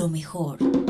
Lo 0.00 0.08
mejor. 0.08 0.89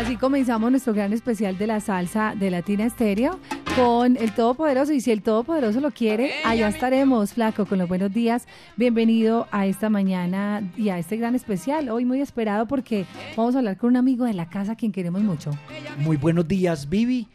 Así 0.00 0.16
comenzamos 0.16 0.70
nuestro 0.70 0.94
gran 0.94 1.12
especial 1.12 1.58
de 1.58 1.66
la 1.66 1.78
salsa 1.78 2.34
de 2.34 2.50
Latina 2.50 2.86
Estéreo 2.86 3.38
con 3.76 4.16
el 4.16 4.34
Todopoderoso. 4.34 4.94
Y 4.94 5.02
si 5.02 5.10
el 5.10 5.20
Todopoderoso 5.20 5.80
lo 5.80 5.90
quiere, 5.90 6.32
allá 6.42 6.68
estaremos, 6.68 7.34
Flaco, 7.34 7.66
con 7.66 7.78
los 7.78 7.86
buenos 7.86 8.10
días. 8.10 8.46
Bienvenido 8.76 9.46
a 9.50 9.66
esta 9.66 9.90
mañana 9.90 10.62
y 10.74 10.88
a 10.88 10.98
este 10.98 11.18
gran 11.18 11.34
especial. 11.34 11.90
Hoy 11.90 12.06
muy 12.06 12.22
esperado 12.22 12.66
porque 12.66 13.04
vamos 13.36 13.54
a 13.54 13.58
hablar 13.58 13.76
con 13.76 13.90
un 13.90 13.96
amigo 13.98 14.24
de 14.24 14.32
la 14.32 14.48
casa 14.48 14.72
a 14.72 14.76
quien 14.76 14.90
queremos 14.90 15.20
mucho. 15.20 15.50
Muy 15.98 16.16
buenos 16.16 16.48
días, 16.48 16.88
Vivi. 16.88 17.28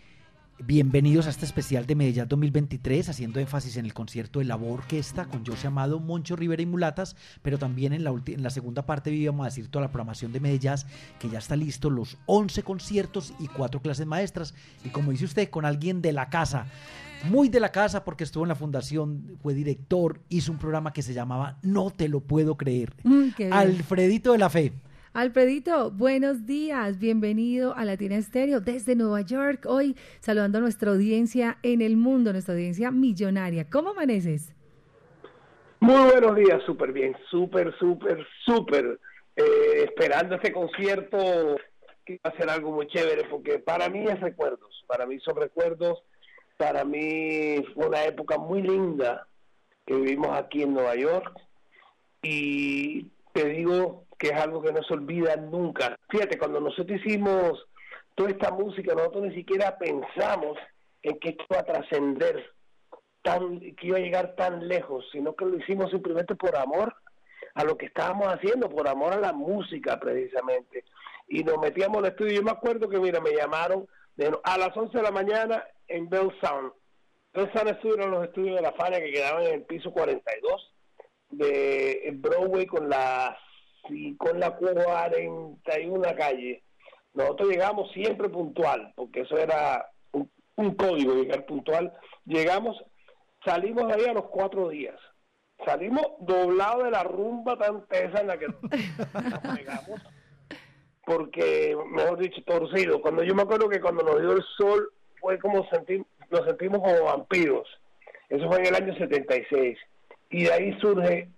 Bienvenidos 0.63 1.27
a 1.27 1.31
este 1.31 1.43
especial 1.43 1.85
de 1.85 1.95
Medellín 1.95 2.29
2023, 2.29 3.09
haciendo 3.09 3.41
énfasis 3.41 3.75
en 3.75 3.83
el 3.83 3.93
concierto 3.93 4.39
de 4.39 4.45
la 4.45 4.55
Orquesta 4.55 5.25
con 5.25 5.45
José 5.45 5.67
Amado, 5.67 5.99
Moncho 5.99 6.37
Rivera 6.37 6.61
y 6.61 6.65
Mulatas, 6.65 7.17
pero 7.41 7.57
también 7.57 7.91
en 7.91 8.05
la, 8.05 8.11
en 8.25 8.41
la 8.41 8.49
segunda 8.49 8.85
parte 8.85 9.11
vamos 9.25 9.43
a 9.43 9.49
decir 9.49 9.67
toda 9.67 9.83
la 9.83 9.91
programación 9.91 10.31
de 10.31 10.39
Medellín, 10.39 10.75
que 11.19 11.29
ya 11.29 11.39
está 11.39 11.57
listo, 11.57 11.89
los 11.89 12.17
11 12.27 12.63
conciertos 12.63 13.33
y 13.37 13.49
cuatro 13.49 13.81
clases 13.81 14.07
maestras, 14.07 14.53
y 14.85 14.89
como 14.89 15.11
dice 15.11 15.25
usted, 15.25 15.49
con 15.49 15.65
alguien 15.65 16.01
de 16.01 16.13
la 16.13 16.29
casa, 16.29 16.67
muy 17.29 17.49
de 17.49 17.59
la 17.59 17.73
casa 17.73 18.05
porque 18.05 18.23
estuvo 18.23 18.45
en 18.45 18.49
la 18.49 18.55
fundación, 18.55 19.37
fue 19.43 19.53
director, 19.53 20.21
hizo 20.29 20.53
un 20.53 20.57
programa 20.57 20.93
que 20.93 21.01
se 21.01 21.13
llamaba 21.13 21.57
No 21.63 21.91
te 21.91 22.07
lo 22.07 22.21
puedo 22.21 22.55
creer, 22.55 22.93
mm, 23.03 23.51
Alfredito 23.51 24.31
de 24.31 24.37
la 24.37 24.49
Fe. 24.49 24.71
Alfredito, 25.15 25.91
buenos 25.91 26.45
días, 26.45 26.99
bienvenido 26.99 27.73
a 27.73 27.85
Latina 27.85 28.17
Estéreo 28.17 28.59
desde 28.59 28.97
Nueva 28.97 29.21
York. 29.21 29.65
Hoy 29.65 29.95
saludando 30.19 30.57
a 30.57 30.61
nuestra 30.61 30.91
audiencia 30.91 31.57
en 31.63 31.81
el 31.81 31.95
mundo, 31.95 32.33
nuestra 32.33 32.53
audiencia 32.53 32.91
millonaria. 32.91 33.69
¿Cómo 33.69 33.91
amaneces? 33.91 34.53
Muy 35.79 36.11
buenos 36.11 36.35
días, 36.35 36.61
súper 36.65 36.91
bien, 36.91 37.15
súper, 37.31 37.73
súper, 37.79 38.27
súper. 38.43 38.99
Eh, 39.37 39.85
esperando 39.85 40.35
este 40.35 40.51
concierto 40.51 41.55
que 42.05 42.19
va 42.25 42.31
a 42.31 42.35
ser 42.35 42.49
algo 42.49 42.73
muy 42.73 42.87
chévere, 42.87 43.23
porque 43.29 43.59
para 43.59 43.87
mí 43.87 44.03
es 44.03 44.19
recuerdos, 44.19 44.83
para 44.85 45.05
mí 45.05 45.17
son 45.21 45.37
recuerdos, 45.37 46.03
para 46.57 46.83
mí 46.83 47.63
fue 47.73 47.87
una 47.87 48.03
época 48.03 48.37
muy 48.37 48.61
linda 48.61 49.25
que 49.85 49.95
vivimos 49.95 50.37
aquí 50.37 50.63
en 50.63 50.73
Nueva 50.73 50.95
York 50.95 51.39
y 52.21 53.07
te 53.31 53.47
digo, 53.47 54.04
que 54.17 54.27
es 54.27 54.33
algo 54.33 54.61
que 54.61 54.71
no 54.71 54.83
se 54.83 54.93
olvida 54.93 55.35
nunca. 55.35 55.97
Fíjate, 56.09 56.37
cuando 56.37 56.59
nosotros 56.59 56.99
hicimos 57.03 57.65
toda 58.15 58.29
esta 58.29 58.51
música, 58.51 58.93
nosotros 58.93 59.23
ni 59.23 59.35
siquiera 59.35 59.77
pensamos 59.77 60.57
en 61.03 61.19
que 61.19 61.29
esto 61.29 61.45
iba 61.49 61.59
a 61.59 61.65
trascender, 61.65 62.53
tan, 63.21 63.59
que 63.59 63.87
iba 63.87 63.97
a 63.97 64.01
llegar 64.01 64.35
tan 64.35 64.67
lejos, 64.67 65.05
sino 65.11 65.35
que 65.35 65.45
lo 65.45 65.57
hicimos 65.57 65.91
simplemente 65.91 66.35
por 66.35 66.55
amor 66.55 66.95
a 67.55 67.63
lo 67.63 67.77
que 67.77 67.87
estábamos 67.87 68.27
haciendo, 68.27 68.69
por 68.69 68.87
amor 68.87 69.13
a 69.13 69.19
la 69.19 69.33
música 69.33 69.99
precisamente. 69.99 70.85
Y 71.27 71.43
nos 71.43 71.57
metíamos 71.59 71.97
al 71.99 72.11
estudio. 72.11 72.33
Yo 72.33 72.43
me 72.43 72.51
acuerdo 72.51 72.87
que, 72.89 72.99
mira, 72.99 73.19
me 73.19 73.33
llamaron 73.33 73.87
a 74.43 74.57
las 74.57 74.75
11 74.75 74.97
de 74.97 75.03
la 75.03 75.11
mañana 75.11 75.63
en 75.87 76.09
Bell 76.09 76.31
Sound. 76.41 76.71
Bell 77.33 77.51
Sound 77.53 77.69
estuvieron 77.69 78.11
los 78.11 78.23
estudios 78.23 78.55
de 78.55 78.61
la 78.61 78.73
Fania 78.73 78.99
que 78.99 79.11
quedaban 79.11 79.43
en 79.43 79.53
el 79.55 79.63
piso 79.63 79.91
42 79.91 80.73
de 81.31 82.13
Broadway 82.15 82.65
con 82.65 82.89
las 82.89 83.37
y 83.89 84.15
con 84.15 84.39
la 84.39 84.55
41 84.55 86.15
calle, 86.17 86.63
nosotros 87.13 87.49
llegamos 87.49 87.91
siempre 87.91 88.29
puntual, 88.29 88.91
porque 88.95 89.21
eso 89.21 89.37
era 89.37 89.89
un, 90.11 90.75
código, 90.75 91.15
llegar 91.15 91.45
puntual. 91.45 91.93
Llegamos, 92.25 92.83
salimos 93.43 93.87
de 93.87 93.93
ahí 93.93 94.05
a 94.09 94.13
los 94.13 94.25
cuatro 94.25 94.69
días. 94.69 94.95
Salimos 95.65 96.05
doblados 96.19 96.83
de 96.83 96.91
la 96.91 97.03
rumba 97.03 97.57
tan 97.57 97.85
tesa 97.87 98.19
en 98.19 98.27
la 98.27 98.37
que 98.37 98.47
llegamos, 99.57 100.01
porque, 101.05 101.77
mejor 101.91 102.19
dicho, 102.19 102.43
torcido. 102.45 103.01
Cuando 103.01 103.23
yo 103.23 103.33
me 103.33 103.43
acuerdo 103.43 103.69
que 103.69 103.79
cuando 103.79 104.03
nos 104.03 104.19
dio 104.19 104.33
el 104.33 104.43
sol, 104.57 104.91
fue 105.21 105.39
como 105.39 105.67
sentir, 105.69 106.05
nos 106.29 106.45
sentimos 106.45 106.79
como 106.79 107.05
vampiros. 107.05 107.67
Eso 108.27 108.47
fue 108.47 108.59
en 108.59 108.65
el 108.65 108.75
año 108.75 108.93
76. 108.97 109.77
Y 110.31 110.43
de 110.43 110.53
ahí 110.53 110.77
surge 110.81 111.29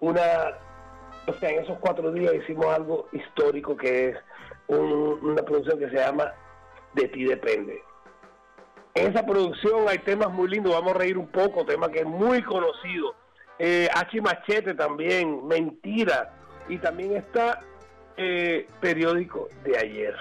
una 0.00 0.58
o 1.26 1.32
sea, 1.34 1.50
en 1.50 1.62
esos 1.62 1.78
cuatro 1.78 2.10
días 2.12 2.34
hicimos 2.34 2.66
algo 2.66 3.08
histórico 3.12 3.76
que 3.76 4.10
es 4.10 4.16
una 4.68 5.42
producción 5.42 5.78
que 5.78 5.90
se 5.90 5.96
llama 5.96 6.32
De 6.94 7.08
ti 7.08 7.24
depende. 7.24 7.82
En 8.94 9.10
esa 9.10 9.24
producción 9.24 9.88
hay 9.88 9.98
temas 9.98 10.30
muy 10.30 10.48
lindos, 10.48 10.72
vamos 10.72 10.94
a 10.94 10.98
reír 10.98 11.16
un 11.16 11.28
poco, 11.28 11.64
tema 11.64 11.90
que 11.90 12.00
es 12.00 12.06
muy 12.06 12.42
conocido. 12.42 13.14
Eh, 13.58 13.88
H 13.94 14.20
Machete 14.20 14.74
también, 14.74 15.46
Mentira, 15.46 16.34
y 16.68 16.78
también 16.78 17.16
está 17.16 17.60
eh, 18.16 18.66
Periódico 18.80 19.48
de 19.64 19.78
ayer, 19.78 20.14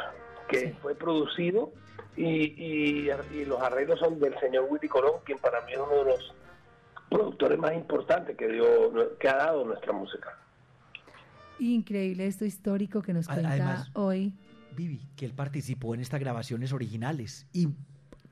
que 0.48 0.74
fue 0.82 0.96
producido 0.96 1.72
y, 2.16 3.10
y, 3.34 3.46
los 3.46 3.62
arreglos 3.62 4.00
son 4.00 4.20
del 4.20 4.38
señor 4.40 4.68
Willy 4.70 4.88
Colón, 4.88 5.22
quien 5.26 5.38
para 5.40 5.62
mí 5.62 5.74
es 5.74 5.80
uno 5.80 6.04
de 6.04 6.06
los 6.06 6.34
productores 7.10 7.58
más 7.58 7.74
importantes 7.74 8.38
que, 8.38 8.48
dio, 8.48 9.18
que 9.18 9.28
ha 9.28 9.36
dado 9.36 9.66
nuestra 9.66 9.92
música. 9.92 10.38
Increíble 11.62 12.26
esto 12.26 12.44
histórico 12.44 13.04
que 13.04 13.14
nos 13.14 13.28
cuenta 13.28 13.86
hoy. 13.94 14.34
Vivi, 14.76 15.00
que 15.16 15.26
él 15.26 15.34
participó 15.36 15.94
en 15.94 16.02
estas 16.02 16.20
grabaciones 16.20 16.74
originales. 16.74 17.46
Y 17.54 17.68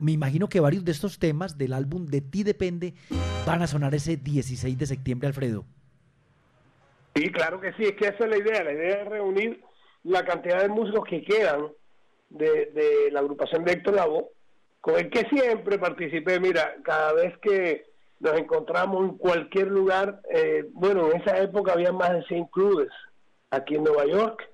me 0.00 0.10
imagino 0.10 0.48
que 0.48 0.58
varios 0.58 0.84
de 0.84 0.90
estos 0.90 1.20
temas 1.20 1.56
del 1.56 1.72
álbum 1.72 2.06
De 2.06 2.22
ti 2.22 2.42
depende 2.42 2.94
van 3.46 3.62
a 3.62 3.68
sonar 3.68 3.94
ese 3.94 4.16
16 4.16 4.76
de 4.76 4.84
septiembre, 4.84 5.28
Alfredo. 5.28 5.64
Sí, 7.14 7.30
claro 7.30 7.60
que 7.60 7.72
sí, 7.74 7.84
es 7.84 7.92
que 7.92 8.08
esa 8.08 8.24
es 8.24 8.30
la 8.30 8.36
idea, 8.36 8.64
la 8.64 8.72
idea 8.72 9.02
es 9.02 9.08
reunir 9.08 9.60
la 10.02 10.24
cantidad 10.24 10.62
de 10.62 10.68
músicos 10.68 11.04
que 11.08 11.22
quedan 11.22 11.68
de, 12.30 13.10
la 13.12 13.20
agrupación 13.20 13.64
de 13.64 13.72
Héctor 13.74 13.94
Lavoe, 13.94 14.26
con 14.80 14.98
el 14.98 15.08
que 15.08 15.28
siempre 15.28 15.78
participé, 15.78 16.40
mira, 16.40 16.74
cada 16.82 17.12
vez 17.12 17.38
que 17.38 17.84
nos 18.18 18.36
encontramos 18.36 19.08
en 19.08 19.18
cualquier 19.18 19.68
lugar, 19.68 20.20
eh, 20.34 20.64
bueno, 20.72 21.12
en 21.12 21.20
esa 21.20 21.38
época 21.38 21.74
había 21.74 21.92
más 21.92 22.10
de 22.10 22.24
100 22.24 22.46
clubes 22.46 22.88
aquí 23.50 23.74
en 23.76 23.84
Nueva 23.84 24.06
York 24.06 24.48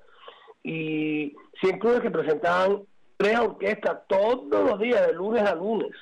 y 0.63 1.37
100 1.61 1.79
clubes 1.79 2.01
que 2.01 2.11
presentaban 2.11 2.83
tres 3.17 3.39
orquestas 3.39 3.99
todos 4.09 4.49
los 4.51 4.79
días, 4.81 5.07
de 5.07 5.13
lunes 5.13 5.43
a 5.43 5.55
lunes. 5.55 5.93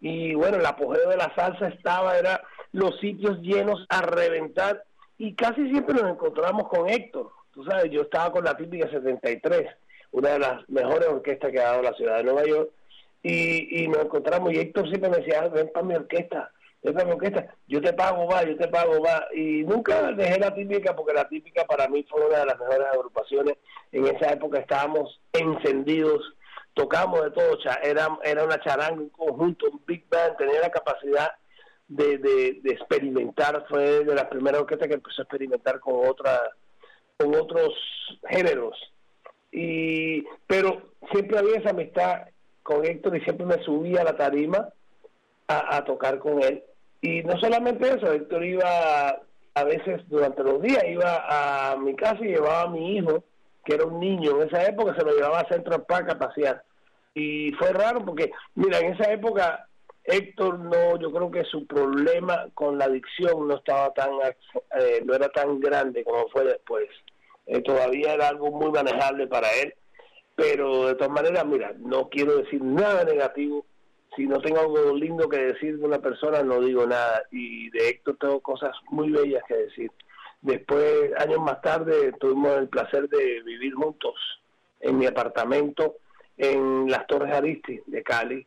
Y 0.00 0.34
bueno, 0.34 0.58
el 0.58 0.66
apogeo 0.66 1.08
de 1.08 1.16
la 1.16 1.34
salsa 1.34 1.68
estaba, 1.68 2.18
era 2.18 2.42
los 2.72 2.98
sitios 3.00 3.38
llenos 3.40 3.86
a 3.88 4.02
reventar 4.02 4.84
y 5.16 5.34
casi 5.34 5.70
siempre 5.70 5.94
nos 5.94 6.10
encontramos 6.10 6.68
con 6.68 6.88
Héctor. 6.88 7.30
Tú 7.52 7.64
sabes, 7.64 7.90
yo 7.90 8.02
estaba 8.02 8.32
con 8.32 8.44
la 8.44 8.56
típica 8.56 8.90
73, 8.90 9.70
una 10.10 10.30
de 10.30 10.38
las 10.40 10.68
mejores 10.68 11.08
orquestas 11.08 11.52
que 11.52 11.60
ha 11.60 11.70
dado 11.70 11.82
la 11.82 11.94
ciudad 11.94 12.16
de 12.16 12.24
Nueva 12.24 12.44
York, 12.44 12.70
y, 13.22 13.84
y 13.84 13.88
nos 13.88 14.04
encontramos 14.04 14.52
y 14.52 14.58
Héctor 14.58 14.88
siempre 14.88 15.08
me 15.08 15.18
decía, 15.18 15.48
ven 15.48 15.70
para 15.72 15.86
mi 15.86 15.94
orquesta, 15.94 16.50
yo 17.66 17.80
te 17.80 17.92
pago, 17.94 18.26
va, 18.26 18.44
yo 18.44 18.56
te 18.56 18.68
pago, 18.68 19.00
va. 19.02 19.26
Y 19.34 19.62
nunca 19.64 20.12
dejé 20.12 20.38
la 20.38 20.54
típica 20.54 20.94
porque 20.94 21.14
la 21.14 21.26
típica 21.26 21.64
para 21.64 21.88
mí 21.88 22.04
fue 22.08 22.26
una 22.26 22.40
de 22.40 22.46
las 22.46 22.58
mejores 22.58 22.86
agrupaciones. 22.92 23.56
En 23.90 24.06
esa 24.06 24.32
época 24.32 24.58
estábamos 24.58 25.18
encendidos, 25.32 26.20
tocamos 26.74 27.22
de 27.22 27.30
todo, 27.30 27.58
era, 27.82 28.18
era 28.22 28.44
una 28.44 28.60
charanga, 28.60 29.00
un 29.00 29.08
conjunto, 29.08 29.66
un 29.70 29.80
big 29.86 30.04
band, 30.10 30.36
tenía 30.36 30.60
la 30.60 30.70
capacidad 30.70 31.32
de, 31.88 32.18
de, 32.18 32.60
experimentar, 32.70 33.64
fue 33.68 34.04
de 34.04 34.14
las 34.14 34.26
primeras 34.26 34.60
orquestas 34.60 34.88
que 34.88 34.94
empezó 34.94 35.22
a 35.22 35.24
experimentar 35.24 35.80
con 35.80 36.06
otra, 36.06 36.38
con 37.16 37.34
otros 37.34 37.72
géneros. 38.28 38.76
Y, 39.52 40.22
pero 40.46 40.90
siempre 41.12 41.38
había 41.38 41.60
esa 41.60 41.70
amistad 41.70 42.28
con 42.62 42.84
Héctor 42.84 43.16
y 43.16 43.20
siempre 43.22 43.46
me 43.46 43.64
subía 43.64 44.02
a 44.02 44.04
la 44.04 44.16
tarima 44.16 44.68
a, 45.48 45.76
a 45.76 45.84
tocar 45.84 46.18
con 46.18 46.42
él 46.42 46.62
y 47.04 47.22
no 47.22 47.38
solamente 47.38 47.86
eso, 47.86 48.10
Héctor 48.10 48.42
iba 48.46 49.20
a 49.54 49.64
veces 49.64 50.00
durante 50.08 50.42
los 50.42 50.62
días, 50.62 50.82
iba 50.88 51.72
a 51.72 51.76
mi 51.76 51.94
casa 51.94 52.24
y 52.24 52.28
llevaba 52.28 52.62
a 52.62 52.70
mi 52.70 52.96
hijo, 52.96 53.22
que 53.62 53.74
era 53.74 53.84
un 53.84 54.00
niño, 54.00 54.40
en 54.40 54.48
esa 54.48 54.64
época 54.64 54.94
se 54.96 55.04
lo 55.04 55.12
llevaba 55.12 55.40
a 55.40 55.48
Central 55.48 55.84
Park 55.86 56.08
a 56.08 56.18
pasear. 56.18 56.64
Y 57.14 57.52
fue 57.58 57.74
raro 57.74 58.02
porque, 58.06 58.32
mira, 58.54 58.78
en 58.78 58.94
esa 58.94 59.12
época 59.12 59.68
Héctor 60.02 60.58
no, 60.60 60.98
yo 60.98 61.12
creo 61.12 61.30
que 61.30 61.44
su 61.44 61.66
problema 61.66 62.46
con 62.54 62.78
la 62.78 62.86
adicción 62.86 63.48
no 63.48 63.56
estaba 63.56 63.92
tan, 63.92 64.08
eh, 64.80 65.02
no 65.04 65.14
era 65.14 65.28
tan 65.28 65.60
grande 65.60 66.04
como 66.04 66.26
fue 66.28 66.44
después. 66.44 66.88
Eh, 67.44 67.60
todavía 67.60 68.14
era 68.14 68.28
algo 68.28 68.50
muy 68.50 68.70
manejable 68.70 69.26
para 69.26 69.48
él, 69.62 69.74
pero 70.34 70.86
de 70.86 70.94
todas 70.94 71.12
maneras, 71.12 71.44
mira, 71.44 71.74
no 71.78 72.08
quiero 72.08 72.38
decir 72.38 72.62
nada 72.62 73.04
negativo 73.04 73.66
si 74.16 74.26
no 74.26 74.40
tengo 74.40 74.60
algo 74.60 74.94
lindo 74.94 75.28
que 75.28 75.38
decir 75.38 75.78
de 75.78 75.84
una 75.84 75.98
persona, 75.98 76.42
no 76.42 76.60
digo 76.60 76.86
nada. 76.86 77.22
Y 77.30 77.70
de 77.70 77.88
Héctor 77.88 78.16
tengo 78.20 78.40
cosas 78.40 78.72
muy 78.90 79.10
bellas 79.10 79.42
que 79.48 79.56
decir. 79.56 79.90
Después, 80.40 81.12
años 81.18 81.40
más 81.40 81.60
tarde, 81.62 82.12
tuvimos 82.20 82.56
el 82.58 82.68
placer 82.68 83.08
de 83.08 83.42
vivir 83.42 83.74
juntos 83.74 84.14
en 84.80 84.98
mi 84.98 85.06
apartamento 85.06 85.96
en 86.36 86.88
las 86.90 87.06
Torres 87.06 87.34
Aristi 87.34 87.80
de 87.86 88.02
Cali, 88.02 88.46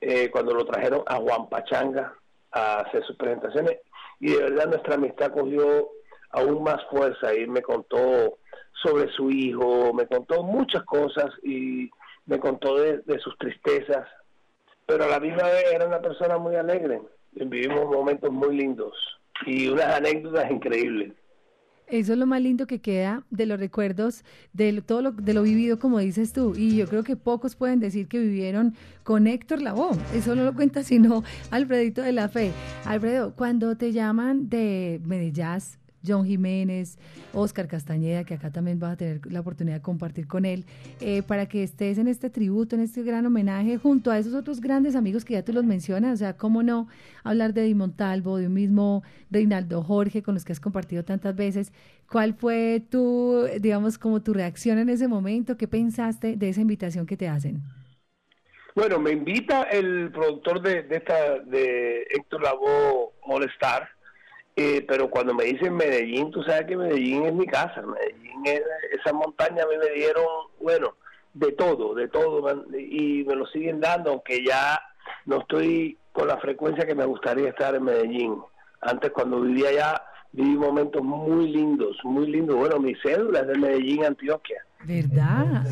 eh, 0.00 0.30
cuando 0.30 0.54
lo 0.54 0.64
trajeron 0.64 1.02
a 1.06 1.16
Juan 1.16 1.48
Pachanga 1.48 2.14
a 2.52 2.80
hacer 2.80 3.04
sus 3.04 3.16
presentaciones. 3.16 3.78
Y 4.20 4.32
de 4.32 4.42
verdad 4.42 4.68
nuestra 4.68 4.94
amistad 4.94 5.32
cogió 5.32 5.90
aún 6.30 6.62
más 6.62 6.82
fuerza 6.90 7.34
y 7.34 7.46
me 7.46 7.62
contó 7.62 8.38
sobre 8.82 9.10
su 9.12 9.30
hijo, 9.30 9.92
me 9.92 10.06
contó 10.06 10.42
muchas 10.42 10.84
cosas 10.84 11.30
y 11.42 11.90
me 12.26 12.38
contó 12.38 12.76
de 12.76 13.18
sus 13.20 13.36
tristezas, 13.38 14.06
pero 14.88 15.04
a 15.04 15.08
la 15.08 15.20
misma 15.20 15.42
vez 15.42 15.64
era 15.70 15.86
una 15.86 16.00
persona 16.00 16.38
muy 16.38 16.56
alegre. 16.56 17.02
Vivimos 17.32 17.84
momentos 17.84 18.32
muy 18.32 18.56
lindos 18.56 18.94
y 19.44 19.68
unas 19.68 19.94
anécdotas 19.94 20.50
increíbles. 20.50 21.12
Eso 21.88 22.12
es 22.12 22.18
lo 22.18 22.26
más 22.26 22.40
lindo 22.40 22.66
que 22.66 22.80
queda 22.80 23.22
de 23.30 23.44
los 23.44 23.60
recuerdos, 23.60 24.24
de 24.54 24.80
todo 24.80 25.02
lo, 25.02 25.12
de 25.12 25.34
lo 25.34 25.42
vivido, 25.42 25.78
como 25.78 25.98
dices 25.98 26.32
tú. 26.32 26.54
Y 26.56 26.76
yo 26.76 26.86
creo 26.86 27.02
que 27.02 27.16
pocos 27.16 27.54
pueden 27.54 27.80
decir 27.80 28.08
que 28.08 28.18
vivieron 28.18 28.74
con 29.04 29.26
Héctor 29.26 29.60
Lavoe. 29.60 29.96
Eso 30.14 30.34
no 30.34 30.42
lo 30.44 30.54
cuenta 30.54 30.82
sino 30.82 31.22
Alfredito 31.50 32.00
de 32.00 32.12
la 32.12 32.30
Fe. 32.30 32.52
Alfredo, 32.86 33.34
cuando 33.34 33.76
te 33.76 33.92
llaman 33.92 34.48
de 34.48 35.00
Medellín, 35.04 35.77
John 36.06 36.26
Jiménez, 36.26 36.98
Oscar 37.32 37.68
Castañeda, 37.68 38.24
que 38.24 38.34
acá 38.34 38.50
también 38.50 38.78
vas 38.78 38.92
a 38.92 38.96
tener 38.96 39.20
la 39.30 39.40
oportunidad 39.40 39.76
de 39.76 39.82
compartir 39.82 40.26
con 40.26 40.44
él, 40.44 40.64
eh, 41.00 41.22
para 41.22 41.46
que 41.46 41.62
estés 41.62 41.98
en 41.98 42.08
este 42.08 42.30
tributo, 42.30 42.76
en 42.76 42.82
este 42.82 43.02
gran 43.02 43.26
homenaje, 43.26 43.78
junto 43.78 44.10
a 44.10 44.18
esos 44.18 44.34
otros 44.34 44.60
grandes 44.60 44.94
amigos 44.94 45.24
que 45.24 45.34
ya 45.34 45.44
tú 45.44 45.52
los 45.52 45.64
mencionas. 45.64 46.14
O 46.14 46.16
sea, 46.16 46.36
cómo 46.36 46.62
no 46.62 46.88
hablar 47.24 47.52
de 47.54 47.62
Di 47.62 47.74
Montalvo, 47.74 48.38
de 48.38 48.46
un 48.46 48.54
mismo 48.54 49.02
Reinaldo 49.30 49.82
Jorge, 49.82 50.22
con 50.22 50.34
los 50.34 50.44
que 50.44 50.52
has 50.52 50.60
compartido 50.60 51.04
tantas 51.04 51.34
veces. 51.34 51.72
¿Cuál 52.10 52.34
fue 52.34 52.82
tu, 52.90 53.46
digamos, 53.60 53.98
como 53.98 54.22
tu 54.22 54.32
reacción 54.32 54.78
en 54.78 54.88
ese 54.88 55.08
momento? 55.08 55.56
¿Qué 55.56 55.68
pensaste 55.68 56.36
de 56.36 56.48
esa 56.48 56.60
invitación 56.60 57.06
que 57.06 57.16
te 57.16 57.28
hacen? 57.28 57.62
Bueno, 58.78 59.00
me 59.00 59.10
invita 59.10 59.64
el 59.64 60.12
productor 60.12 60.62
de, 60.62 60.86
esta, 60.88 61.40
de 61.40 62.06
Héctor 62.10 62.42
Lavoe 62.42 63.10
Molestar, 63.26 63.88
eh, 64.60 64.84
pero 64.88 65.08
cuando 65.08 65.32
me 65.34 65.44
dicen 65.44 65.76
Medellín, 65.76 66.32
tú 66.32 66.42
sabes 66.42 66.66
que 66.66 66.76
Medellín 66.76 67.26
es 67.26 67.32
mi 67.32 67.46
casa. 67.46 67.80
Medellín, 67.80 68.44
es, 68.44 68.62
esa 68.90 69.12
montaña 69.12 69.62
a 69.62 69.66
mí 69.66 69.74
me 69.78 69.94
dieron, 69.94 70.24
bueno, 70.60 70.96
de 71.32 71.52
todo, 71.52 71.94
de 71.94 72.08
todo, 72.08 72.42
y 72.76 73.22
me 73.24 73.36
lo 73.36 73.46
siguen 73.46 73.80
dando, 73.80 74.10
aunque 74.10 74.44
ya 74.44 74.80
no 75.26 75.42
estoy 75.42 75.96
con 76.10 76.26
la 76.26 76.38
frecuencia 76.38 76.84
que 76.84 76.96
me 76.96 77.04
gustaría 77.04 77.50
estar 77.50 77.76
en 77.76 77.84
Medellín. 77.84 78.36
Antes, 78.80 79.12
cuando 79.12 79.42
vivía 79.42 79.68
allá, 79.68 80.02
viví 80.32 80.56
momentos 80.56 81.02
muy 81.02 81.52
lindos, 81.52 81.96
muy 82.02 82.26
lindos. 82.26 82.56
Bueno, 82.56 82.80
mi 82.80 82.96
cédula 82.96 83.40
es 83.40 83.46
de 83.46 83.58
Medellín, 83.58 84.04
Antioquia. 84.04 84.64
¿Verdad? 84.82 85.64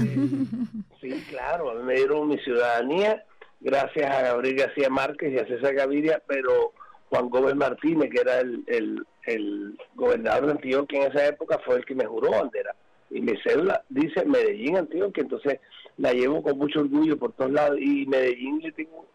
sí, 1.00 1.26
claro, 1.28 1.70
a 1.70 1.74
mí 1.74 1.82
me 1.82 1.94
dieron 1.94 2.28
mi 2.28 2.38
ciudadanía 2.38 3.24
gracias 3.60 4.08
a 4.08 4.22
Gabriel 4.22 4.58
García 4.58 4.88
Márquez 4.90 5.32
y 5.32 5.38
a 5.38 5.46
César 5.46 5.74
Gaviria, 5.74 6.22
pero 6.26 6.72
Juan 7.10 7.28
Gómez 7.30 7.54
Martínez, 7.54 8.10
que 8.10 8.20
era 8.20 8.40
el, 8.40 9.04
el, 9.26 9.78
gobernador 9.94 10.46
de 10.46 10.52
Antioquia 10.52 11.02
en 11.02 11.12
esa 11.12 11.26
época, 11.26 11.60
fue 11.64 11.76
el 11.76 11.84
que 11.84 11.94
me 11.94 12.04
juró 12.04 12.30
bandera. 12.30 12.74
Y 13.10 13.20
mi 13.20 13.36
cédula 13.42 13.82
dice 13.88 14.24
Medellín, 14.24 14.76
Antioquia, 14.76 15.22
entonces 15.22 15.60
la 15.96 16.12
llevo 16.12 16.42
con 16.42 16.58
mucho 16.58 16.80
orgullo 16.80 17.16
por 17.16 17.32
todos 17.32 17.52
lados. 17.52 17.78
Y 17.80 18.06
Medellín 18.06 18.60
le 18.60 18.72
tengo 18.72 19.06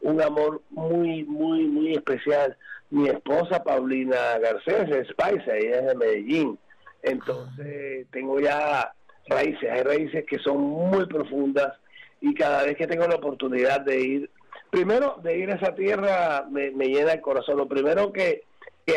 un 0.00 0.20
amor 0.22 0.62
muy, 0.70 1.24
muy, 1.24 1.64
muy 1.64 1.92
especial. 1.92 2.56
Mi 2.90 3.08
esposa 3.08 3.62
Paulina 3.62 4.38
Garcés 4.38 4.88
es 4.90 5.12
paisa, 5.14 5.56
ella 5.56 5.80
es 5.80 5.86
de 5.86 5.94
Medellín. 5.94 6.58
Entonces 7.02 8.06
tengo 8.10 8.40
ya 8.40 8.92
raíces, 9.28 9.70
hay 9.70 9.82
raíces 9.82 10.24
que 10.26 10.38
son 10.38 10.58
muy 10.60 11.06
profundas 11.06 11.78
y 12.20 12.34
cada 12.34 12.64
vez 12.64 12.76
que 12.76 12.86
tengo 12.86 13.06
la 13.06 13.16
oportunidad 13.16 13.82
de 13.82 14.00
ir 14.00 14.30
primero 14.74 15.20
de 15.22 15.38
ir 15.38 15.52
a 15.52 15.54
esa 15.54 15.74
tierra 15.74 16.46
me, 16.50 16.70
llena 16.70 17.12
el 17.12 17.20
corazón. 17.20 17.56
Lo 17.56 17.68
primero 17.68 18.12
que, 18.12 18.42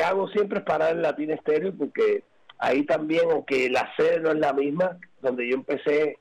hago 0.03 0.27
siempre 0.29 0.59
es 0.59 0.65
parar 0.65 0.93
en 0.93 1.03
Latina 1.03 1.35
Estéreo 1.35 1.71
porque 1.77 2.23
ahí 2.57 2.83
también, 2.83 3.29
aunque 3.31 3.69
la 3.69 3.89
sede 3.95 4.19
no 4.19 4.31
es 4.31 4.39
la 4.39 4.53
misma, 4.53 4.97
donde 5.21 5.47
yo 5.47 5.55
empecé 5.55 6.17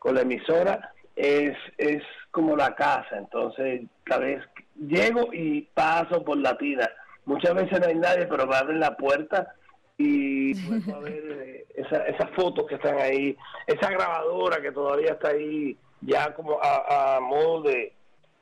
con 0.00 0.16
la 0.16 0.22
emisora, 0.22 0.92
es, 1.14 1.56
es 1.76 2.02
como 2.32 2.56
la 2.56 2.74
casa. 2.74 3.16
Entonces, 3.16 3.82
cada 4.02 4.22
vez 4.22 4.44
llego 4.76 5.32
y 5.32 5.62
paso 5.74 6.24
por 6.24 6.36
Latina. 6.38 6.90
Muchas 7.24 7.54
veces 7.54 7.80
no 7.80 7.86
hay 7.86 7.94
nadie, 7.94 8.26
pero 8.26 8.46
me 8.46 8.56
abren 8.56 8.80
la 8.80 8.96
puerta 8.96 9.54
y 9.96 10.54
puedo 10.66 11.00
ver 11.02 11.22
eh, 11.44 11.66
esas 11.76 12.30
fotos 12.36 12.66
que 12.66 12.76
están 12.76 12.98
ahí, 12.98 13.36
esa 13.66 13.90
grabadora 13.90 14.60
que 14.60 14.72
todavía 14.72 15.12
está 15.12 15.28
ahí, 15.28 15.76
ya 16.00 16.32
como 16.34 16.58
a 16.62 17.18
modo 17.20 17.62
de, 17.62 17.92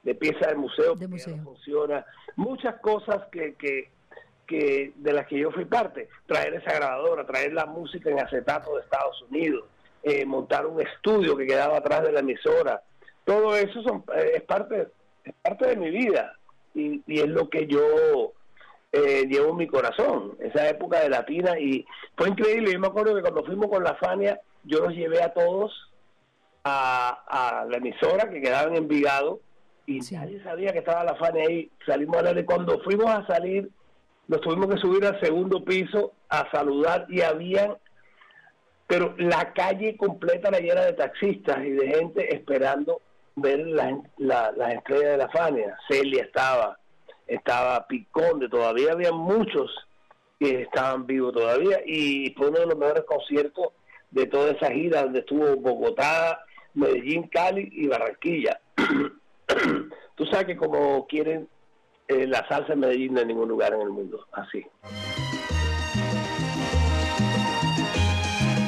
de 0.06 0.14
pieza 0.14 0.46
de 0.48 0.54
museo, 0.54 0.94
de 0.94 1.08
museo. 1.08 1.36
funciona, 1.42 2.06
muchas 2.36 2.76
cosas 2.80 3.24
que, 3.32 3.54
que, 3.54 3.90
que 4.46 4.92
de 4.94 5.12
las 5.12 5.26
que 5.26 5.36
yo 5.36 5.50
fui 5.50 5.64
parte, 5.64 6.08
traer 6.26 6.54
esa 6.54 6.76
grabadora, 6.76 7.26
traer 7.26 7.52
la 7.52 7.66
música 7.66 8.08
en 8.08 8.20
acetato 8.20 8.76
de 8.76 8.82
Estados 8.82 9.20
Unidos, 9.28 9.64
eh, 10.04 10.24
montar 10.24 10.64
un 10.64 10.80
estudio 10.80 11.36
que 11.36 11.44
quedaba 11.44 11.78
atrás 11.78 12.04
de 12.04 12.12
la 12.12 12.20
emisora, 12.20 12.84
todo 13.24 13.56
eso 13.56 13.82
son, 13.82 14.04
eh, 14.14 14.34
es 14.36 14.42
parte 14.42 14.86
es 15.24 15.34
parte 15.42 15.66
de 15.66 15.76
mi 15.76 15.90
vida. 15.90 16.36
Y, 16.72 17.02
y 17.08 17.18
es 17.18 17.26
lo 17.26 17.48
que 17.48 17.66
yo 17.66 18.32
eh, 18.92 19.24
llevo 19.26 19.50
en 19.50 19.56
mi 19.56 19.66
corazón, 19.66 20.36
esa 20.38 20.68
época 20.68 21.00
de 21.00 21.08
Latina. 21.08 21.58
Y 21.58 21.84
fue 22.16 22.28
increíble, 22.28 22.72
yo 22.72 22.78
me 22.78 22.86
acuerdo 22.86 23.16
que 23.16 23.22
cuando 23.22 23.44
fuimos 23.44 23.68
con 23.68 23.82
la 23.82 23.96
Fania, 23.96 24.40
yo 24.62 24.80
los 24.80 24.94
llevé 24.94 25.20
a 25.20 25.32
todos 25.32 25.72
a, 26.62 27.24
a 27.26 27.64
la 27.64 27.78
emisora 27.78 28.30
que 28.30 28.40
quedaba 28.40 28.68
en 28.68 28.76
Envigado 28.76 29.40
y 29.86 30.00
nadie 30.10 30.42
sabía 30.42 30.72
que 30.72 30.80
estaba 30.80 31.04
la 31.04 31.14
Fania 31.14 31.44
ahí. 31.48 31.70
Salimos 31.86 32.16
a 32.16 32.18
hablar 32.18 32.38
y 32.38 32.44
cuando 32.44 32.80
fuimos 32.80 33.06
a 33.06 33.26
salir, 33.26 33.70
nos 34.26 34.40
tuvimos 34.40 34.66
que 34.66 34.80
subir 34.80 35.04
al 35.04 35.20
segundo 35.20 35.64
piso 35.64 36.12
a 36.28 36.50
saludar 36.50 37.06
y 37.08 37.20
habían, 37.20 37.76
pero 38.88 39.14
la 39.18 39.52
calle 39.52 39.96
completa 39.96 40.50
la 40.50 40.58
llena 40.58 40.82
de 40.82 40.94
taxistas 40.94 41.64
y 41.64 41.70
de 41.70 41.88
gente 41.88 42.34
esperando 42.34 43.00
ver 43.36 43.60
las 43.66 43.92
la, 44.18 44.72
estrellas 44.72 45.12
de 45.12 45.16
la 45.18 45.28
Fania. 45.28 45.78
Celia 45.88 46.24
estaba, 46.24 46.78
estaba 47.26 47.86
Piconde, 47.86 48.48
todavía 48.48 48.92
había 48.92 49.12
muchos 49.12 49.70
que 50.40 50.62
estaban 50.62 51.06
vivos 51.06 51.32
todavía 51.32 51.80
y 51.86 52.34
fue 52.36 52.48
uno 52.48 52.60
de 52.60 52.66
los 52.66 52.76
mejores 52.76 53.04
conciertos 53.04 53.68
de 54.10 54.26
toda 54.26 54.50
esa 54.50 54.70
gira 54.70 55.02
donde 55.02 55.20
estuvo 55.20 55.56
Bogotá, 55.56 56.40
Medellín, 56.74 57.28
Cali 57.28 57.68
y 57.72 57.86
Barranquilla. 57.86 58.60
Tú 60.14 60.24
sabes 60.26 60.46
que 60.46 60.56
como 60.56 61.06
quieren 61.06 61.48
eh, 62.08 62.26
la 62.26 62.46
salsa 62.48 62.72
en 62.72 62.80
Medellín 62.80 63.14
no 63.14 63.20
en 63.20 63.28
ningún 63.28 63.48
lugar 63.48 63.74
en 63.74 63.82
el 63.82 63.90
mundo, 63.90 64.26
así. 64.32 64.64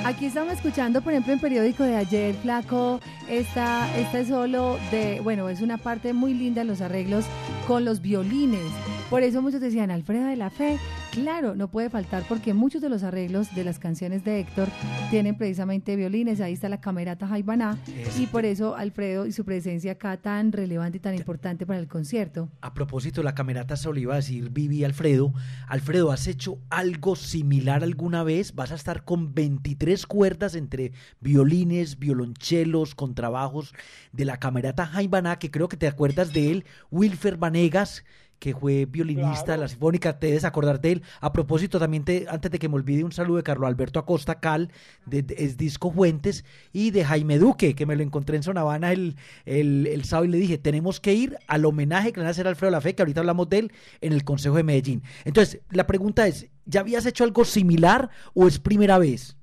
Aquí 0.04 0.26
estamos 0.26 0.54
escuchando, 0.54 1.02
por 1.02 1.12
ejemplo, 1.12 1.34
en 1.34 1.38
periódico 1.38 1.82
de 1.82 1.96
ayer, 1.96 2.34
Flaco, 2.36 2.98
esta, 3.28 3.86
es 3.94 4.28
solo 4.28 4.78
de, 4.90 5.20
bueno, 5.20 5.50
es 5.50 5.60
una 5.60 5.76
parte 5.76 6.14
muy 6.14 6.32
linda 6.32 6.62
en 6.62 6.68
los 6.68 6.80
arreglos 6.80 7.26
con 7.66 7.84
los 7.84 8.00
violines. 8.00 8.72
Por 9.10 9.22
eso 9.22 9.40
muchos 9.40 9.62
decían, 9.62 9.90
Alfredo 9.90 10.26
de 10.26 10.36
la 10.36 10.50
Fe, 10.50 10.78
claro, 11.12 11.54
no 11.54 11.70
puede 11.70 11.88
faltar 11.88 12.24
porque 12.28 12.52
muchos 12.52 12.82
de 12.82 12.90
los 12.90 13.02
arreglos 13.02 13.54
de 13.54 13.64
las 13.64 13.78
canciones 13.78 14.22
de 14.22 14.38
Héctor 14.38 14.68
tienen 15.10 15.38
precisamente 15.38 15.96
violines, 15.96 16.42
ahí 16.42 16.52
está 16.52 16.68
la 16.68 16.82
camerata 16.82 17.26
Jaibaná 17.26 17.78
y 18.18 18.26
por 18.26 18.44
eso 18.44 18.76
Alfredo 18.76 19.24
y 19.24 19.32
su 19.32 19.46
presencia 19.46 19.92
acá 19.92 20.18
tan 20.18 20.52
relevante 20.52 20.98
y 20.98 21.00
tan 21.00 21.14
importante 21.14 21.64
para 21.64 21.78
el 21.78 21.88
concierto. 21.88 22.50
A 22.60 22.74
propósito, 22.74 23.22
la 23.22 23.34
camerata 23.34 23.76
solo 23.76 23.98
iba 23.98 24.12
a 24.12 24.16
decir 24.16 24.50
Vivi 24.50 24.84
Alfredo, 24.84 25.32
Alfredo, 25.68 26.12
¿has 26.12 26.26
hecho 26.26 26.58
algo 26.68 27.16
similar 27.16 27.82
alguna 27.82 28.24
vez? 28.24 28.54
¿Vas 28.54 28.72
a 28.72 28.74
estar 28.74 29.04
con 29.04 29.34
23 29.34 30.04
cuerdas 30.04 30.54
entre 30.54 30.92
violines, 31.20 31.98
violonchelos, 31.98 32.94
contrabajos 32.94 33.72
de 34.12 34.26
la 34.26 34.36
camerata 34.36 34.84
Jaibaná, 34.84 35.38
que 35.38 35.50
creo 35.50 35.68
que 35.68 35.78
te 35.78 35.88
acuerdas 35.88 36.34
de 36.34 36.50
él, 36.50 36.64
Wilfer 36.90 37.38
Vanegas, 37.38 38.04
que 38.38 38.54
fue 38.54 38.86
violinista 38.86 39.52
de 39.52 39.58
la 39.58 39.68
Sinfónica, 39.68 40.18
te 40.18 40.28
debes 40.28 40.44
acordar 40.44 40.80
de 40.80 40.92
él. 40.92 41.02
A 41.20 41.32
propósito, 41.32 41.78
también 41.78 42.04
te, 42.04 42.26
antes 42.28 42.50
de 42.50 42.58
que 42.58 42.68
me 42.68 42.76
olvide, 42.76 43.04
un 43.04 43.12
saludo 43.12 43.38
de 43.38 43.42
Carlos 43.42 43.68
Alberto 43.68 43.98
Acosta 43.98 44.40
Cal, 44.40 44.70
de, 45.06 45.24
es 45.36 45.56
Disco 45.56 45.90
Fuentes, 45.90 46.44
y 46.72 46.90
de 46.90 47.04
Jaime 47.04 47.38
Duque, 47.38 47.74
que 47.74 47.86
me 47.86 47.96
lo 47.96 48.02
encontré 48.02 48.36
en 48.36 48.42
Sonavana 48.42 48.92
el, 48.92 49.16
el, 49.44 50.04
sábado 50.04 50.26
y 50.26 50.28
le 50.28 50.38
dije, 50.38 50.58
tenemos 50.58 51.00
que 51.00 51.14
ir 51.14 51.36
al 51.46 51.64
homenaje 51.64 52.12
que 52.12 52.20
le 52.20 52.22
van 52.22 52.28
a 52.28 52.30
hacer 52.30 52.46
a 52.46 52.50
Alfredo 52.50 52.70
La 52.70 52.80
Fe, 52.80 52.94
que 52.94 53.02
ahorita 53.02 53.20
hablamos 53.20 53.48
de 53.48 53.58
él, 53.58 53.72
en 54.00 54.12
el 54.12 54.24
Consejo 54.24 54.56
de 54.56 54.62
Medellín. 54.62 55.02
Entonces, 55.24 55.60
la 55.70 55.86
pregunta 55.86 56.26
es, 56.26 56.48
¿ya 56.64 56.80
habías 56.80 57.06
hecho 57.06 57.24
algo 57.24 57.44
similar 57.44 58.10
o 58.34 58.46
es 58.46 58.58
primera 58.58 58.98
vez? 58.98 59.36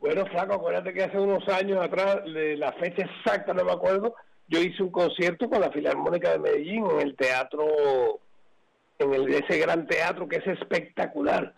Bueno, 0.00 0.26
Flaco, 0.26 0.54
acuérdate 0.54 0.92
que 0.92 1.04
hace 1.04 1.18
unos 1.18 1.46
años 1.48 1.78
atrás, 1.80 2.22
la 2.26 2.72
fecha 2.72 3.04
exacta 3.04 3.54
no 3.54 3.64
me 3.64 3.70
acuerdo, 3.70 4.14
yo 4.52 4.60
hice 4.60 4.82
un 4.82 4.90
concierto 4.90 5.48
con 5.48 5.62
la 5.62 5.70
Filarmónica 5.70 6.32
de 6.32 6.38
Medellín 6.38 6.84
en 6.90 7.00
el 7.00 7.16
teatro, 7.16 8.20
en 8.98 9.14
el, 9.14 9.32
ese 9.32 9.58
gran 9.58 9.86
teatro 9.86 10.28
que 10.28 10.36
es 10.36 10.46
espectacular. 10.46 11.54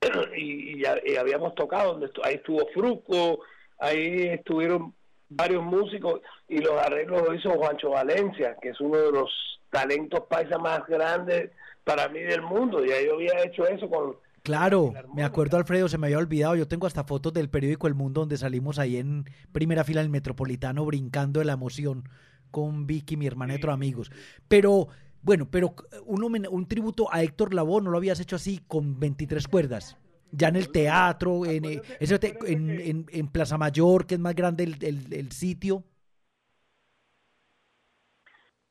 y, 0.36 0.84
habíamos 1.16 1.54
tocado, 1.54 1.92
donde 1.92 2.10
ahí 2.24 2.34
estuvo 2.34 2.66
Fruco, 2.74 3.40
ahí 3.78 4.26
estuvieron 4.26 4.92
varios 5.28 5.62
músicos 5.62 6.20
y 6.48 6.58
los 6.58 6.76
arreglos 6.82 7.22
lo 7.22 7.32
hizo 7.32 7.50
Juancho 7.50 7.90
Valencia, 7.90 8.56
que 8.60 8.70
es 8.70 8.80
uno 8.80 8.98
de 8.98 9.12
los 9.12 9.30
talentos 9.70 10.24
paisa 10.28 10.58
más 10.58 10.84
grandes 10.88 11.52
para 11.84 12.08
mí 12.08 12.20
del 12.20 12.42
mundo. 12.42 12.84
Ya 12.84 13.00
yo 13.00 13.14
había 13.14 13.44
hecho 13.44 13.68
eso 13.68 13.88
con... 13.88 14.16
Claro, 14.42 14.92
me 15.14 15.22
acuerdo 15.22 15.56
Alfredo, 15.58 15.88
se 15.88 15.98
me 15.98 16.08
había 16.08 16.18
olvidado, 16.18 16.56
yo 16.56 16.66
tengo 16.66 16.88
hasta 16.88 17.04
fotos 17.04 17.32
del 17.32 17.48
periódico 17.48 17.86
El 17.86 17.94
Mundo 17.94 18.22
donde 18.22 18.36
salimos 18.36 18.80
ahí 18.80 18.96
en 18.96 19.26
primera 19.52 19.84
fila 19.84 20.00
del 20.00 20.10
Metropolitano 20.10 20.84
brincando 20.84 21.38
de 21.38 21.46
la 21.46 21.52
emoción 21.52 22.08
con 22.52 22.86
Vicky, 22.86 23.16
mi 23.16 23.26
hermana 23.26 23.54
y 23.54 23.56
otros 23.56 23.74
amigos. 23.74 24.12
Pero, 24.46 24.86
bueno, 25.22 25.48
pero 25.50 25.74
un, 26.06 26.46
un 26.48 26.68
tributo 26.68 27.12
a 27.12 27.22
Héctor 27.22 27.52
Lavoe 27.52 27.82
no 27.82 27.90
lo 27.90 27.96
habías 27.98 28.20
hecho 28.20 28.36
así 28.36 28.60
con 28.68 29.00
23 29.00 29.48
cuerdas. 29.48 29.96
Ya 30.30 30.48
en 30.48 30.56
el 30.56 30.70
teatro, 30.70 31.44
en, 31.44 31.64
eh, 31.64 31.82
en, 32.00 33.06
en, 33.10 33.28
Plaza 33.28 33.58
Mayor, 33.58 34.06
que 34.06 34.14
es 34.14 34.20
más 34.20 34.34
grande 34.36 34.64
el, 34.64 34.76
el, 34.80 35.12
el 35.12 35.32
sitio. 35.32 35.82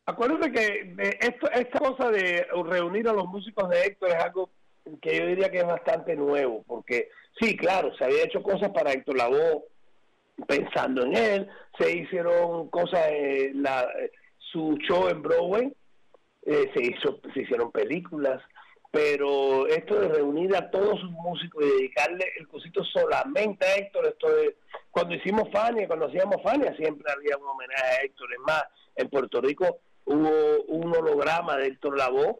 Acuérdate 0.05 0.51
que 0.51 0.95
esto, 1.19 1.51
esta 1.51 1.79
cosa 1.79 2.09
de 2.09 2.47
reunir 2.65 3.07
a 3.07 3.13
los 3.13 3.27
músicos 3.27 3.69
de 3.69 3.81
Héctor 3.83 4.09
es 4.09 4.15
algo 4.15 4.49
que 5.01 5.17
yo 5.17 5.27
diría 5.27 5.51
que 5.51 5.59
es 5.59 5.67
bastante 5.67 6.15
nuevo, 6.15 6.63
porque 6.65 7.09
sí, 7.39 7.55
claro, 7.55 7.95
se 7.95 8.05
había 8.05 8.23
hecho 8.23 8.41
cosas 8.41 8.71
para 8.71 8.91
Héctor 8.91 9.17
Lavoe 9.17 9.63
pensando 10.47 11.03
en 11.05 11.15
él, 11.15 11.49
se 11.77 11.91
hicieron 11.91 12.69
cosas, 12.69 13.07
eh, 13.09 13.51
la, 13.53 13.87
su 14.51 14.77
show 14.87 15.07
en 15.09 15.21
Broadway, 15.21 15.73
eh, 16.43 16.71
se, 16.73 16.83
hizo, 16.83 17.19
se 17.33 17.41
hicieron 17.41 17.71
películas, 17.71 18.41
pero 18.91 19.67
esto 19.67 19.99
de 19.99 20.09
reunir 20.09 20.55
a 20.55 20.69
todos 20.69 20.99
sus 20.99 21.11
músicos 21.11 21.63
y 21.63 21.69
dedicarle 21.69 22.25
el 22.37 22.47
cosito 22.47 22.83
solamente 22.83 23.65
a 23.65 23.75
Héctor, 23.75 24.07
esto 24.07 24.29
de, 24.35 24.57
cuando 24.89 25.15
hicimos 25.15 25.49
Fania, 25.51 25.87
cuando 25.87 26.07
hacíamos 26.07 26.41
Fania, 26.43 26.75
siempre 26.75 27.11
había 27.11 27.37
un 27.37 27.47
homenaje 27.47 27.83
a 27.83 28.03
Héctor, 28.03 28.33
es 28.33 28.39
más, 28.39 28.63
en 28.95 29.09
Puerto 29.09 29.39
Rico 29.39 29.79
hubo 30.05 30.63
un 30.67 30.95
holograma 30.95 31.57
de 31.57 31.67
Héctor 31.67 31.97
Lavoe 31.97 32.39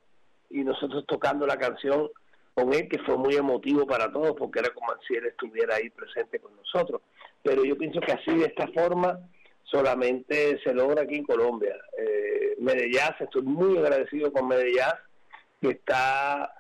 y 0.49 0.63
nosotros 0.63 1.05
tocando 1.07 1.45
la 1.45 1.57
canción 1.57 2.09
con 2.53 2.73
él, 2.73 2.89
que 2.89 2.99
fue 2.99 3.17
muy 3.17 3.35
emotivo 3.35 3.85
para 3.85 4.11
todos, 4.11 4.33
porque 4.37 4.59
era 4.59 4.73
como 4.73 4.87
si 5.07 5.15
él 5.15 5.25
estuviera 5.25 5.75
ahí 5.75 5.89
presente 5.89 6.39
con 6.39 6.55
nosotros. 6.55 7.01
Pero 7.43 7.63
yo 7.63 7.77
pienso 7.77 7.99
que 8.01 8.11
así, 8.11 8.35
de 8.37 8.45
esta 8.45 8.67
forma, 8.67 9.19
solamente 9.63 10.59
se 10.63 10.73
logra 10.73 11.03
aquí 11.03 11.15
en 11.15 11.25
Colombia. 11.25 11.75
Eh, 11.97 12.55
Medellín, 12.59 12.99
estoy 13.19 13.41
muy 13.41 13.77
agradecido 13.77 14.31
con 14.31 14.47
Medellín, 14.47 14.83
que 15.61 15.69
está 15.69 16.53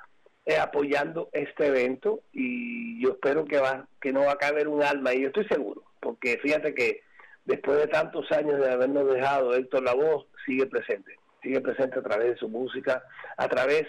eh, 0.45 0.57
apoyando 0.57 1.29
este 1.33 1.67
evento 1.67 2.21
y 2.33 3.01
yo 3.01 3.11
espero 3.11 3.45
que 3.45 3.59
va 3.59 3.87
que 4.01 4.11
no 4.11 4.21
va 4.21 4.33
a 4.33 4.37
caber 4.37 4.67
un 4.67 4.81
alma 4.81 5.13
y 5.13 5.21
yo 5.21 5.27
estoy 5.27 5.45
seguro, 5.45 5.83
porque 5.99 6.39
fíjate 6.39 6.73
que 6.73 7.01
después 7.45 7.77
de 7.77 7.87
tantos 7.87 8.31
años 8.31 8.59
de 8.59 8.71
habernos 8.71 9.13
dejado, 9.13 9.53
Héctor 9.53 9.83
Lavoe 9.83 10.25
sigue 10.45 10.65
presente, 10.65 11.19
sigue 11.43 11.61
presente 11.61 11.99
a 11.99 12.01
través 12.01 12.29
de 12.31 12.37
su 12.37 12.49
música, 12.49 13.03
a 13.37 13.47
través, 13.47 13.85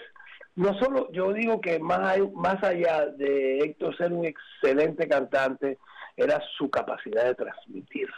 no 0.55 0.77
solo, 0.79 1.11
yo 1.11 1.33
digo 1.33 1.59
que 1.61 1.79
más, 1.79 2.17
más 2.35 2.63
allá 2.63 3.07
de 3.07 3.59
Héctor 3.59 3.97
ser 3.97 4.13
un 4.13 4.25
excelente 4.25 5.07
cantante, 5.07 5.77
era 6.15 6.41
su 6.57 6.69
capacidad 6.69 7.25
de 7.25 7.35
transmitir. 7.35 8.09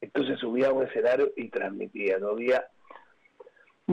Entonces 0.00 0.38
subía 0.38 0.68
a 0.68 0.72
un 0.72 0.86
escenario 0.86 1.32
y 1.36 1.48
transmitía, 1.48 2.18
no 2.18 2.30
había 2.30 2.64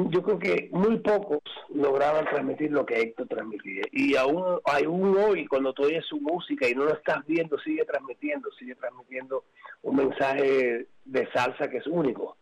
yo 0.09 0.21
creo 0.21 0.39
que 0.39 0.69
muy 0.71 0.99
pocos 0.99 1.41
lograban 1.73 2.25
transmitir 2.25 2.71
lo 2.71 2.85
que 2.85 2.99
Héctor 2.99 3.27
transmitía. 3.27 3.81
Y 3.91 4.15
aún, 4.15 4.59
aún 4.63 5.17
hoy, 5.17 5.47
cuando 5.47 5.73
tú 5.73 5.85
oyes 5.85 6.05
su 6.05 6.19
música 6.21 6.67
y 6.67 6.75
no 6.75 6.85
lo 6.85 6.93
estás 6.93 7.25
viendo, 7.25 7.57
sigue 7.59 7.83
transmitiendo, 7.85 8.49
sigue 8.59 8.75
transmitiendo 8.75 9.45
un 9.81 9.95
mensaje 9.95 10.87
de 11.05 11.31
salsa 11.31 11.69
que 11.69 11.77
es 11.77 11.87
único. 11.87 12.37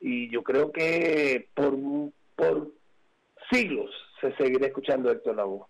Y 0.00 0.30
yo 0.30 0.42
creo 0.42 0.70
que 0.70 1.48
por, 1.54 1.74
por 2.36 2.68
siglos 3.50 3.90
se 4.20 4.34
seguirá 4.36 4.66
escuchando 4.66 5.10
Héctor 5.10 5.36
Lavoe. 5.36 5.66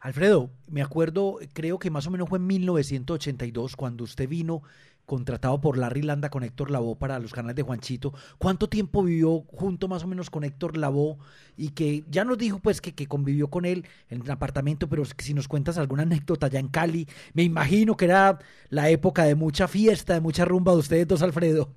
Alfredo, 0.00 0.50
me 0.68 0.82
acuerdo, 0.82 1.38
creo 1.52 1.78
que 1.78 1.90
más 1.90 2.06
o 2.06 2.10
menos 2.10 2.28
fue 2.28 2.38
en 2.38 2.46
1982 2.46 3.74
cuando 3.74 4.04
usted 4.04 4.28
vino 4.28 4.62
contratado 5.06 5.58
por 5.60 5.78
Larry 5.78 6.02
Landa 6.02 6.28
con 6.28 6.44
Héctor 6.44 6.70
Lavoe 6.70 6.94
para 6.94 7.18
los 7.18 7.32
canales 7.32 7.56
de 7.56 7.62
Juanchito. 7.62 8.12
¿Cuánto 8.36 8.68
tiempo 8.68 9.02
vivió 9.02 9.40
junto 9.40 9.88
más 9.88 10.04
o 10.04 10.06
menos 10.06 10.28
con 10.28 10.44
Héctor 10.44 10.76
Lavoe? 10.76 11.16
Y 11.56 11.70
que 11.70 12.04
ya 12.08 12.24
nos 12.24 12.36
dijo 12.36 12.58
pues 12.58 12.82
que, 12.82 12.94
que 12.94 13.06
convivió 13.06 13.48
con 13.48 13.64
él 13.64 13.86
en 14.10 14.20
el 14.20 14.30
apartamento, 14.30 14.86
pero 14.86 15.04
si 15.06 15.32
nos 15.32 15.48
cuentas 15.48 15.78
alguna 15.78 16.02
anécdota 16.02 16.46
allá 16.46 16.60
en 16.60 16.68
Cali, 16.68 17.08
me 17.32 17.42
imagino 17.42 17.96
que 17.96 18.04
era 18.04 18.38
la 18.68 18.90
época 18.90 19.24
de 19.24 19.34
mucha 19.34 19.66
fiesta, 19.66 20.12
de 20.12 20.20
mucha 20.20 20.44
rumba 20.44 20.72
de 20.72 20.78
ustedes 20.78 21.08
dos, 21.08 21.22
Alfredo. 21.22 21.70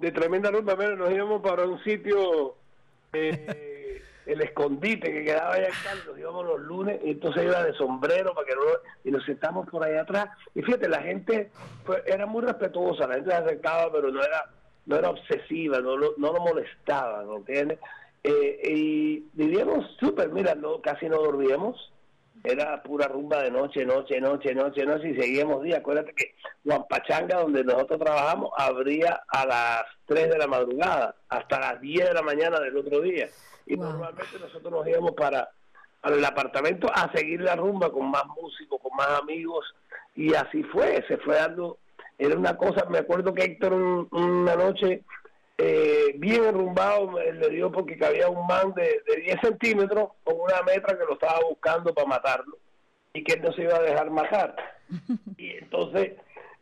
de 0.00 0.10
tremenda 0.10 0.50
rumba, 0.50 0.76
pero 0.76 0.96
nos 0.96 1.10
íbamos 1.10 1.40
para 1.40 1.64
un 1.64 1.82
sitio... 1.84 2.56
Eh, 3.12 4.02
el 4.26 4.42
escondite 4.42 5.10
que 5.10 5.24
quedaba 5.24 5.54
allá 5.54 5.68
en 5.68 5.74
Carlos, 5.82 6.18
íbamos 6.18 6.44
los 6.44 6.60
lunes, 6.60 7.00
y 7.02 7.12
entonces 7.12 7.44
iba 7.44 7.62
de 7.62 7.72
sombrero 7.72 8.34
para 8.34 8.46
que 8.46 8.54
no, 8.54 8.60
y 9.04 9.10
nos 9.10 9.24
sentamos 9.24 9.68
por 9.70 9.82
allá 9.82 10.02
atrás. 10.02 10.28
Y 10.54 10.62
fíjate, 10.62 10.88
la 10.88 11.00
gente 11.00 11.50
era 12.06 12.26
muy 12.26 12.42
respetuosa, 12.42 13.06
la 13.06 13.14
gente 13.14 13.30
se 13.30 13.36
acercaba, 13.36 13.90
pero 13.90 14.10
no 14.10 14.22
era, 14.22 14.50
no 14.84 14.96
era 14.96 15.10
obsesiva, 15.10 15.80
no, 15.80 15.96
no, 15.96 16.08
no 16.18 16.32
lo 16.32 16.40
molestaba, 16.40 17.22
¿no 17.22 17.38
entiendes? 17.38 17.78
Eh, 18.22 18.60
y 18.64 19.18
vivíamos 19.32 19.96
súper, 19.98 20.28
mira, 20.28 20.54
no, 20.54 20.82
casi 20.82 21.08
no 21.08 21.16
dormíamos, 21.16 21.90
era 22.44 22.82
pura 22.82 23.06
rumba 23.08 23.42
de 23.42 23.50
noche, 23.50 23.84
noche, 23.84 24.20
noche, 24.20 24.54
noche, 24.54 24.84
noche, 24.84 25.08
y 25.10 25.20
seguíamos 25.20 25.62
día. 25.62 25.78
Acuérdate 25.78 26.12
que 26.14 26.34
Juan 26.64 26.84
Pachanga, 26.88 27.40
donde 27.40 27.64
nosotros 27.64 27.98
trabajamos, 27.98 28.50
abría 28.56 29.22
a 29.28 29.46
las 29.46 29.84
3 30.06 30.30
de 30.30 30.38
la 30.38 30.46
madrugada, 30.46 31.14
hasta 31.28 31.60
las 31.60 31.80
10 31.80 32.08
de 32.08 32.14
la 32.14 32.22
mañana 32.22 32.60
del 32.60 32.76
otro 32.76 33.00
día 33.00 33.28
y 33.68 33.76
normalmente 33.76 34.38
nosotros 34.40 34.72
nos 34.72 34.88
íbamos 34.88 35.12
para, 35.12 35.48
el 36.04 36.24
apartamento 36.24 36.88
a 36.92 37.12
seguir 37.12 37.40
la 37.40 37.54
rumba 37.54 37.92
con 37.92 38.10
más 38.10 38.24
músicos, 38.26 38.80
con 38.80 38.96
más 38.96 39.20
amigos 39.20 39.66
y 40.14 40.34
así 40.34 40.62
fue, 40.64 41.04
se 41.06 41.18
fue 41.18 41.36
dando, 41.36 41.78
era 42.16 42.36
una 42.36 42.56
cosa, 42.56 42.86
me 42.88 42.98
acuerdo 42.98 43.34
que 43.34 43.44
Héctor 43.44 43.74
una 43.74 44.56
noche 44.56 45.02
eh, 45.58 46.14
bien 46.16 46.44
enrumbado 46.44 47.18
le 47.18 47.48
dio 47.50 47.70
porque 47.70 47.98
cabía 47.98 48.28
un 48.28 48.46
man 48.46 48.72
de, 48.74 49.02
de 49.06 49.22
10 49.22 49.36
centímetros 49.42 50.10
con 50.24 50.40
una 50.40 50.62
metra 50.62 50.96
que 50.96 51.04
lo 51.04 51.14
estaba 51.14 51.40
buscando 51.48 51.92
para 51.92 52.06
matarlo 52.06 52.56
y 53.12 53.24
que 53.24 53.34
él 53.34 53.42
no 53.42 53.52
se 53.52 53.62
iba 53.62 53.76
a 53.76 53.82
dejar 53.82 54.10
matar. 54.10 54.56
Y 55.36 55.50
entonces 55.50 56.12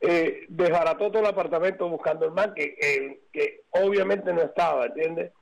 eh, 0.00 0.46
desbarató 0.48 1.10
todo 1.10 1.20
el 1.20 1.26
apartamento 1.26 1.88
buscando 1.88 2.26
el 2.26 2.32
man 2.32 2.52
que, 2.54 3.20
que 3.32 3.62
obviamente 3.70 4.32
no 4.32 4.42
estaba, 4.42 4.86
¿entiendes? 4.86 5.32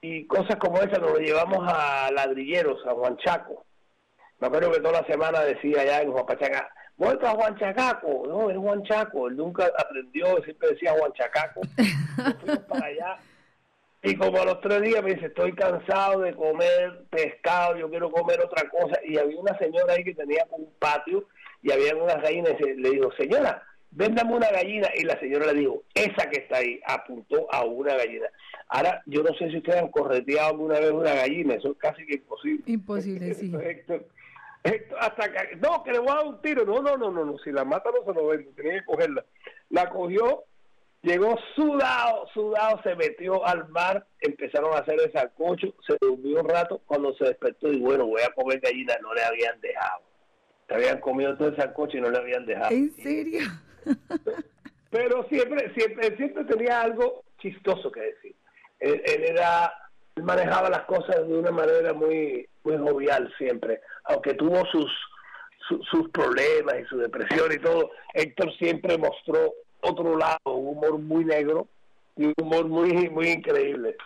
y 0.00 0.26
cosas 0.26 0.56
como 0.56 0.78
esas 0.78 1.00
nos 1.00 1.12
lo 1.12 1.18
llevamos 1.18 1.58
a 1.66 2.10
ladrilleros, 2.12 2.84
a 2.86 2.92
Juanchaco. 2.92 3.64
Me 4.38 4.46
acuerdo 4.46 4.70
que 4.70 4.80
toda 4.80 5.00
la 5.00 5.06
semana 5.06 5.40
decía 5.40 5.84
ya 5.84 6.02
en 6.02 6.12
Juanpachaca, 6.96 6.98
vuelto 6.98 7.26
a 7.26 7.30
Juanchacaco, 7.30 8.24
no, 8.26 8.50
es 8.50 8.56
Juanchaco, 8.56 9.28
él 9.28 9.36
nunca 9.36 9.70
aprendió, 9.78 10.42
siempre 10.42 10.70
decía 10.70 10.92
Juanchacaco. 10.92 11.60
fuimos 12.40 12.64
para 12.64 12.86
allá 12.86 13.18
y 14.06 14.14
como 14.14 14.40
a 14.40 14.44
los 14.44 14.60
tres 14.60 14.82
días 14.82 15.02
me 15.02 15.14
dice, 15.14 15.26
estoy 15.26 15.52
cansado 15.52 16.20
de 16.20 16.32
comer 16.32 17.06
pescado, 17.10 17.76
yo 17.76 17.90
quiero 17.90 18.08
comer 18.08 18.40
otra 18.40 18.68
cosa. 18.68 19.00
Y 19.04 19.18
había 19.18 19.36
una 19.36 19.58
señora 19.58 19.94
ahí 19.94 20.04
que 20.04 20.14
tenía 20.14 20.46
un 20.50 20.70
patio 20.78 21.24
y 21.60 21.72
había 21.72 21.96
unas 21.96 22.22
gallinas 22.22 22.54
y 22.60 22.74
le 22.74 22.90
digo, 22.90 23.10
señora, 23.18 23.64
véndame 23.90 24.34
una 24.34 24.48
gallina. 24.50 24.88
Y 24.94 25.02
la 25.02 25.18
señora 25.18 25.52
le 25.52 25.58
dijo, 25.58 25.82
esa 25.92 26.30
que 26.30 26.38
está 26.38 26.58
ahí, 26.58 26.78
apuntó 26.86 27.52
a 27.52 27.64
una 27.64 27.96
gallina. 27.96 28.26
Ahora, 28.68 29.02
yo 29.06 29.24
no 29.24 29.34
sé 29.34 29.50
si 29.50 29.56
ustedes 29.56 29.82
han 29.82 29.88
correteado 29.88 30.50
alguna 30.50 30.78
vez 30.78 30.92
una 30.92 31.14
gallina, 31.14 31.54
eso 31.54 31.72
es 31.72 31.78
casi 31.78 32.06
que 32.06 32.14
imposible. 32.14 32.62
Imposible, 32.66 33.34
sí. 33.34 33.52
Hasta 35.00 35.32
que, 35.32 35.56
no, 35.56 35.82
que 35.82 35.92
le 35.92 35.98
voy 35.98 36.10
a 36.10 36.14
dar 36.14 36.26
un 36.26 36.40
tiro. 36.40 36.64
No, 36.64 36.80
no, 36.80 36.96
no, 36.96 37.10
no, 37.10 37.24
no. 37.24 37.38
si 37.38 37.52
la 37.52 37.64
mata 37.64 37.90
no 37.90 38.04
se 38.04 38.18
lo 38.18 38.28
vende, 38.28 38.52
tenía 38.52 38.80
que 38.80 38.84
cogerla. 38.84 39.24
La 39.70 39.88
cogió, 39.90 40.44
llegó 41.02 41.36
sudado, 41.54 42.26
sudado, 42.32 42.80
se 42.82 42.94
metió 42.96 43.46
al 43.46 43.68
mar, 43.68 44.06
empezaron 44.20 44.74
a 44.74 44.78
hacer 44.78 45.00
el 45.00 45.12
sacocho, 45.12 45.74
se 45.86 45.96
durmió 46.00 46.40
un 46.40 46.48
rato, 46.48 46.80
cuando 46.86 47.14
se 47.16 47.24
despertó 47.24 47.72
y 47.72 47.80
bueno, 47.80 48.06
voy 48.06 48.22
a 48.22 48.32
comer 48.32 48.60
gallina, 48.60 48.96
no 49.02 49.12
le 49.14 49.22
habían 49.22 49.60
dejado. 49.60 50.02
Se 50.68 50.74
habían 50.74 51.00
comido 51.00 51.36
todo 51.36 51.48
el 51.48 51.56
sacocho 51.56 51.96
y 51.98 52.00
no 52.00 52.10
le 52.10 52.18
habían 52.18 52.46
dejado. 52.46 52.70
¿En 52.70 52.90
serio? 52.96 53.46
Pero 54.90 55.24
siempre, 55.28 55.72
siempre, 55.74 56.16
siempre 56.16 56.44
tenía 56.44 56.80
algo 56.80 57.24
chistoso 57.38 57.92
que 57.92 58.00
decir 58.00 58.36
él, 58.80 59.02
era 59.04 59.72
él 60.16 60.22
manejaba 60.22 60.70
las 60.70 60.82
cosas 60.82 61.26
de 61.26 61.38
una 61.38 61.50
manera 61.50 61.92
muy 61.92 62.48
muy 62.64 62.76
jovial 62.78 63.32
siempre, 63.38 63.80
aunque 64.04 64.34
tuvo 64.34 64.64
sus 64.66 64.90
sus 65.90 66.08
problemas 66.10 66.76
y 66.80 66.84
su 66.84 66.96
depresión 66.96 67.50
y 67.52 67.58
todo, 67.58 67.90
Héctor 68.14 68.56
siempre 68.56 68.96
mostró 68.96 69.52
otro 69.80 70.16
lado, 70.16 70.38
un 70.44 70.76
humor 70.76 70.98
muy 70.98 71.24
negro 71.24 71.66
y 72.16 72.26
un 72.26 72.34
humor 72.40 72.66
muy 72.66 73.10
muy 73.10 73.28
increíble. 73.28 73.96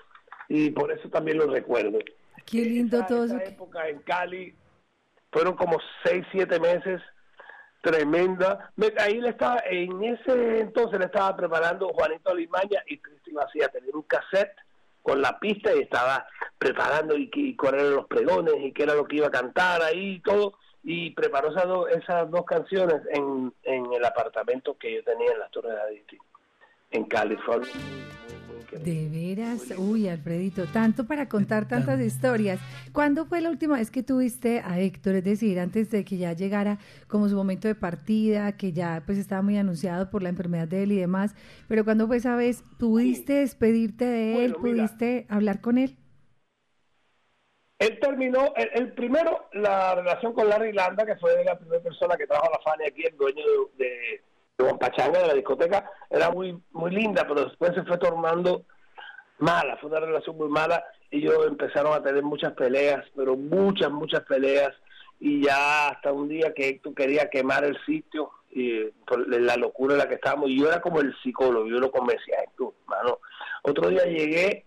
Y 0.48 0.70
por 0.70 0.90
eso 0.90 1.08
también 1.10 1.38
lo 1.38 1.46
recuerdo. 1.46 1.98
Qué 2.46 2.64
lindo 2.64 3.04
todo 3.06 3.24
esa 3.24 3.44
época 3.44 3.88
en 3.88 4.00
Cali 4.00 4.54
fueron 5.30 5.54
como 5.54 5.78
seis, 6.02 6.24
siete 6.32 6.58
meses 6.58 7.00
tremenda. 7.82 8.72
Ahí 8.98 9.20
le 9.20 9.30
estaba, 9.30 9.62
en 9.66 10.02
ese 10.02 10.60
entonces 10.60 10.98
le 10.98 11.06
estaba 11.06 11.36
preparando 11.36 11.88
Juanito 11.90 12.34
Limaña 12.34 12.82
y 12.86 12.98
Cristi 12.98 13.32
Vacía, 13.32 13.68
tener 13.68 13.94
un 13.94 14.02
cassette 14.02 14.56
con 15.02 15.20
la 15.20 15.38
pista 15.38 15.74
y 15.74 15.80
estaba 15.80 16.26
preparando 16.58 17.16
y, 17.16 17.30
y 17.32 17.56
cuáles 17.56 17.82
eran 17.82 17.96
los 17.96 18.06
pregones 18.06 18.54
y 18.58 18.72
qué 18.72 18.82
era 18.84 18.94
lo 18.94 19.06
que 19.06 19.16
iba 19.16 19.28
a 19.28 19.30
cantar 19.30 19.82
ahí 19.82 20.16
y 20.16 20.20
todo 20.20 20.54
y 20.82 21.10
preparó 21.10 21.50
esas, 21.50 21.66
esas 22.02 22.30
dos 22.30 22.44
canciones 22.44 23.02
en, 23.12 23.52
en 23.64 23.92
el 23.92 24.04
apartamento 24.04 24.76
que 24.78 24.94
yo 24.94 25.04
tenía 25.04 25.32
en 25.32 25.38
las 25.38 25.50
Torres 25.50 25.72
de 25.72 25.80
Aditi. 25.80 26.18
en 26.90 27.04
Cali. 27.04 27.36
De 28.72 29.08
veras, 29.08 29.74
uy, 29.76 30.08
Alfredito, 30.08 30.66
tanto 30.66 31.06
para 31.06 31.28
contar 31.28 31.66
tantas 31.66 32.00
historias. 32.00 32.60
¿Cuándo 32.92 33.26
fue 33.26 33.40
la 33.40 33.50
última 33.50 33.76
vez 33.76 33.90
que 33.90 34.02
tuviste 34.02 34.60
a 34.60 34.78
Héctor? 34.78 35.16
Es 35.16 35.24
decir, 35.24 35.58
antes 35.58 35.90
de 35.90 36.04
que 36.04 36.16
ya 36.16 36.32
llegara 36.32 36.78
como 37.08 37.28
su 37.28 37.36
momento 37.36 37.68
de 37.68 37.74
partida, 37.74 38.56
que 38.56 38.72
ya 38.72 39.02
pues 39.04 39.18
estaba 39.18 39.42
muy 39.42 39.56
anunciado 39.56 40.10
por 40.10 40.22
la 40.22 40.28
enfermedad 40.28 40.68
de 40.68 40.84
él 40.84 40.92
y 40.92 40.98
demás, 40.98 41.34
pero 41.68 41.84
¿cuándo 41.84 42.06
fue 42.06 42.18
esa 42.18 42.36
vez? 42.36 42.62
¿Pudiste 42.78 43.34
despedirte 43.34 44.04
de 44.04 44.44
él? 44.44 44.54
¿Pudiste 44.54 45.26
hablar 45.28 45.60
con 45.60 45.78
él? 45.78 45.96
Él 47.78 47.98
terminó, 47.98 48.52
el, 48.56 48.92
primero, 48.92 49.48
la 49.54 49.94
relación 49.94 50.34
con 50.34 50.48
Larry 50.48 50.72
Landa, 50.72 51.06
que 51.06 51.16
fue 51.16 51.42
la 51.44 51.58
primera 51.58 51.82
persona 51.82 52.14
que 52.16 52.26
trajo 52.26 52.46
a 52.46 52.50
la 52.50 52.58
Fania 52.62 52.88
aquí, 52.88 53.04
el 53.06 53.16
dueño 53.16 53.42
de 53.78 54.22
Juan 54.60 54.78
Pachanga 54.78 55.20
de 55.20 55.26
la 55.28 55.34
discoteca 55.34 55.90
era 56.08 56.30
muy 56.30 56.60
muy 56.72 56.90
linda, 56.90 57.24
pero 57.26 57.44
después 57.44 57.72
se 57.74 57.82
fue 57.84 57.98
tornando 57.98 58.64
mala, 59.38 59.76
fue 59.78 59.90
una 59.90 60.00
relación 60.00 60.36
muy 60.36 60.48
mala 60.48 60.84
y 61.10 61.18
ellos 61.18 61.46
empezaron 61.46 61.92
a 61.94 62.02
tener 62.02 62.22
muchas 62.22 62.52
peleas, 62.52 63.04
pero 63.16 63.36
muchas, 63.36 63.90
muchas 63.90 64.20
peleas 64.24 64.72
y 65.18 65.44
ya 65.44 65.88
hasta 65.88 66.12
un 66.12 66.28
día 66.28 66.52
que 66.54 66.68
Héctor 66.68 66.94
quería 66.94 67.28
quemar 67.28 67.64
el 67.64 67.76
sitio 67.84 68.30
y 68.52 68.84
por 69.06 69.28
la 69.28 69.56
locura 69.56 69.94
en 69.94 69.98
la 69.98 70.08
que 70.08 70.14
estábamos, 70.14 70.48
y 70.50 70.58
yo 70.58 70.68
era 70.68 70.80
como 70.80 71.00
el 71.00 71.14
psicólogo, 71.22 71.68
yo 71.68 71.78
lo 71.78 71.92
convencía, 71.92 72.36
Héctor, 72.42 72.72
mano. 72.86 73.18
Otro 73.62 73.88
día 73.88 74.04
llegué 74.04 74.64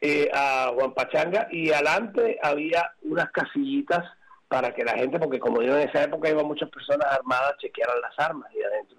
eh, 0.00 0.30
a 0.32 0.70
Juan 0.74 0.94
Pachanga 0.94 1.48
y 1.50 1.70
adelante 1.70 2.38
había 2.42 2.92
unas 3.02 3.30
casillitas 3.30 4.04
para 4.48 4.72
que 4.72 4.84
la 4.84 4.92
gente, 4.92 5.18
porque 5.18 5.38
como 5.38 5.60
yo 5.60 5.76
en 5.76 5.88
esa 5.88 6.04
época 6.04 6.30
iba 6.30 6.42
muchas 6.42 6.70
personas 6.70 7.06
armadas, 7.12 7.56
chequearan 7.58 8.00
las 8.00 8.18
armas 8.18 8.50
y 8.54 8.62
adentro 8.62 8.96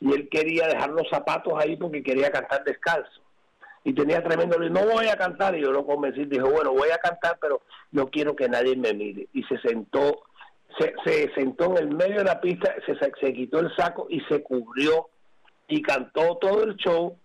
Y 0.00 0.12
él 0.12 0.28
quería 0.30 0.66
dejar 0.66 0.90
los 0.90 1.08
zapatos 1.08 1.52
ahí 1.56 1.76
porque 1.76 2.02
quería 2.02 2.30
cantar 2.30 2.64
descalzo. 2.64 3.20
Y 3.82 3.94
tenía 3.94 4.22
tremendo, 4.22 4.58
no 4.58 4.86
voy 4.86 5.06
a 5.06 5.16
cantar, 5.16 5.56
y 5.56 5.62
yo 5.62 5.72
lo 5.72 5.86
convencí, 5.86 6.24
dijo, 6.26 6.50
bueno, 6.50 6.72
voy 6.72 6.90
a 6.90 6.98
cantar, 6.98 7.38
pero 7.40 7.62
no 7.92 8.08
quiero 8.08 8.36
que 8.36 8.48
nadie 8.48 8.76
me 8.76 8.92
mire. 8.92 9.28
Y 9.32 9.42
se 9.44 9.58
sentó, 9.58 10.24
se, 10.78 10.94
se 11.04 11.32
sentó 11.34 11.66
en 11.70 11.78
el 11.78 11.88
medio 11.94 12.18
de 12.18 12.24
la 12.24 12.40
pista, 12.40 12.74
se, 12.84 12.94
se 12.94 13.32
quitó 13.32 13.60
el 13.60 13.74
saco 13.76 14.06
y 14.10 14.20
se 14.22 14.42
cubrió 14.42 15.08
y 15.66 15.80
cantó 15.80 16.36
todo 16.36 16.64
el 16.64 16.76
show 16.76 17.16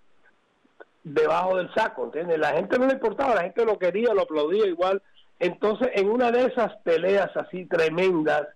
debajo 1.03 1.57
del 1.57 1.73
saco, 1.73 2.05
¿entiendes? 2.05 2.39
La 2.39 2.53
gente 2.53 2.79
no 2.79 2.87
le 2.87 2.93
importaba, 2.93 3.35
la 3.35 3.43
gente 3.43 3.65
lo 3.65 3.77
quería, 3.77 4.13
lo 4.13 4.21
aplaudía 4.21 4.65
igual 4.65 5.01
entonces, 5.39 5.89
en 5.93 6.09
una 6.09 6.31
de 6.31 6.45
esas 6.45 6.75
peleas 6.77 7.35
así 7.35 7.65
tremendas, 7.65 8.47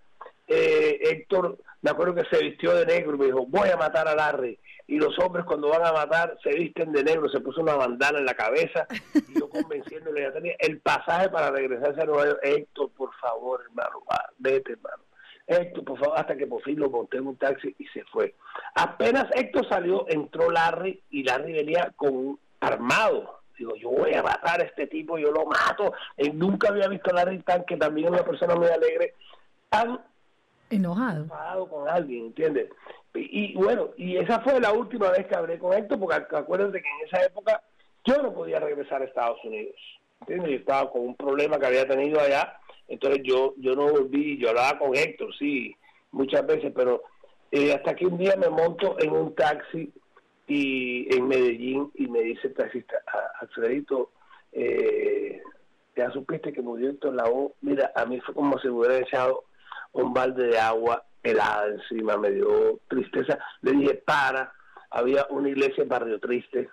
eh, 0.47 0.99
Héctor, 1.01 1.57
me 1.81 1.91
acuerdo 1.91 2.15
que 2.15 2.25
se 2.25 2.43
vistió 2.43 2.73
de 2.73 2.85
negro 2.85 3.15
y 3.15 3.19
me 3.19 3.25
dijo, 3.25 3.45
voy 3.45 3.69
a 3.69 3.77
matar 3.77 4.07
a 4.07 4.15
Larry. 4.15 4.59
Y 4.87 4.97
los 4.97 5.17
hombres 5.19 5.45
cuando 5.45 5.69
van 5.69 5.85
a 5.85 5.93
matar 5.93 6.37
se 6.43 6.49
visten 6.49 6.91
de 6.91 7.03
negro, 7.03 7.29
se 7.29 7.39
puso 7.39 7.61
una 7.61 7.75
bandana 7.75 8.19
en 8.19 8.25
la 8.25 8.33
cabeza 8.33 8.87
y 9.13 9.39
yo 9.39 9.47
convenciéndole, 9.49 10.21
ya 10.21 10.33
tenía 10.33 10.55
el 10.59 10.79
pasaje 10.79 11.29
para 11.29 11.51
regresarse 11.51 12.01
a 12.01 12.05
Nueva 12.05 12.25
York. 12.25 12.39
Héctor, 12.41 12.89
por 12.97 13.13
favor, 13.15 13.61
hermano, 13.63 14.03
vete, 14.39 14.73
hermano. 14.73 15.03
Héctor, 15.45 15.83
por 15.83 15.99
favor, 15.99 16.19
hasta 16.19 16.35
que 16.35 16.47
por 16.47 16.61
fin 16.63 16.79
lo 16.79 16.89
monté 16.89 17.17
en 17.17 17.27
un 17.27 17.37
taxi 17.37 17.75
y 17.77 17.85
se 17.87 18.03
fue. 18.05 18.35
Apenas 18.75 19.27
Héctor 19.35 19.67
salió, 19.69 20.05
entró 20.09 20.49
Larry 20.49 21.01
y 21.11 21.23
Larry 21.23 21.53
venía 21.53 21.93
con 21.95 22.39
armado 22.59 23.39
Digo, 23.59 23.75
yo 23.75 23.89
voy 23.89 24.13
a 24.13 24.23
matar 24.23 24.61
a 24.61 24.63
este 24.63 24.87
tipo, 24.87 25.17
yo 25.17 25.31
lo 25.31 25.45
mato. 25.45 25.91
Y 26.17 26.29
nunca 26.29 26.69
había 26.69 26.87
visto 26.87 27.11
a 27.11 27.13
Larry 27.13 27.39
Tan, 27.39 27.65
que 27.65 27.75
también 27.75 28.07
es 28.07 28.13
una 28.13 28.23
persona 28.23 28.55
muy 28.55 28.67
alegre, 28.67 29.15
tan 29.67 29.99
enojado. 30.69 31.23
Enfadado 31.23 31.67
con 31.67 31.89
alguien, 31.89 32.27
¿entiendes? 32.27 32.69
Y, 33.13 33.55
bueno, 33.55 33.89
y 33.97 34.17
esa 34.17 34.39
fue 34.41 34.59
la 34.59 34.71
última 34.71 35.09
vez 35.09 35.25
que 35.27 35.35
hablé 35.35 35.57
con 35.57 35.73
Héctor, 35.73 35.99
porque 35.99 36.15
acuérdense 36.15 36.81
que 36.81 36.87
en 36.87 37.07
esa 37.07 37.25
época 37.25 37.63
yo 38.05 38.21
no 38.21 38.33
podía 38.33 38.59
regresar 38.59 39.01
a 39.01 39.05
Estados 39.05 39.43
Unidos. 39.43 39.75
¿Entiendes? 40.21 40.51
Yo 40.51 40.57
estaba 40.57 40.91
con 40.91 41.01
un 41.01 41.15
problema 41.15 41.59
que 41.59 41.65
había 41.65 41.87
tenido 41.87 42.19
allá, 42.19 42.57
entonces 42.87 43.21
yo 43.23 43.53
yo 43.57 43.75
no 43.75 43.89
volví, 43.89 44.37
yo 44.37 44.49
hablaba 44.49 44.77
con 44.77 44.95
Héctor, 44.95 45.33
sí, 45.37 45.75
muchas 46.11 46.45
veces, 46.45 46.71
pero 46.75 47.03
eh, 47.51 47.73
hasta 47.73 47.95
que 47.95 48.05
un 48.05 48.17
día 48.17 48.35
me 48.35 48.49
monto 48.49 48.97
en 48.99 49.11
un 49.11 49.33
taxi 49.33 49.91
y 50.47 51.15
en 51.15 51.27
Medellín 51.27 51.91
y 51.95 52.07
me 52.07 52.21
dice 52.21 52.47
el 52.47 52.53
taxista, 52.53 53.01
Alfredito, 53.39 54.11
eh, 54.51 55.41
ya 55.95 56.11
supiste 56.11 56.51
que 56.51 56.61
murió 56.61 56.89
Héctor 56.89 57.15
Lavoe, 57.15 57.53
mira, 57.61 57.91
a 57.95 58.05
mí 58.05 58.19
fue 58.19 58.33
como 58.33 58.59
si 58.59 58.67
me 58.67 58.73
hubiera 58.73 58.97
echado 58.97 59.45
un 59.93 60.13
balde 60.13 60.47
de 60.47 60.59
agua 60.59 61.03
helada 61.23 61.67
encima, 61.67 62.17
me 62.17 62.31
dio 62.31 62.79
tristeza, 62.87 63.37
le 63.61 63.71
dije, 63.73 63.95
para, 64.05 64.53
había 64.89 65.25
una 65.29 65.49
iglesia 65.49 65.83
en 65.83 65.89
Barrio 65.89 66.19
Triste, 66.19 66.69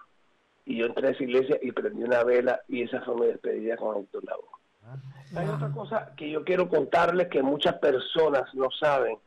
y 0.65 0.79
yo 0.79 0.87
entré 0.87 1.09
a 1.09 1.11
esa 1.11 1.23
iglesia 1.23 1.59
y 1.63 1.73
prendí 1.73 2.03
una 2.03 2.25
vela, 2.25 2.61
y 2.69 2.83
esa 2.83 3.01
fue 3.03 3.15
mi 3.17 3.27
despedida 3.27 3.77
con 3.77 3.97
Héctor 3.99 4.25
Lavoe. 4.25 4.49
Ah, 4.85 4.97
Hay 5.37 5.49
otra 5.49 5.71
cosa 5.71 6.13
que 6.17 6.31
yo 6.31 6.45
quiero 6.45 6.69
contarles 6.69 7.29
que 7.29 7.43
muchas 7.43 7.75
personas 7.75 8.53
no 8.55 8.69
saben, 8.71 9.19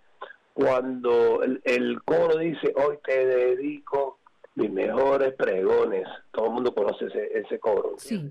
cuando 0.53 1.41
el, 1.43 1.61
el 1.63 2.01
coro 2.03 2.37
dice, 2.37 2.73
hoy 2.75 2.97
te 3.05 3.25
dedico 3.25 4.19
mis 4.55 4.71
mejores 4.71 5.33
pregones. 5.35 6.05
Todo 6.31 6.47
el 6.47 6.51
mundo 6.51 6.73
conoce 6.73 7.05
ese, 7.05 7.39
ese 7.39 7.59
coro. 7.59 7.93
Sí. 7.97 8.29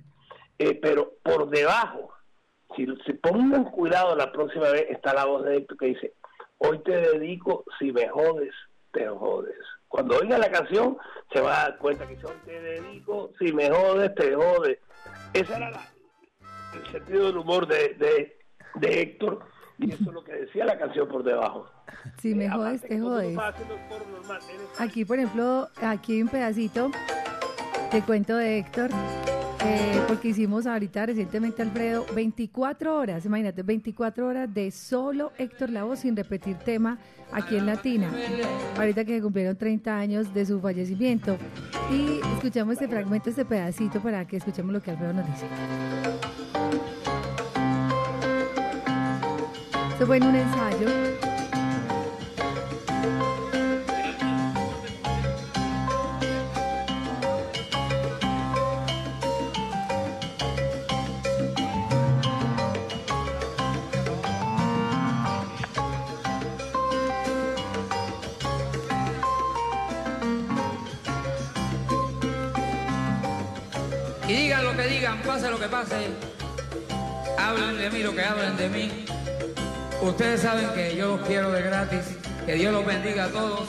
Eh, 0.59 0.79
pero 0.81 1.15
por 1.23 1.49
debajo, 1.49 2.13
si 2.77 2.87
se 3.07 3.15
pongan 3.15 3.65
cuidado 3.65 4.15
la 4.17 4.31
próxima 4.33 4.71
vez, 4.71 4.87
está 4.91 5.15
la 5.15 5.25
voz 5.25 5.45
de 5.45 5.57
Héctor 5.57 5.79
que 5.79 5.87
dice, 5.87 6.15
hoy 6.59 6.79
te 6.81 6.97
dedico, 6.97 7.65
si 7.79 7.93
me 7.93 8.09
jodes, 8.09 8.55
te 8.93 9.09
jodes. 9.09 9.57
Cuando 9.89 10.19
oiga 10.19 10.39
la 10.39 10.51
canción, 10.51 10.99
se 11.33 11.41
va 11.41 11.61
a 11.61 11.63
dar 11.71 11.79
cuenta 11.79 12.07
que 12.07 12.15
hoy 12.15 12.37
te 12.45 12.61
dedico, 12.61 13.31
si 13.39 13.53
me 13.53 13.71
jodes, 13.71 14.15
te 14.15 14.35
jodes. 14.35 14.79
Ese 15.33 15.55
era 15.55 15.71
el 16.75 16.93
sentido 16.93 17.27
del 17.27 17.39
humor 17.39 17.67
de, 17.67 17.95
de, 17.95 18.39
de 18.75 19.03
Héctor 19.03 19.41
y 19.79 19.93
eso 19.93 20.05
es 20.05 20.13
lo 20.13 20.25
que 20.25 20.33
decía 20.33 20.65
la 20.65 20.79
canción 20.79 21.09
por 21.09 21.23
debajo. 21.23 21.67
Si 22.19 22.35
me 22.35 22.51
jodes, 22.51 22.83
te 22.83 23.01
jodes. 23.01 23.37
Aquí, 24.79 25.05
por 25.05 25.19
ejemplo, 25.19 25.69
aquí 25.81 26.15
hay 26.15 26.23
un 26.23 26.29
pedacito 26.29 26.91
de 27.93 28.03
cuento 28.03 28.37
de 28.37 28.59
Héctor, 28.59 28.91
eh, 29.65 30.01
porque 30.07 30.29
hicimos 30.29 30.67
ahorita 30.67 31.07
recientemente, 31.07 31.63
Alfredo, 31.63 32.07
24 32.15 32.97
horas, 32.97 33.25
imagínate, 33.25 33.63
24 33.63 34.27
horas 34.27 34.53
de 34.53 34.71
solo 34.71 35.33
Héctor 35.37 35.71
Lavoe 35.71 35.97
sin 35.97 36.17
repetir 36.17 36.57
tema 36.57 36.99
aquí 37.33 37.57
en 37.57 37.67
Latina, 37.67 38.11
ahorita 38.77 39.05
que 39.05 39.17
se 39.17 39.23
cumplieron 39.23 39.57
30 39.57 39.99
años 39.99 40.33
de 40.33 40.47
su 40.47 40.61
fallecimiento. 40.61 41.37
Y 41.91 42.21
escuchamos 42.35 42.75
este 42.75 42.89
fragmento, 42.89 43.31
este 43.31 43.45
pedacito, 43.45 44.01
para 44.01 44.27
que 44.27 44.37
escuchemos 44.37 44.73
lo 44.73 44.83
que 44.83 44.91
Alfredo 44.93 45.13
nos 45.13 45.27
dice. 45.27 45.47
Esto 49.93 50.07
fue 50.07 50.19
en 50.19 50.25
un 50.25 50.37
ensayo. 50.37 50.98
Pase, 75.71 76.09
hablen 77.39 77.79
de 77.79 77.91
mí 77.91 78.03
lo 78.03 78.15
que 78.15 78.23
hablen 78.23 78.57
de 78.57 78.69
mí. 78.69 79.05
Ustedes 80.01 80.41
saben 80.41 80.69
que 80.75 80.97
yo 80.97 81.17
los 81.17 81.27
quiero 81.27 81.51
de 81.51 81.63
gratis, 81.63 82.17
que 82.47 82.55
Dios 82.55 82.73
los 82.73 82.87
bendiga 82.87 83.25
a 83.25 83.29
todos 83.29 83.69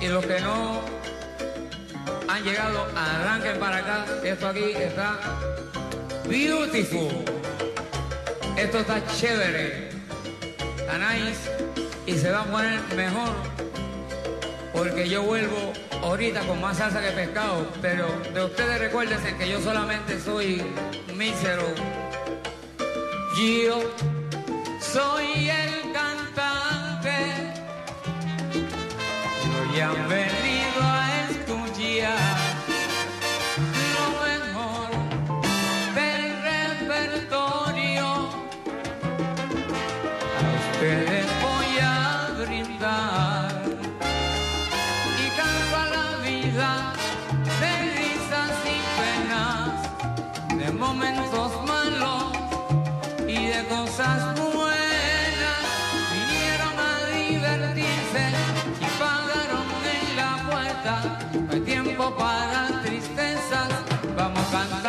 y 0.00 0.08
los 0.08 0.24
que 0.24 0.40
no 0.40 0.80
han 2.28 2.42
llegado, 2.44 2.86
arranquen 2.96 3.58
para 3.58 3.78
acá. 3.78 4.04
Esto 4.24 4.48
aquí 4.48 4.72
está 4.74 5.18
beautiful. 6.28 7.24
Esto 8.56 8.78
está 8.78 9.04
chévere, 9.06 9.90
está 10.78 10.98
nice 10.98 11.50
y 12.06 12.16
se 12.16 12.30
va 12.30 12.42
a 12.42 12.44
poner 12.44 12.80
mejor 12.94 13.34
porque 14.72 15.08
yo 15.08 15.22
vuelvo 15.22 15.72
ahorita 16.02 16.40
con 16.40 16.60
más 16.60 16.76
salsa 16.76 17.00
que 17.00 17.10
pescado, 17.10 17.66
pero 17.80 18.06
de 18.32 18.44
ustedes 18.44 18.78
recuérdense 18.78 19.34
que 19.36 19.48
yo 19.48 19.60
solamente 19.60 20.20
soy 20.20 20.62
mísero. 21.16 21.66
Yo 23.36 23.82
soy 24.80 25.48
el 25.48 25.92
cantante 25.92 27.16
hoy 29.58 29.80
han 29.80 30.08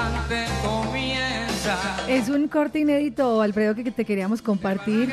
cantante, 0.10 0.46
comienza. 0.62 0.77
Es 2.08 2.30
un 2.30 2.48
corte 2.48 2.80
inédito, 2.80 3.42
Alfredo, 3.42 3.76
que 3.76 3.92
te 3.92 4.06
queríamos 4.06 4.42
compartir, 4.42 5.10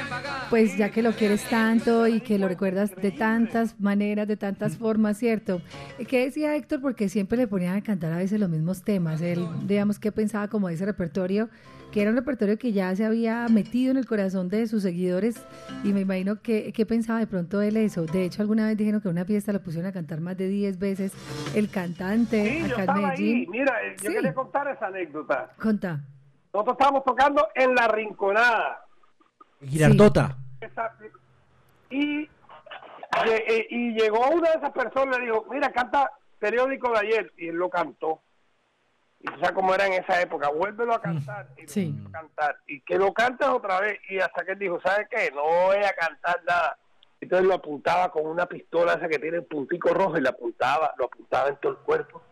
pues 0.51 0.77
ya 0.77 0.91
que 0.91 1.03
lo 1.03 1.13
quieres 1.13 1.43
tanto 1.49 2.07
y 2.07 2.21
que 2.21 2.39
lo 2.39 2.47
recuerdas 2.49 2.95
de 2.95 3.11
tantas 3.11 3.79
maneras, 3.81 4.29
de 4.29 4.37
tantas 4.37 4.77
formas, 4.77 5.19
¿cierto? 5.19 5.61
¿Qué 6.09 6.25
decía 6.27 6.55
Héctor? 6.55 6.81
Porque 6.81 7.09
siempre 7.09 7.37
le 7.39 7.49
ponían 7.49 7.77
a 7.77 7.83
cantar 7.83 8.13
a 8.13 8.17
veces 8.19 8.39
los 8.39 8.49
mismos 8.49 8.83
temas. 8.83 9.21
Él, 9.21 9.45
digamos, 9.67 9.99
¿qué 9.99 10.13
pensaba 10.13 10.49
como 10.49 10.69
de 10.69 10.75
ese 10.75 10.85
repertorio? 10.87 11.49
Que 11.93 12.03
era 12.03 12.11
un 12.11 12.17
repertorio 12.17 12.59
que 12.59 12.73
ya 12.73 12.95
se 12.97 13.05
había 13.05 13.47
metido 13.49 13.91
en 13.93 13.97
el 13.97 14.07
corazón 14.07 14.49
de 14.49 14.67
sus 14.67 14.83
seguidores 14.83 15.37
y 15.85 15.93
me 15.93 16.01
imagino 16.01 16.41
que, 16.43 16.73
¿qué 16.73 16.87
pensaba 16.87 17.21
de 17.21 17.27
pronto 17.29 17.63
él 17.63 17.77
eso? 17.77 18.05
De 18.07 18.25
hecho, 18.25 18.43
alguna 18.43 18.67
vez 18.67 18.77
dijeron 18.77 19.01
que 19.01 19.09
en 19.09 19.13
una 19.15 19.25
fiesta 19.25 19.53
lo 19.53 19.61
pusieron 19.63 19.89
a 19.89 19.93
cantar 19.93 20.21
más 20.21 20.37
de 20.37 20.49
10 20.49 20.79
veces 20.79 21.13
el 21.55 21.69
cantante 21.69 22.43
Sí, 22.49 22.59
yo 22.61 22.65
acá 22.67 22.75
en 22.75 22.81
estaba 22.81 23.01
Medellín. 23.09 23.37
ahí. 23.37 23.47
Mira, 23.49 23.75
eh, 23.87 23.97
yo 24.03 24.11
Sí. 24.11 24.15
quería 24.17 24.35
contar 24.35 24.69
esa 24.69 24.87
anécdota. 24.87 25.51
Conta. 25.61 26.01
Nosotros 26.55 26.75
estábamos 26.79 27.05
tocando 27.05 27.49
en 27.57 27.75
La 27.75 27.89
Rinconada. 27.89 28.87
Girardota. 29.61 30.37
Y, 31.91 32.23
eh, 33.27 33.67
y 33.71 33.93
llegó 33.95 34.29
una 34.31 34.51
de 34.51 34.59
esas 34.59 34.71
personas 34.71 35.19
y 35.19 35.23
le 35.23 35.27
dijo, 35.33 35.47
mira, 35.51 35.73
canta 35.73 36.13
periódico 36.39 36.93
de 36.93 36.99
ayer. 37.01 37.33
Y 37.37 37.49
él 37.49 37.57
lo 37.57 37.69
cantó. 37.69 38.23
Y 39.19 39.25
tú 39.27 39.33
sabes 39.41 39.51
cómo 39.53 39.75
era 39.75 39.87
en 39.89 39.95
esa 39.95 40.21
época. 40.23 40.49
Vuélvelo 40.51 40.95
a 40.95 41.03
cantar. 41.03 41.49
Y 41.57 41.67
Sí. 41.67 41.93
a 42.09 42.13
cantar. 42.13 42.57
Y 42.69 42.83
que 42.83 42.99
lo 42.99 43.13
cantes 43.13 43.49
otra 43.49 43.81
vez. 43.81 43.99
Y 44.09 44.21
hasta 44.21 44.45
que 44.45 44.53
él 44.53 44.59
dijo, 44.61 44.81
¿sabes 44.81 45.09
qué? 45.11 45.33
No 45.35 45.43
voy 45.43 45.79
a 45.79 45.93
cantar 45.93 46.41
nada. 46.47 46.79
Entonces 47.21 47.49
lo 47.49 47.55
apuntaba 47.55 48.13
con 48.13 48.27
una 48.27 48.47
pistola 48.47 48.93
esa 48.93 49.09
que 49.09 49.19
tiene 49.19 49.39
el 49.39 49.45
puntico 49.45 49.89
rojo 49.93 50.19
y 50.19 50.21
lo 50.21 50.29
apuntaba, 50.29 50.95
lo 50.99 51.07
apuntaba 51.07 51.49
en 51.49 51.57
todo 51.57 51.73
el 51.73 51.79
cuerpo. 51.79 52.23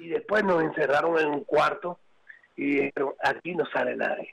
Y 0.00 0.08
después 0.08 0.42
nos 0.42 0.60
encerraron 0.62 1.16
en 1.20 1.28
un 1.28 1.44
cuarto 1.44 2.00
y 2.60 2.80
dijeron, 2.82 3.14
aquí 3.22 3.54
no 3.54 3.64
sale 3.72 3.96
nadie. 3.96 4.28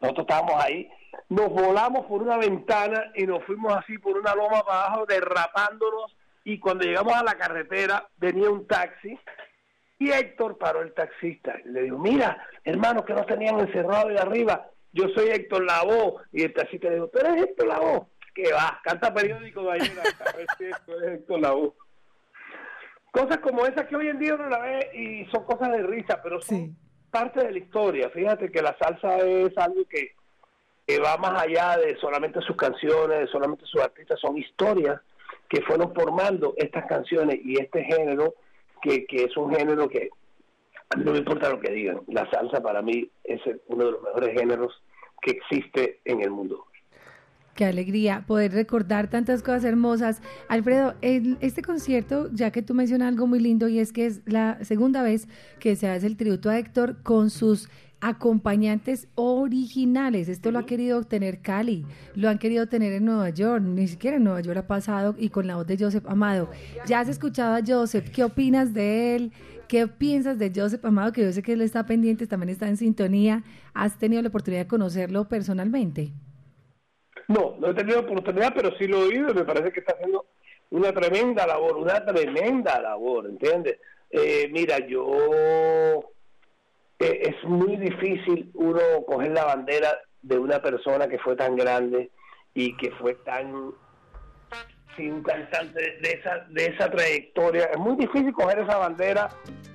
Nosotros 0.00 0.26
estábamos 0.28 0.64
ahí, 0.64 0.88
nos 1.28 1.48
volamos 1.48 2.06
por 2.06 2.22
una 2.22 2.36
ventana 2.36 3.10
y 3.16 3.26
nos 3.26 3.42
fuimos 3.44 3.76
así 3.76 3.98
por 3.98 4.16
una 4.16 4.36
loma 4.36 4.58
abajo, 4.58 5.04
derrapándonos. 5.04 6.16
Y 6.44 6.60
cuando 6.60 6.84
llegamos 6.84 7.12
a 7.14 7.24
la 7.24 7.34
carretera, 7.34 8.08
venía 8.18 8.48
un 8.50 8.68
taxi 8.68 9.18
y 9.98 10.12
Héctor 10.12 10.58
paró 10.58 10.82
el 10.82 10.94
taxista. 10.94 11.56
Le 11.64 11.82
dijo, 11.82 11.98
mira, 11.98 12.40
hermano, 12.62 13.04
que 13.04 13.14
nos 13.14 13.26
tenían 13.26 13.58
encerrado 13.58 14.08
ahí 14.08 14.16
arriba. 14.16 14.70
Yo 14.92 15.08
soy 15.08 15.30
Héctor 15.30 15.64
Lavoe. 15.64 16.22
Y 16.30 16.42
el 16.44 16.54
taxista 16.54 16.88
le 16.88 16.94
dijo, 16.96 17.08
¿tú 17.08 17.18
eres 17.18 17.42
Héctor 17.42 17.66
Lavoe? 17.66 18.06
Que 18.32 18.52
va, 18.52 18.80
canta 18.84 19.12
periódico 19.12 19.62
de 19.62 19.72
ayer, 19.72 19.92
Héctor. 20.60 21.74
Cosas 23.16 23.38
como 23.38 23.64
esas 23.64 23.86
que 23.86 23.96
hoy 23.96 24.08
en 24.08 24.18
día 24.18 24.34
uno 24.34 24.46
la 24.50 24.58
ve 24.58 24.90
y 24.92 25.24
son 25.30 25.44
cosas 25.44 25.72
de 25.72 25.82
risa, 25.84 26.20
pero 26.22 26.38
son 26.42 26.56
Sí. 26.58 26.72
parte 27.10 27.42
de 27.42 27.50
la 27.50 27.58
historia. 27.58 28.10
Fíjate 28.10 28.50
que 28.52 28.60
la 28.60 28.76
salsa 28.78 29.16
es 29.20 29.56
algo 29.56 29.86
que, 29.88 30.12
que 30.86 30.98
va 31.00 31.16
más 31.16 31.42
allá 31.42 31.78
de 31.78 31.96
solamente 31.96 32.42
sus 32.42 32.56
canciones, 32.56 33.20
de 33.20 33.26
solamente 33.28 33.64
sus 33.64 33.80
artistas, 33.80 34.20
son 34.20 34.36
historias 34.36 35.00
que 35.48 35.62
fueron 35.62 35.94
formando 35.94 36.52
estas 36.58 36.84
canciones 36.84 37.40
y 37.42 37.58
este 37.58 37.84
género, 37.84 38.34
que, 38.82 39.06
que 39.06 39.24
es 39.24 39.36
un 39.38 39.50
género 39.54 39.88
que 39.88 40.10
a 40.90 40.96
mí 40.98 41.04
no 41.04 41.12
me 41.12 41.18
importa 41.18 41.48
lo 41.48 41.58
que 41.58 41.72
digan, 41.72 42.02
la 42.08 42.28
salsa 42.30 42.60
para 42.62 42.82
mí 42.82 43.10
es 43.24 43.40
uno 43.68 43.86
de 43.86 43.90
los 43.92 44.02
mejores 44.02 44.38
géneros 44.38 44.82
que 45.22 45.30
existe 45.30 46.00
en 46.04 46.20
el 46.20 46.30
mundo. 46.30 46.65
Qué 47.56 47.64
alegría 47.64 48.22
poder 48.26 48.52
recordar 48.52 49.08
tantas 49.08 49.42
cosas 49.42 49.64
hermosas. 49.64 50.20
Alfredo, 50.48 50.94
en 51.00 51.38
este 51.40 51.62
concierto, 51.62 52.28
ya 52.32 52.50
que 52.50 52.60
tú 52.60 52.74
mencionas 52.74 53.08
algo 53.08 53.26
muy 53.26 53.40
lindo 53.40 53.66
y 53.66 53.78
es 53.78 53.94
que 53.94 54.04
es 54.04 54.20
la 54.26 54.62
segunda 54.62 55.02
vez 55.02 55.26
que 55.58 55.74
se 55.74 55.88
hace 55.88 56.06
el 56.06 56.18
tributo 56.18 56.50
a 56.50 56.58
Héctor 56.58 56.98
con 57.02 57.30
sus 57.30 57.70
acompañantes 58.02 59.08
originales. 59.14 60.28
Esto 60.28 60.50
lo 60.50 60.58
ha 60.58 60.66
querido 60.66 60.98
obtener 60.98 61.40
Cali, 61.40 61.86
lo 62.14 62.28
han 62.28 62.38
querido 62.38 62.66
tener 62.68 62.92
en 62.92 63.06
Nueva 63.06 63.30
York, 63.30 63.64
ni 63.64 63.88
siquiera 63.88 64.18
en 64.18 64.24
Nueva 64.24 64.42
York 64.42 64.58
ha 64.58 64.66
pasado 64.66 65.14
y 65.18 65.30
con 65.30 65.46
la 65.46 65.56
voz 65.56 65.66
de 65.66 65.78
Joseph 65.78 66.04
Amado. 66.06 66.50
Ya 66.86 67.00
has 67.00 67.08
escuchado 67.08 67.56
a 67.56 67.62
Joseph, 67.66 68.10
¿qué 68.10 68.22
opinas 68.22 68.74
de 68.74 69.16
él? 69.16 69.32
¿Qué 69.66 69.88
piensas 69.88 70.38
de 70.38 70.52
Joseph 70.54 70.84
Amado? 70.84 71.10
Que 71.12 71.22
yo 71.22 71.32
sé 71.32 71.42
que 71.42 71.54
él 71.54 71.62
está 71.62 71.86
pendiente, 71.86 72.26
también 72.26 72.50
está 72.50 72.68
en 72.68 72.76
sintonía. 72.76 73.42
¿Has 73.72 73.98
tenido 73.98 74.20
la 74.20 74.28
oportunidad 74.28 74.64
de 74.64 74.68
conocerlo 74.68 75.26
personalmente? 75.26 76.12
No, 77.28 77.56
no 77.58 77.68
he 77.70 77.74
tenido 77.74 78.00
oportunidad, 78.00 78.52
pero 78.54 78.76
sí 78.76 78.86
lo 78.86 78.98
he 78.98 79.08
oído 79.08 79.30
y 79.30 79.34
me 79.34 79.44
parece 79.44 79.72
que 79.72 79.80
está 79.80 79.94
haciendo 79.94 80.26
una 80.70 80.92
tremenda 80.92 81.46
labor, 81.46 81.76
una 81.76 82.04
tremenda 82.04 82.80
labor, 82.80 83.26
¿entiendes? 83.26 83.78
Eh, 84.10 84.48
mira, 84.52 84.78
yo... 84.86 86.00
eh, 86.98 87.20
es 87.22 87.44
muy 87.44 87.76
difícil 87.76 88.50
uno 88.54 88.80
coger 89.06 89.32
la 89.32 89.44
bandera 89.44 89.98
de 90.22 90.38
una 90.38 90.60
persona 90.60 91.06
que 91.08 91.18
fue 91.18 91.36
tan 91.36 91.56
grande 91.56 92.10
y 92.54 92.76
que 92.76 92.90
fue 92.92 93.14
tan 93.16 93.72
sí, 94.96 95.08
un 95.10 95.22
cantante 95.22 95.98
de 96.00 96.10
esa 96.10 96.46
de 96.48 96.66
esa 96.66 96.90
trayectoria 96.90 97.66
es 97.66 97.78
muy 97.78 97.96
difícil 97.96 98.32
coger 98.32 98.60
esa 98.60 98.78
bandera 98.78 99.28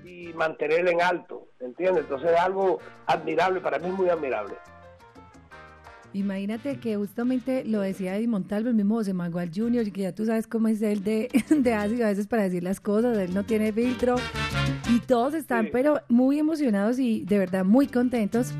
y 0.03 0.33
mantenerla 0.33 0.91
en 0.91 1.01
alto 1.01 1.47
¿entiendes? 1.59 2.03
entonces 2.03 2.31
es 2.31 2.39
algo 2.39 2.79
admirable 3.05 3.61
para 3.61 3.79
mí 3.79 3.87
es 3.87 3.93
muy 3.93 4.09
admirable 4.09 4.55
Imagínate 6.13 6.75
que 6.77 6.97
justamente 6.97 7.63
lo 7.63 7.79
decía 7.81 8.17
Eddie 8.17 8.27
Montalvo, 8.27 8.69
el 8.69 8.75
mismo 8.75 8.95
José 8.95 9.13
Manuel 9.13 9.49
Jr., 9.55 9.89
que 9.91 10.01
ya 10.01 10.13
tú 10.13 10.25
sabes 10.25 10.45
cómo 10.45 10.67
es 10.67 10.81
él 10.81 11.03
de, 11.03 11.29
de 11.49 11.73
ácido 11.73 12.05
a 12.05 12.09
veces 12.09 12.27
para 12.27 12.43
decir 12.43 12.63
las 12.63 12.79
cosas, 12.81 13.17
él 13.17 13.33
no 13.33 13.43
tiene 13.43 13.71
filtro. 13.71 14.15
Y 14.93 14.99
todos 14.99 15.33
están, 15.33 15.65
Sí. 15.65 15.69
pero 15.71 16.01
muy 16.09 16.37
emocionados 16.39 16.99
y 16.99 17.23
de 17.23 17.37
verdad 17.39 17.63
muy 17.63 17.87
contentos, 17.87 18.53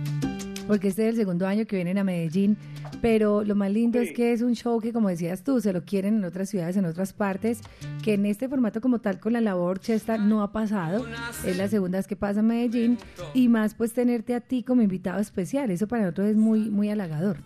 porque 0.67 0.87
este 0.87 1.03
es 1.03 1.09
el 1.09 1.15
segundo 1.17 1.45
año 1.45 1.65
que 1.65 1.75
vienen 1.75 1.97
a 1.97 2.03
Medellín. 2.05 2.55
Pero 3.01 3.43
lo 3.43 3.55
más 3.55 3.71
lindo 3.71 3.99
es 3.99 4.11
que 4.13 4.31
es 4.31 4.41
un 4.41 4.55
show 4.55 4.79
que, 4.79 4.93
como 4.93 5.09
decías 5.09 5.43
tú, 5.43 5.59
se 5.59 5.73
lo 5.73 5.83
quieren 5.83 6.17
en 6.17 6.23
otras 6.23 6.49
ciudades, 6.49 6.77
en 6.77 6.85
otras 6.85 7.13
partes, 7.13 7.61
que 8.03 8.13
en 8.13 8.25
este 8.25 8.47
formato 8.47 8.81
como 8.81 8.99
tal 8.99 9.19
con 9.19 9.33
la 9.33 9.41
labor 9.41 9.79
Chesta 9.79 10.17
no 10.17 10.43
ha 10.43 10.51
pasado. 10.51 11.05
Es 11.45 11.57
la 11.57 11.67
segunda 11.67 11.97
vez 11.97 12.07
que 12.07 12.15
pasa 12.15 12.41
en 12.41 12.47
Medellín 12.47 12.97
y 13.33 13.49
más 13.49 13.75
pues 13.75 13.93
tenerte 13.93 14.35
a 14.35 14.41
ti 14.41 14.63
como 14.63 14.81
invitado 14.81 15.19
especial. 15.19 15.71
Eso 15.71 15.87
para 15.87 16.03
nosotros 16.03 16.27
es 16.27 16.35
muy, 16.35 16.69
muy 16.69 16.89
halagador. 16.89 17.37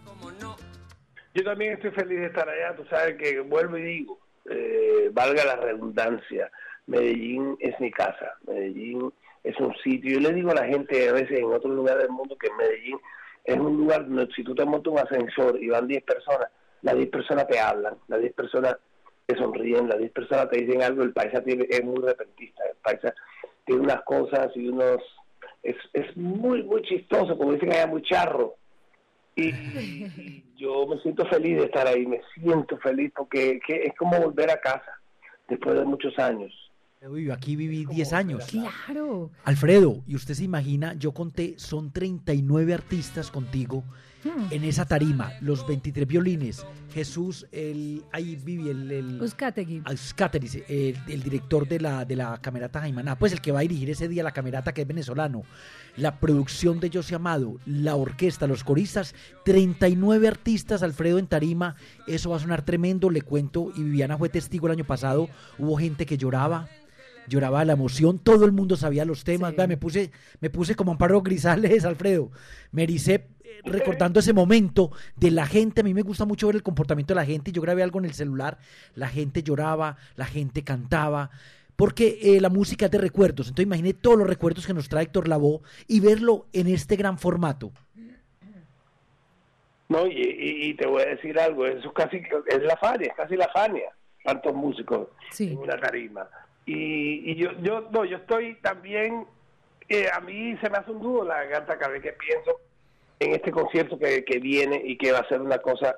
Yo 1.34 1.44
también 1.44 1.74
estoy 1.74 1.92
feliz 1.92 2.20
de 2.20 2.28
estar 2.28 2.48
allá, 2.48 2.76
tú 2.78 2.86
sabes 2.90 3.16
que 3.18 3.42
vuelvo 3.42 3.78
y 3.78 3.82
digo, 3.82 4.20
eh, 4.50 5.10
valga 5.12 5.44
la 5.44 5.58
redundancia, 5.58 6.50
Medellín 6.88 7.58
es 7.60 7.78
mi 7.82 7.92
casa, 7.92 8.38
Medellín 8.48 9.12
es 9.44 9.60
un 9.60 9.76
sitio, 9.84 10.14
yo 10.14 10.20
le 10.22 10.34
digo 10.34 10.52
a 10.52 10.56
la 10.56 10.66
gente 10.66 11.10
a 11.10 11.12
veces 11.12 11.40
en 11.40 11.46
otros 11.46 11.76
lugares 11.76 12.04
del 12.04 12.12
mundo 12.12 12.38
que 12.38 12.48
Medellín 12.58 12.98
es 13.46 13.58
un 13.58 13.78
lugar 13.78 14.08
donde 14.08 14.28
si 14.34 14.44
tú 14.44 14.56
te 14.56 14.66
montas 14.66 14.92
un 14.92 15.00
ascensor 15.00 15.62
y 15.62 15.70
van 15.70 15.88
10 15.88 16.04
personas, 16.04 16.48
las 16.82 16.96
10 16.96 17.10
personas 17.10 17.48
te 17.48 17.60
hablan, 17.60 17.96
las 18.08 18.20
10 18.20 18.34
personas 18.34 18.78
te 19.26 19.38
sonríen, 19.38 19.88
las 19.88 20.00
10 20.00 20.12
personas 20.12 20.50
te 20.50 20.62
dicen 20.62 20.82
algo, 20.82 21.04
el 21.04 21.14
paisa 21.14 21.44
tiene, 21.44 21.66
es 21.70 21.84
muy 21.84 22.02
repentista, 22.02 22.64
el 22.66 22.78
paisa 22.78 23.14
tiene 23.66 23.82
unas 23.82 24.02
cosas 24.04 24.50
y 24.56 24.68
unos... 24.68 24.98
Es, 25.62 25.76
es 25.94 26.16
muy, 26.16 26.62
muy 26.62 26.84
chistoso, 26.84 27.36
como 27.38 27.54
dicen 27.54 27.72
allá, 27.72 27.88
muy 27.88 28.04
charro. 28.04 28.56
Y, 29.36 29.50
y 29.50 30.44
yo 30.56 30.86
me 30.88 31.00
siento 31.00 31.26
feliz 31.26 31.58
de 31.58 31.66
estar 31.66 31.88
ahí, 31.88 32.06
me 32.06 32.22
siento 32.36 32.78
feliz 32.78 33.12
porque 33.16 33.60
que 33.66 33.84
es 33.84 33.96
como 33.98 34.20
volver 34.20 34.52
a 34.52 34.60
casa 34.60 35.00
después 35.48 35.76
de 35.76 35.86
muchos 35.86 36.18
años. 36.20 36.54
Uy, 37.10 37.30
aquí 37.30 37.56
viví 37.56 37.86
10 37.86 38.14
años. 38.14 38.46
Claro. 38.46 39.32
Alfredo, 39.44 40.04
y 40.08 40.16
usted 40.16 40.34
se 40.34 40.44
imagina, 40.44 40.94
yo 40.94 41.14
conté, 41.14 41.56
son 41.58 41.92
39 41.92 42.74
artistas 42.74 43.30
contigo 43.32 43.84
Hmm. 44.26 44.48
en 44.50 44.64
esa 44.64 44.86
tarima, 44.86 45.34
los 45.40 45.68
23 45.68 46.08
violines, 46.08 46.66
Jesús, 46.92 47.46
el, 47.52 48.04
ahí 48.12 48.36
vive 48.36 48.72
el, 48.72 48.92
el 48.92 49.22
Uzcategui. 49.22 49.84
Azcáteris, 49.86 50.56
el, 50.68 50.98
el 51.08 51.22
director 51.22 51.68
de 51.68 51.80
la, 51.80 52.06
de 52.06 52.16
la 52.16 52.40
camerata 52.42 52.82
Jaimaná, 52.82 53.20
pues 53.20 53.34
el 53.34 53.42
que 53.42 53.52
va 53.52 53.60
a 53.60 53.62
dirigir 53.62 53.92
ese 53.92 54.08
día 54.08 54.24
la 54.24 54.32
camerata 54.32 54.74
que 54.74 54.82
es 54.82 54.88
venezolano, 54.88 55.44
la 55.96 56.20
producción 56.20 56.80
de 56.80 56.90
José 56.92 57.14
Amado, 57.14 57.60
la 57.68 57.96
orquesta, 57.96 58.48
los 58.48 58.64
coristas, 58.64 59.14
39 59.44 60.28
artistas, 60.28 60.82
Alfredo 60.82 61.20
en 61.20 61.28
tarima, 61.28 61.76
eso 62.08 62.32
va 62.32 62.38
a 62.38 62.40
sonar 62.40 62.66
tremendo, 62.66 63.12
le 63.12 63.22
cuento, 63.22 63.72
y 63.76 63.84
Viviana 63.84 64.18
fue 64.18 64.30
testigo 64.30 64.66
el 64.66 64.74
año 64.74 64.86
pasado, 64.86 65.30
hubo 65.60 65.78
gente 65.78 66.08
que 66.08 66.18
lloraba, 66.18 66.68
lloraba 67.28 67.60
de 67.60 67.66
la 67.66 67.74
emoción, 67.74 68.20
todo 68.20 68.46
el 68.46 68.52
mundo 68.52 68.76
sabía 68.76 69.06
los 69.06 69.24
temas, 69.24 69.52
Sí. 69.52 69.58
Vea, 69.58 69.68
me 69.68 69.78
puse, 69.78 70.12
me 70.40 70.50
puse 70.50 70.76
como 70.76 70.92
Amparo 70.92 71.22
Grisales, 71.22 71.86
Alfredo, 71.86 72.32
me 72.72 72.84
ericé 72.84 73.28
eh, 73.44 73.62
recordando 73.64 74.20
ese 74.20 74.34
momento 74.34 74.92
de 75.16 75.32
la 75.32 75.46
gente, 75.46 75.82
a 75.82 75.84
mí 75.84 75.94
me 75.94 76.02
gusta 76.02 76.26
mucho 76.26 76.48
ver 76.48 76.58
el 76.58 76.64
comportamiento 76.64 77.14
de 77.14 77.20
la 77.20 77.26
gente, 77.26 77.52
yo 77.52 77.62
grabé 77.62 77.84
algo 77.84 78.00
en 78.00 78.06
el 78.06 78.14
celular, 78.14 78.58
la 78.96 79.08
gente 79.08 79.44
lloraba, 79.44 79.98
la 80.16 80.26
gente 80.26 80.64
cantaba, 80.64 81.32
porque 81.76 82.20
eh, 82.22 82.42
la 82.42 82.50
música 82.50 82.86
es 82.86 82.92
de 82.92 82.98
recuerdos. 82.98 83.48
Entonces 83.48 83.66
imagine 83.66 83.94
todos 83.94 84.18
los 84.18 84.28
recuerdos 84.28 84.66
que 84.66 84.74
nos 84.74 84.90
trae 84.90 85.04
Héctor 85.04 85.28
Lavoe 85.28 85.62
y 85.88 86.00
verlo 86.00 86.48
en 86.54 86.68
este 86.68 86.96
gran 86.96 87.18
formato. 87.18 87.72
No, 89.88 90.08
y, 90.08 90.74
te 90.74 90.88
voy 90.88 91.04
a 91.04 91.06
decir 91.06 91.40
algo, 91.40 91.66
eso 91.68 91.88
es 91.90 91.94
casi 91.94 92.18
es 92.48 92.64
la 92.64 92.76
Fania, 92.78 93.10
es 93.10 93.16
casi 93.16 93.36
la 93.36 93.48
Fania, 93.50 93.90
tantos 94.24 94.54
músicos 94.56 95.10
en 95.38 95.58
una 95.58 95.80
tarima. 95.80 96.28
Y, 96.66 97.32
y 97.32 97.36
yo, 97.36 97.52
yo, 97.62 97.90
no, 97.92 98.06
yo 98.06 98.18
estoy 98.18 98.56
también, 98.56 99.26
eh, 99.88 100.08
a 100.12 100.20
mí 100.20 100.58
se 100.58 100.70
me 100.70 100.78
hace 100.78 100.92
un 100.92 101.02
dúo 101.02 101.24
la 101.24 101.44
garganta 101.44 101.78
cada 101.78 101.92
vez 101.92 102.02
que 102.02 102.14
pienso 102.14 102.60
en 103.20 103.34
este 103.34 103.52
concierto 103.52 103.98
que, 104.00 104.24
que 104.26 104.40
viene 104.40 104.82
y 104.84 104.98
que 104.98 105.12
va 105.12 105.20
a 105.20 105.28
ser 105.28 105.42
una 105.42 105.60
cosa 105.60 105.96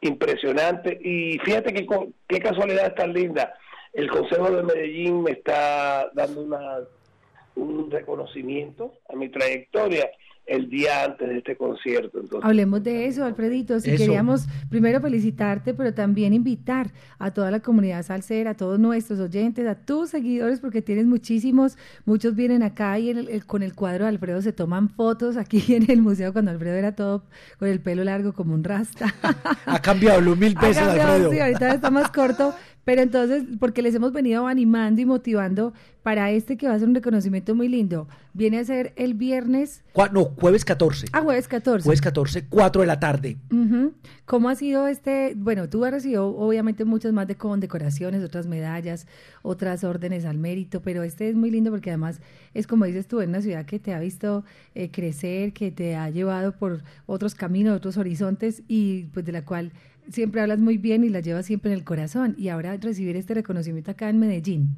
impresionante. 0.00 0.98
Y 1.02 1.38
fíjate 1.38 1.72
que 1.72 1.86
qué 2.28 2.40
casualidad 2.40 2.94
tan 2.94 3.12
linda. 3.12 3.54
El 3.92 4.10
Consejo 4.10 4.50
de 4.50 4.62
Medellín 4.62 5.22
me 5.22 5.32
está 5.32 6.10
dando 6.14 6.42
una, 6.42 6.78
un 7.56 7.90
reconocimiento 7.90 8.94
a 9.08 9.16
mi 9.16 9.28
trayectoria 9.28 10.10
el 10.46 10.68
día 10.68 11.04
antes 11.04 11.28
de 11.28 11.38
este 11.38 11.56
concierto. 11.56 12.20
Hablemos 12.42 12.82
de 12.82 13.06
eso, 13.06 13.24
Alfredito. 13.24 13.78
Si 13.80 13.96
queríamos 13.96 14.46
primero 14.68 15.00
felicitarte, 15.00 15.72
pero 15.72 15.94
también 15.94 16.32
invitar 16.32 16.90
a 17.18 17.30
toda 17.30 17.50
la 17.50 17.60
comunidad 17.60 18.02
salsera, 18.02 18.50
a 18.50 18.56
todos 18.56 18.78
nuestros 18.78 19.20
oyentes, 19.20 19.66
a 19.66 19.74
tus 19.74 20.10
seguidores, 20.10 20.60
porque 20.60 20.82
tienes 20.82 21.06
muchísimos. 21.06 21.78
Muchos 22.04 22.34
vienen 22.34 22.62
acá 22.62 22.98
y 22.98 23.40
con 23.46 23.62
el 23.62 23.74
cuadro 23.74 24.04
de 24.04 24.10
Alfredo 24.10 24.42
se 24.42 24.52
toman 24.52 24.88
fotos 24.88 25.36
aquí 25.36 25.62
en 25.74 25.90
el 25.90 26.02
museo 26.02 26.32
cuando 26.32 26.50
Alfredo 26.50 26.76
era 26.76 26.94
todo 26.94 27.24
con 27.58 27.68
el 27.68 27.80
pelo 27.80 28.04
largo 28.04 28.32
como 28.32 28.54
un 28.54 28.64
rasta. 28.64 29.14
ha 29.66 29.80
cambiado 29.80 30.20
mil 30.36 30.54
pesos, 30.60 30.82
Alfredo. 30.82 31.30
Sí, 31.30 31.38
ahorita 31.38 31.74
está 31.74 31.90
más 31.90 32.10
corto. 32.10 32.54
Pero 32.84 33.02
entonces, 33.02 33.44
porque 33.60 33.82
les 33.82 33.94
hemos 33.94 34.12
venido 34.12 34.46
animando 34.46 35.00
y 35.00 35.04
motivando 35.04 35.72
para 36.02 36.32
este 36.32 36.56
que 36.56 36.66
va 36.66 36.74
a 36.74 36.78
ser 36.78 36.88
un 36.88 36.94
reconocimiento 36.94 37.54
muy 37.54 37.68
lindo. 37.68 38.08
Viene 38.34 38.58
a 38.58 38.64
ser 38.64 38.92
el 38.96 39.14
viernes. 39.14 39.84
no, 40.12 40.24
jueves 40.24 40.64
14. 40.64 41.06
Ah, 41.12 41.20
jueves 41.20 41.46
14. 41.46 41.84
Jueves 41.84 42.00
14, 42.00 42.46
4 42.48 42.80
de 42.80 42.86
la 42.86 42.98
tarde. 42.98 43.36
¿Cómo 44.24 44.48
ha 44.48 44.56
sido 44.56 44.88
este? 44.88 45.34
Bueno, 45.36 45.68
tú 45.68 45.84
has 45.84 45.92
recibido 45.92 46.26
obviamente 46.26 46.84
muchas 46.84 47.12
más 47.12 47.28
de 47.28 47.36
condecoraciones, 47.36 48.24
otras 48.24 48.46
medallas, 48.46 49.06
otras 49.42 49.84
órdenes 49.84 50.24
al 50.24 50.38
mérito, 50.38 50.82
pero 50.82 51.04
este 51.04 51.28
es 51.28 51.36
muy 51.36 51.50
lindo 51.50 51.70
porque 51.70 51.90
además 51.90 52.20
es 52.54 52.66
como 52.66 52.84
dices 52.84 53.06
tú, 53.06 53.20
en 53.20 53.30
una 53.30 53.42
ciudad 53.42 53.64
que 53.64 53.78
te 53.78 53.94
ha 53.94 54.00
visto 54.00 54.44
eh, 54.74 54.90
crecer, 54.90 55.52
que 55.52 55.70
te 55.70 55.94
ha 55.94 56.10
llevado 56.10 56.52
por 56.52 56.82
otros 57.06 57.34
caminos, 57.34 57.76
otros 57.76 57.96
horizontes 57.96 58.62
y 58.66 59.04
pues 59.12 59.24
de 59.24 59.32
la 59.32 59.44
cual 59.44 59.72
siempre 60.10 60.40
hablas 60.40 60.58
muy 60.58 60.78
bien 60.78 61.04
y 61.04 61.08
la 61.08 61.20
llevas 61.20 61.46
siempre 61.46 61.72
en 61.72 61.78
el 61.78 61.84
corazón. 61.84 62.34
Y 62.38 62.48
ahora 62.48 62.76
recibir 62.76 63.16
este 63.16 63.34
reconocimiento 63.34 63.90
acá 63.90 64.08
en 64.08 64.18
Medellín. 64.18 64.68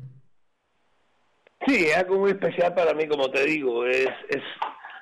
Sí, 1.67 1.87
es 1.87 1.97
algo 1.97 2.19
muy 2.19 2.33
especial 2.33 2.75
para 2.75 2.93
mí, 2.95 3.07
como 3.07 3.31
te 3.31 3.45
digo. 3.45 3.87
Es, 3.87 4.09
es 4.29 4.43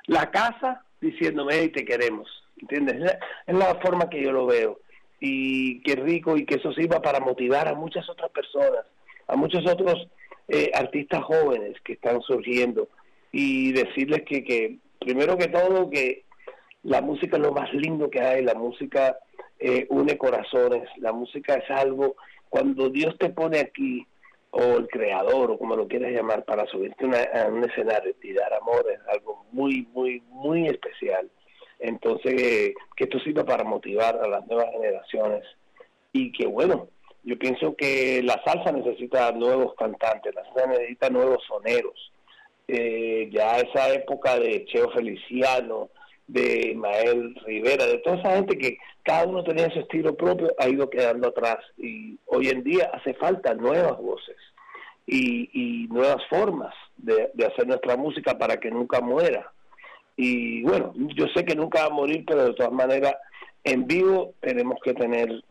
la 0.06 0.30
casa 0.30 0.84
diciéndome, 1.00 1.54
hey, 1.56 1.68
te 1.70 1.84
queremos. 1.84 2.28
¿Entiendes? 2.60 3.18
Es 3.46 3.54
la 3.54 3.74
forma 3.76 4.08
que 4.08 4.22
yo 4.22 4.32
lo 4.32 4.46
veo. 4.46 4.80
Y 5.18 5.82
qué 5.82 5.96
rico 5.96 6.36
y 6.36 6.44
que 6.44 6.56
eso 6.56 6.72
sirva 6.72 7.02
para 7.02 7.20
motivar 7.20 7.68
a 7.68 7.74
muchas 7.74 8.08
otras 8.08 8.30
personas, 8.30 8.84
a 9.28 9.36
muchos 9.36 9.64
otros 9.66 10.08
eh, 10.48 10.70
artistas 10.74 11.22
jóvenes 11.24 11.76
que 11.84 11.94
están 11.94 12.20
surgiendo. 12.22 12.88
Y 13.32 13.72
decirles 13.72 14.22
que, 14.22 14.44
que, 14.44 14.78
primero 15.00 15.36
que 15.36 15.48
todo, 15.48 15.90
que 15.90 16.24
la 16.82 17.00
música 17.00 17.36
es 17.36 17.42
lo 17.42 17.52
más 17.52 17.72
lindo 17.72 18.10
que 18.10 18.20
hay, 18.20 18.44
la 18.44 18.54
música 18.54 19.16
eh, 19.58 19.86
une 19.90 20.16
corazones. 20.18 20.88
La 20.96 21.12
música 21.12 21.54
es 21.54 21.70
algo, 21.70 22.16
cuando 22.48 22.88
Dios 22.88 23.16
te 23.18 23.30
pone 23.30 23.60
aquí, 23.60 24.06
o 24.50 24.62
el 24.76 24.86
creador, 24.88 25.50
o 25.50 25.58
como 25.58 25.76
lo 25.76 25.88
quieras 25.88 26.12
llamar, 26.12 26.44
para 26.44 26.66
subirte 26.66 27.06
a 27.06 27.48
un 27.48 27.64
escenario 27.64 28.14
y 28.22 28.32
dar 28.34 28.52
amor, 28.52 28.84
es 28.92 29.00
algo 29.08 29.46
muy, 29.50 29.88
muy, 29.94 30.20
muy 30.28 30.66
especial. 30.66 31.30
Entonces, 31.78 32.74
que 32.96 33.04
esto 33.04 33.18
sirva 33.20 33.44
para 33.44 33.64
motivar 33.64 34.16
a 34.22 34.28
las 34.28 34.46
nuevas 34.46 34.70
generaciones. 34.72 35.44
Y 36.12 36.30
que 36.32 36.46
bueno, 36.46 36.88
yo 37.24 37.38
pienso 37.38 37.74
que 37.76 38.20
la 38.22 38.42
salsa 38.44 38.72
necesita 38.72 39.32
nuevos 39.32 39.74
cantantes, 39.74 40.34
la 40.34 40.44
salsa 40.44 40.66
necesita 40.66 41.08
nuevos 41.08 41.42
soneros. 41.44 42.12
Eh, 42.68 43.28
ya 43.32 43.58
esa 43.58 43.92
época 43.92 44.38
de 44.38 44.64
Cheo 44.66 44.90
Feliciano, 44.90 45.90
de 46.26 46.74
Mael 46.76 47.34
Rivera, 47.44 47.86
de 47.86 47.98
toda 47.98 48.16
esa 48.16 48.36
gente 48.36 48.56
que 48.58 48.78
cada 49.02 49.26
uno 49.26 49.42
tenía 49.42 49.70
su 49.70 49.80
estilo 49.80 50.14
propio, 50.16 50.54
ha 50.58 50.68
ido 50.68 50.88
quedando 50.88 51.28
atrás. 51.28 51.58
Y 51.76 52.18
hoy 52.26 52.48
en 52.48 52.62
día 52.62 52.90
hace 52.94 53.14
falta 53.14 53.54
nuevas 53.54 53.98
voces 53.98 54.36
y, 55.06 55.88
nuevas 55.90 56.22
formas 56.28 56.74
de, 56.96 57.30
hacer 57.44 57.66
nuestra 57.66 57.96
música 57.96 58.38
para 58.38 58.56
que 58.58 58.70
nunca 58.70 59.00
muera. 59.00 59.52
Y 60.16 60.62
bueno, 60.62 60.92
yo 61.16 61.26
sé 61.34 61.44
que 61.44 61.54
nunca 61.54 61.80
va 61.80 61.86
a 61.86 61.90
morir, 61.90 62.24
pero 62.26 62.44
de 62.44 62.54
todas 62.54 62.72
maneras, 62.72 63.14
en 63.64 63.86
vivo 63.86 64.34
tenemos 64.40 64.78
que 64.82 64.94
tener 64.94 65.42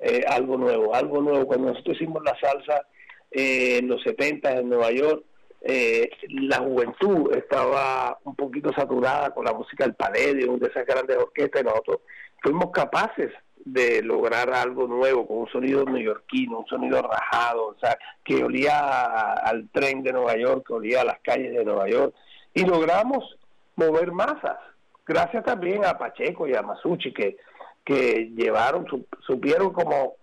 eh, 0.00 0.24
algo 0.28 0.56
nuevo, 0.56 0.94
algo 0.94 1.22
nuevo. 1.22 1.46
Cuando 1.46 1.68
nosotros 1.72 1.96
hicimos 1.96 2.22
la 2.24 2.38
salsa 2.38 2.86
eh, 3.30 3.78
en 3.78 3.88
los 3.88 4.02
70 4.02 4.58
en 4.58 4.68
Nueva 4.68 4.90
York, 4.92 5.24
eh, 5.60 6.10
la 6.30 6.58
juventud 6.58 7.34
estaba 7.34 8.18
un 8.24 8.34
poquito 8.34 8.72
saturada 8.72 9.30
con 9.30 9.44
la 9.44 9.52
música 9.52 9.84
del 9.84 9.94
Palladium, 9.94 10.58
de 10.58 10.68
esas 10.68 10.86
grandes 10.86 11.16
orquestas, 11.16 11.62
y 11.62 11.64
nosotros 11.64 11.98
fuimos 12.42 12.70
capaces 12.70 13.32
de 13.64 14.02
lograr 14.02 14.52
algo 14.52 14.86
nuevo, 14.86 15.26
con 15.26 15.38
un 15.38 15.48
sonido 15.48 15.84
neoyorquino, 15.84 16.60
un 16.60 16.66
sonido 16.66 17.02
rajado, 17.02 17.66
o 17.66 17.76
sea, 17.80 17.98
que 18.24 18.42
olía 18.42 19.32
al 19.34 19.68
tren 19.70 20.02
de 20.02 20.12
Nueva 20.12 20.36
York, 20.36 20.66
que 20.66 20.74
olía 20.74 21.00
a 21.02 21.04
las 21.04 21.18
calles 21.20 21.52
de 21.52 21.64
Nueva 21.64 21.88
York, 21.88 22.14
y 22.54 22.64
logramos 22.64 23.36
mover 23.76 24.12
masas, 24.12 24.58
gracias 25.06 25.44
también 25.44 25.84
a 25.84 25.98
Pacheco 25.98 26.46
y 26.46 26.54
a 26.54 26.62
Masucci, 26.62 27.12
que, 27.12 27.36
que 27.84 28.30
llevaron, 28.34 28.86
supieron 29.26 29.72
cómo, 29.72 30.14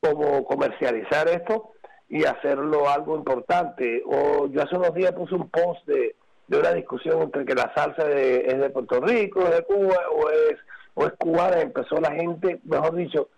cómo 0.00 0.44
comercializar 0.44 1.28
esto 1.28 1.72
y 2.08 2.24
hacerlo 2.24 2.88
algo 2.88 3.16
importante. 3.16 4.02
O 4.06 4.46
yo 4.48 4.62
hace 4.62 4.76
unos 4.76 4.94
días 4.94 5.12
puse 5.12 5.34
un 5.34 5.48
post 5.48 5.86
de, 5.86 6.16
de 6.46 6.58
una 6.58 6.72
discusión 6.72 7.22
entre 7.22 7.44
que 7.44 7.54
la 7.54 7.72
salsa 7.74 8.10
es 8.10 8.58
de 8.58 8.70
Puerto 8.70 9.00
Rico, 9.00 9.40
es 9.42 9.50
de 9.50 9.62
Cuba 9.62 9.98
o 10.12 10.30
es, 10.30 10.58
o 10.94 11.06
es 11.06 11.12
cubana. 11.18 11.60
Empezó 11.60 12.00
la 12.00 12.12
gente, 12.12 12.60
mejor 12.64 12.94
dicho, 12.94 13.28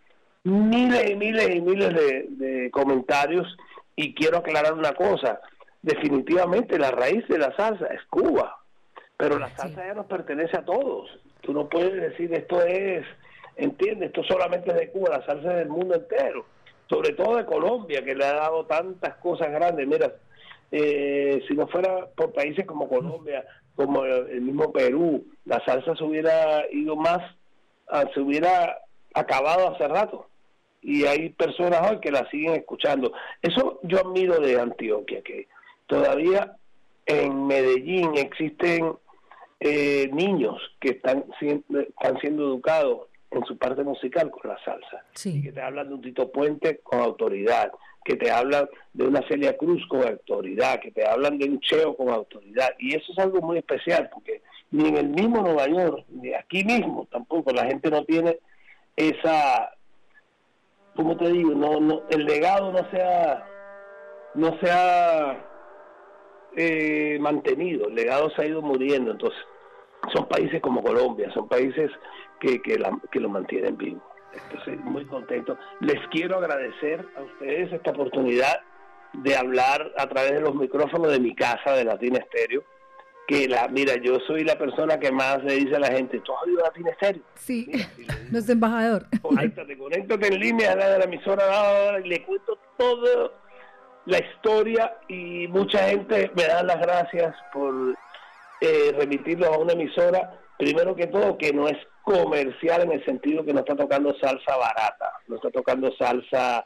miles 0.45 1.11
y 1.11 1.17
miles 1.17 1.55
y 1.55 1.61
miles 1.61 1.95
de, 1.95 2.71
comentarios. 2.73 3.47
Y 3.97 4.15
quiero 4.15 4.39
aclarar 4.39 4.73
una 4.73 4.95
cosa, 4.95 5.41
definitivamente 5.83 6.79
la 6.79 6.91
raíz 6.91 7.27
de 7.29 7.37
la 7.37 7.55
salsa 7.55 7.87
es 7.89 8.01
Cuba, 8.09 8.59
pero 9.17 9.39
la 9.39 9.49
salsa 9.51 9.85
ya 9.85 9.93
nos 9.93 10.07
pertenece 10.07 10.57
a 10.57 10.65
todos. 10.65 11.11
Tú 11.43 11.53
no 11.53 11.69
puedes 11.69 12.01
decir 12.01 12.33
esto 12.33 12.63
es, 12.63 13.05
entiendes, 13.57 14.09
esto 14.09 14.23
solamente 14.25 14.71
es 14.71 14.77
de 14.77 14.91
Cuba, 14.91 15.19
la 15.19 15.27
salsa 15.27 15.51
es 15.51 15.57
del 15.59 15.69
mundo 15.69 15.97
entero 15.97 16.47
sobre 16.91 17.13
todo 17.13 17.37
de 17.37 17.47
Colombia, 17.47 18.05
que 18.05 18.17
le 18.17 18.25
ha 18.25 18.35
dado 18.35 18.67
tantas 18.67 19.15
cosas 19.19 19.51
grandes. 19.53 19.87
Mira, 19.87 20.13
eh, 20.73 21.41
si 21.47 21.55
no 21.55 21.69
fuera 21.69 22.07
por 22.17 22.33
países 22.33 22.67
como 22.67 22.89
Colombia, 22.89 23.45
como 23.77 24.05
el 24.05 24.41
mismo 24.41 24.73
Perú, 24.73 25.25
la 25.45 25.65
salsa 25.65 25.95
se 25.95 26.03
hubiera 26.03 26.65
ido 26.73 26.97
más, 26.97 27.19
ah, 27.89 28.05
se 28.13 28.21
hubiera 28.21 28.77
acabado 29.15 29.69
hace 29.69 29.87
rato. 29.87 30.27
Y 30.83 31.05
hay 31.05 31.29
personas 31.31 31.89
hoy 31.89 32.01
que 32.01 32.11
la 32.11 32.29
siguen 32.29 32.55
escuchando. 32.55 33.13
Eso 33.41 33.79
yo 33.85 34.01
admiro 34.01 34.41
de 34.41 34.61
Antioquia, 34.61 35.23
que 35.23 35.47
todavía 35.87 36.57
en 37.07 37.47
Medellín 37.47 38.17
existen 38.17 38.95
eh, 39.61 40.11
niños 40.13 40.57
que 40.81 40.91
están, 40.91 41.25
están 41.41 42.19
siendo 42.21 42.45
educados 42.45 43.10
en 43.31 43.45
su 43.45 43.57
parte 43.57 43.83
musical 43.85 44.31
con 44.31 44.51
la 44.51 44.59
salsa. 44.65 45.05
Y 45.25 45.43
que 45.43 45.53
te 45.53 45.63
hablan 45.63 45.89
de 45.89 45.95
un 45.95 46.03
Tito 46.03 46.31
Puente 46.31 46.81
con 46.83 47.01
autoridad, 47.01 47.71
que 48.05 48.17
te 48.17 48.31
hablan 48.31 48.69
de 48.93 49.05
una 49.05 49.27
Celia 49.29 49.57
Cruz 49.57 49.87
con 49.89 50.03
autoridad, 50.03 50.81
que 50.81 50.91
te 50.91 51.07
hablan 51.07 51.39
de 51.39 51.49
un 51.49 51.61
Cheo 51.61 51.97
con 51.97 52.09
autoridad. 52.09 52.71
Y 52.79 52.97
eso 52.97 53.13
es 53.13 53.19
algo 53.19 53.41
muy 53.41 53.59
especial, 53.59 54.11
porque 54.13 54.43
ni 54.73 54.89
en 54.89 54.97
el 54.97 55.09
mismo 55.09 55.43
Nueva 55.43 55.67
York, 55.69 56.05
ni 56.09 56.35
aquí 56.35 56.65
mismo 56.65 57.07
tampoco, 57.11 57.53
la 57.53 57.67
gente 57.67 57.91
no 57.91 58.05
tiene 58.05 58.39
esa, 58.97 59.73
como 60.95 61.17
te 61.17 61.31
digo, 61.31 61.53
no, 61.53 61.81
no, 61.81 62.03
el 62.11 62.25
legado 62.25 62.73
no 62.73 62.91
se 62.91 63.03
ha, 63.03 63.47
no 64.35 64.59
se 64.61 64.71
ha 64.71 65.47
eh, 66.57 67.19
mantenido, 67.21 67.89
el 67.89 67.95
legado 67.95 68.31
se 68.31 68.43
ha 68.43 68.47
ido 68.47 68.63
muriendo. 68.63 69.13
Entonces, 69.13 69.39
son 70.13 70.27
países 70.29 70.61
como 70.61 70.83
Colombia, 70.83 71.31
son 71.33 71.49
países 71.49 71.91
que, 72.41 72.61
que, 72.63 72.79
la, 72.79 72.99
que 73.11 73.21
lo 73.21 73.29
mantienen 73.29 73.77
vivo. 73.77 74.03
Estoy 74.55 74.77
muy 74.77 75.05
contento. 75.07 75.59
Les 75.81 75.99
quiero 76.09 76.39
agradecer 76.39 77.05
a 77.17 77.23
ustedes 77.23 77.73
esta 77.73 77.91
oportunidad 77.91 78.61
de 79.13 79.37
hablar 79.37 79.93
a 79.97 80.09
través 80.09 80.33
de 80.33 80.41
los 80.41 80.55
micrófonos 80.55 81.11
de 81.11 81.21
mi 81.21 81.35
casa, 81.35 81.73
de 81.73 81.85
Latina 81.85 82.19
Estéreo. 82.19 82.63
Que 83.27 83.47
la, 83.49 83.69
mira, 83.69 83.95
yo 83.97 84.19
soy 84.27 84.43
la 84.43 84.59
persona 84.59 84.99
que 84.99 85.13
más 85.13 85.43
le 85.45 85.55
dice 85.55 85.77
a 85.77 85.81
la 85.81 85.93
gente, 85.93 86.21
¿tú 86.21 86.33
has 86.35 86.43
oído 86.45 86.63
Latina 86.63 86.91
Estéreo? 86.91 87.23
Sí, 87.35 87.71
nuestro 88.31 88.55
embajador. 88.55 89.07
Conéctate, 89.23 89.79
conéctate 89.79 90.27
en 90.29 90.41
línea 90.41 90.73
a 90.73 90.77
la, 90.77 90.91
de 90.91 90.99
la 90.99 91.05
emisora 91.05 92.01
y 92.05 92.09
le 92.09 92.25
cuento 92.25 92.59
todo 92.77 93.35
la 94.07 94.19
historia 94.19 94.97
y 95.09 95.47
mucha 95.49 95.79
gente 95.89 96.31
me 96.35 96.45
da 96.45 96.63
las 96.63 96.81
gracias 96.81 97.37
por 97.53 97.97
eh, 98.61 98.93
remitirlo 98.97 99.47
a 99.47 99.59
una 99.59 99.73
emisora, 99.73 100.39
primero 100.59 100.95
que 100.95 101.07
todo, 101.07 101.39
que 101.39 101.53
no 101.53 101.69
es 101.69 101.77
comercial 102.03 102.83
en 102.83 102.93
el 102.93 103.05
sentido 103.05 103.45
que 103.45 103.53
no 103.53 103.61
está 103.61 103.77
tocando 103.77 104.15
salsa 104.19 104.57
barata, 104.57 105.13
no 105.29 105.37
está 105.37 105.51
tocando 105.51 105.91
salsa 105.97 106.65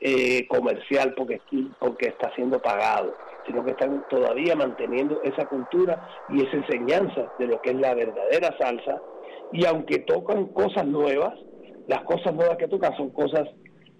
eh, 0.00 0.46
comercial 0.48 1.14
porque, 1.16 1.40
porque 1.78 2.08
está 2.08 2.34
siendo 2.34 2.60
pagado, 2.60 3.14
sino 3.46 3.64
que 3.64 3.70
están 3.70 4.04
todavía 4.10 4.56
manteniendo 4.56 5.22
esa 5.22 5.46
cultura 5.46 6.08
y 6.28 6.42
esa 6.42 6.56
enseñanza 6.56 7.32
de 7.38 7.46
lo 7.46 7.60
que 7.62 7.70
es 7.70 7.76
la 7.76 7.94
verdadera 7.94 8.56
salsa. 8.58 9.00
Y 9.52 9.64
aunque 9.66 10.00
tocan 10.00 10.46
cosas 10.46 10.86
nuevas, 10.86 11.34
las 11.86 12.02
cosas 12.02 12.34
nuevas 12.34 12.56
que 12.56 12.68
tocan 12.68 12.96
son 12.96 13.10
cosas 13.10 13.48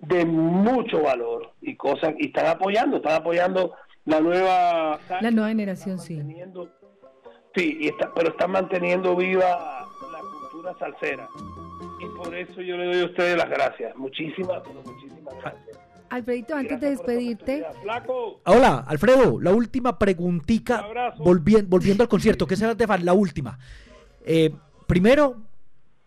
de 0.01 0.25
mucho 0.25 1.03
valor 1.03 1.53
y 1.61 1.77
cosas 1.77 2.15
y 2.19 2.27
están 2.27 2.47
apoyando, 2.47 2.97
están 2.97 3.21
apoyando 3.21 3.73
la 4.05 4.21
nueva 4.21 4.99
la 5.21 5.31
nueva 5.31 5.49
generación, 5.49 5.99
sí. 5.99 6.21
Sí, 7.55 7.79
y 7.81 7.89
está, 7.89 8.13
pero 8.15 8.31
están 8.31 8.53
manteniendo 8.53 9.15
viva 9.15 9.89
la 10.11 10.21
cultura 10.21 10.75
salsera. 10.79 11.29
Y 12.01 12.07
por 12.17 12.35
eso 12.35 12.61
yo 12.61 12.77
le 12.77 12.87
doy 12.87 13.03
a 13.03 13.05
ustedes 13.07 13.37
las 13.37 13.49
gracias. 13.51 13.97
Muchísimas, 13.97 14.63
muchísimas 14.67 15.35
gracias. 15.41 15.79
Alfredito, 16.13 16.55
antes 16.55 16.79
de 16.79 16.91
despedirte. 16.91 17.65
Hola, 18.45 18.85
Alfredo, 18.87 19.41
la 19.41 19.51
última 19.51 19.99
preguntita. 19.99 20.87
Volviendo, 21.19 21.71
volviendo 21.71 22.03
al 22.03 22.09
concierto, 22.09 22.47
¿qué 22.47 22.55
será 22.55 22.75
de 22.75 22.87
la 22.99 23.15
última? 23.15 23.59
Eh, 24.25 24.55
primero, 24.87 25.37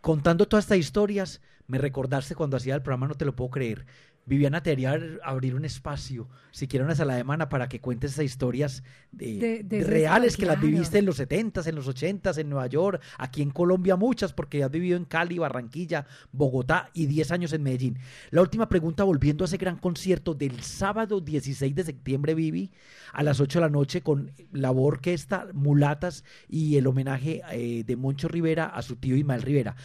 contando 0.01 0.47
todas 0.47 0.65
estas 0.65 0.77
historias, 0.77 1.41
me 1.65 1.79
recordaste 1.79 2.35
cuando 2.35 2.57
hacía 2.57 2.75
el 2.75 2.83
programa, 2.83 3.07
no 3.07 3.15
te 3.15 3.25
lo 3.25 3.35
puedo 3.35 3.49
creer. 3.49 3.85
Viviana 4.25 4.63
te 4.63 4.71
haría 4.71 4.99
abrir 5.23 5.53
un 5.53 5.65
espacio, 5.65 6.27
siquiera 6.51 6.83
una 6.83 6.95
sala 6.95 7.15
de 7.15 7.23
mana, 7.23 7.47
para 7.47 7.69
que 7.69 7.79
cuentes 7.79 8.13
esas 8.13 8.25
historias 8.25 8.83
de, 9.11 9.63
reales 9.85 10.35
que 10.35 10.47
las 10.47 10.59
viviste 10.59 10.97
en 10.97 11.05
los 11.05 11.19
70s, 11.19 11.67
en 11.67 11.75
los 11.75 11.87
80s, 11.87 12.39
en 12.39 12.49
Nueva 12.49 12.65
York, 12.65 13.01
aquí 13.19 13.43
en 13.43 13.51
Colombia 13.51 13.95
muchas, 13.95 14.33
porque 14.33 14.63
has 14.63 14.71
vivido 14.71 14.97
en 14.97 15.05
Cali, 15.05 15.37
Barranquilla, 15.37 16.07
Bogotá 16.31 16.89
y 16.93 17.05
10 17.05 17.31
años 17.31 17.53
en 17.53 17.61
Medellín. 17.61 17.99
La 18.31 18.41
última 18.41 18.67
pregunta, 18.67 19.03
volviendo 19.03 19.43
a 19.43 19.47
ese 19.47 19.57
gran 19.57 19.77
concierto 19.77 20.33
del 20.33 20.61
sábado 20.61 21.21
16 21.21 21.75
de 21.75 21.83
septiembre, 21.83 22.33
Vivi, 22.33 22.71
a 23.13 23.21
las 23.21 23.39
8 23.39 23.59
de 23.59 23.65
la 23.65 23.69
noche, 23.69 24.01
con 24.01 24.31
la 24.51 24.71
orquesta 24.71 25.47
Mulatas 25.53 26.23
y 26.49 26.77
el 26.77 26.87
homenaje 26.87 27.41
eh, 27.51 27.83
de 27.85 27.95
Moncho 27.95 28.27
Rivera 28.27 28.65
a 28.65 28.81
su 28.81 28.95
tío 28.95 29.15
Ismael 29.15 29.43
Rivera. 29.43 29.75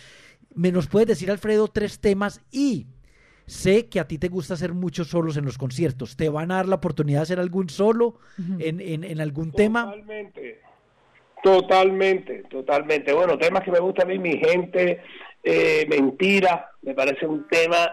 ¿Me 0.55 0.73
nos 0.73 0.87
puedes 0.87 1.09
decir, 1.09 1.31
Alfredo, 1.31 1.69
tres 1.69 2.01
temas 2.01 2.41
y 2.51 2.87
Sé 3.51 3.89
que 3.89 3.99
a 3.99 4.07
ti 4.07 4.17
te 4.17 4.29
gusta 4.29 4.55
hacer 4.55 4.75
muchos 4.75 5.09
solos 5.09 5.37
en 5.37 5.45
los 5.45 5.59
conciertos. 5.59 6.17
¿Te 6.17 6.29
van 6.29 6.53
a 6.53 6.57
dar 6.59 6.69
la 6.69 6.77
oportunidad 6.77 7.19
de 7.19 7.23
hacer 7.25 7.41
algún 7.41 7.69
solo 7.69 8.15
en, 8.61 8.81
en, 8.81 9.21
algún 9.21 9.51
tema? 9.51 9.87
Totalmente, 9.87 10.61
totalmente, 11.43 12.45
totalmente. 12.49 13.13
Bueno, 13.13 13.37
temas 13.37 13.65
que 13.65 13.73
me 13.73 13.81
gustan 13.81 14.07
a 14.07 14.11
mí, 14.11 14.21
mi 14.21 14.39
gente, 14.39 15.03
eh, 15.43 15.85
mentira, 15.89 16.71
me 16.83 16.95
parece 16.95 17.27
un 17.27 17.49
tema 17.49 17.91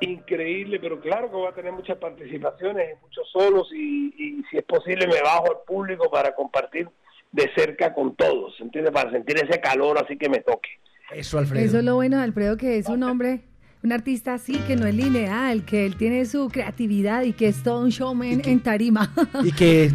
increíble, 0.00 0.80
pero 0.80 1.00
claro 1.00 1.30
que 1.30 1.36
voy 1.36 1.46
a 1.46 1.54
tener 1.54 1.70
muchas 1.70 1.98
participaciones, 1.98 3.00
muchos 3.00 3.30
solos 3.30 3.68
y, 3.72 4.08
y 4.18 4.42
si 4.50 4.58
es 4.58 4.64
posible 4.64 5.06
me 5.06 5.22
bajo 5.22 5.52
al 5.52 5.58
público 5.64 6.10
para 6.10 6.34
compartir 6.34 6.88
de 7.30 7.48
cerca 7.54 7.94
con 7.94 8.16
todos, 8.16 8.58
¿entiendes? 8.58 8.92
Para 8.92 9.12
sentir 9.12 9.36
ese 9.36 9.60
calor 9.60 10.02
así 10.04 10.18
que 10.18 10.28
me 10.28 10.40
toque. 10.40 10.68
Eso, 11.12 11.38
Alfredo. 11.38 11.64
Eso 11.64 11.78
es 11.78 11.84
lo 11.84 11.94
bueno, 11.94 12.20
Alfredo, 12.20 12.56
que 12.56 12.76
es 12.76 12.88
un 12.88 13.04
hombre 13.04 13.47
un 13.82 13.92
artista 13.92 14.34
así 14.34 14.54
que 14.66 14.76
no 14.76 14.86
es 14.86 14.94
lineal, 14.94 15.64
que 15.64 15.86
él 15.86 15.96
tiene 15.96 16.24
su 16.26 16.48
creatividad 16.48 17.22
y 17.22 17.32
que 17.32 17.48
es 17.48 17.62
todo 17.62 17.82
un 17.82 17.90
showman 17.90 18.42
en 18.44 18.60
tarima. 18.60 19.12
Y 19.44 19.52
que, 19.52 19.92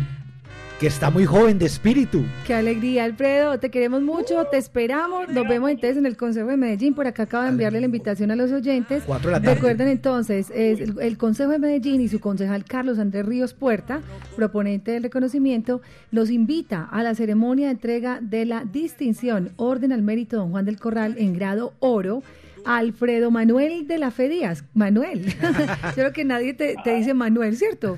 que 0.79 0.87
está 0.87 1.09
muy 1.09 1.25
joven 1.25 1.59
de 1.59 1.65
espíritu. 1.65 2.23
Qué 2.47 2.53
alegría, 2.53 3.03
Alfredo. 3.03 3.59
Te 3.59 3.69
queremos 3.69 4.01
mucho, 4.01 4.45
te 4.45 4.57
esperamos. 4.57 5.27
Nos 5.29 5.47
vemos 5.47 5.69
entonces 5.69 5.97
en 5.97 6.05
el 6.05 6.15
Consejo 6.15 6.47
de 6.47 6.57
Medellín. 6.57 6.93
Por 6.93 7.07
acá 7.07 7.23
acabo 7.23 7.43
de 7.43 7.49
enviarle 7.49 7.81
la 7.81 7.85
invitación 7.87 8.31
a 8.31 8.35
los 8.35 8.51
oyentes. 8.51 9.03
Recuerden 9.41 9.89
entonces, 9.89 10.49
es 10.53 10.79
el, 10.79 10.99
el, 10.99 11.17
Consejo 11.17 11.51
de 11.51 11.59
Medellín 11.59 11.99
y 11.99 12.07
su 12.07 12.19
concejal 12.19 12.63
Carlos 12.63 12.99
Andrés 12.99 13.25
Ríos 13.25 13.53
Puerta, 13.53 14.01
proponente 14.35 14.91
del 14.91 15.03
reconocimiento, 15.03 15.81
los 16.11 16.29
invita 16.29 16.87
a 16.89 17.03
la 17.03 17.15
ceremonia 17.15 17.67
de 17.67 17.73
entrega 17.73 18.19
de 18.21 18.45
la 18.45 18.63
distinción 18.63 19.51
Orden 19.57 19.91
al 19.91 20.01
Mérito 20.01 20.37
Don 20.37 20.51
Juan 20.51 20.65
del 20.65 20.79
Corral 20.79 21.15
en 21.17 21.33
grado 21.33 21.73
oro 21.79 22.23
Alfredo 22.65 23.31
Manuel 23.31 23.87
de 23.87 23.97
la 23.97 24.11
Fe 24.11 24.29
Díaz. 24.29 24.65
Manuel. 24.73 25.33
creo 25.95 26.13
que 26.13 26.25
nadie 26.25 26.53
te, 26.53 26.75
dice 26.85 27.13
Manuel, 27.13 27.55
¿cierto? 27.55 27.97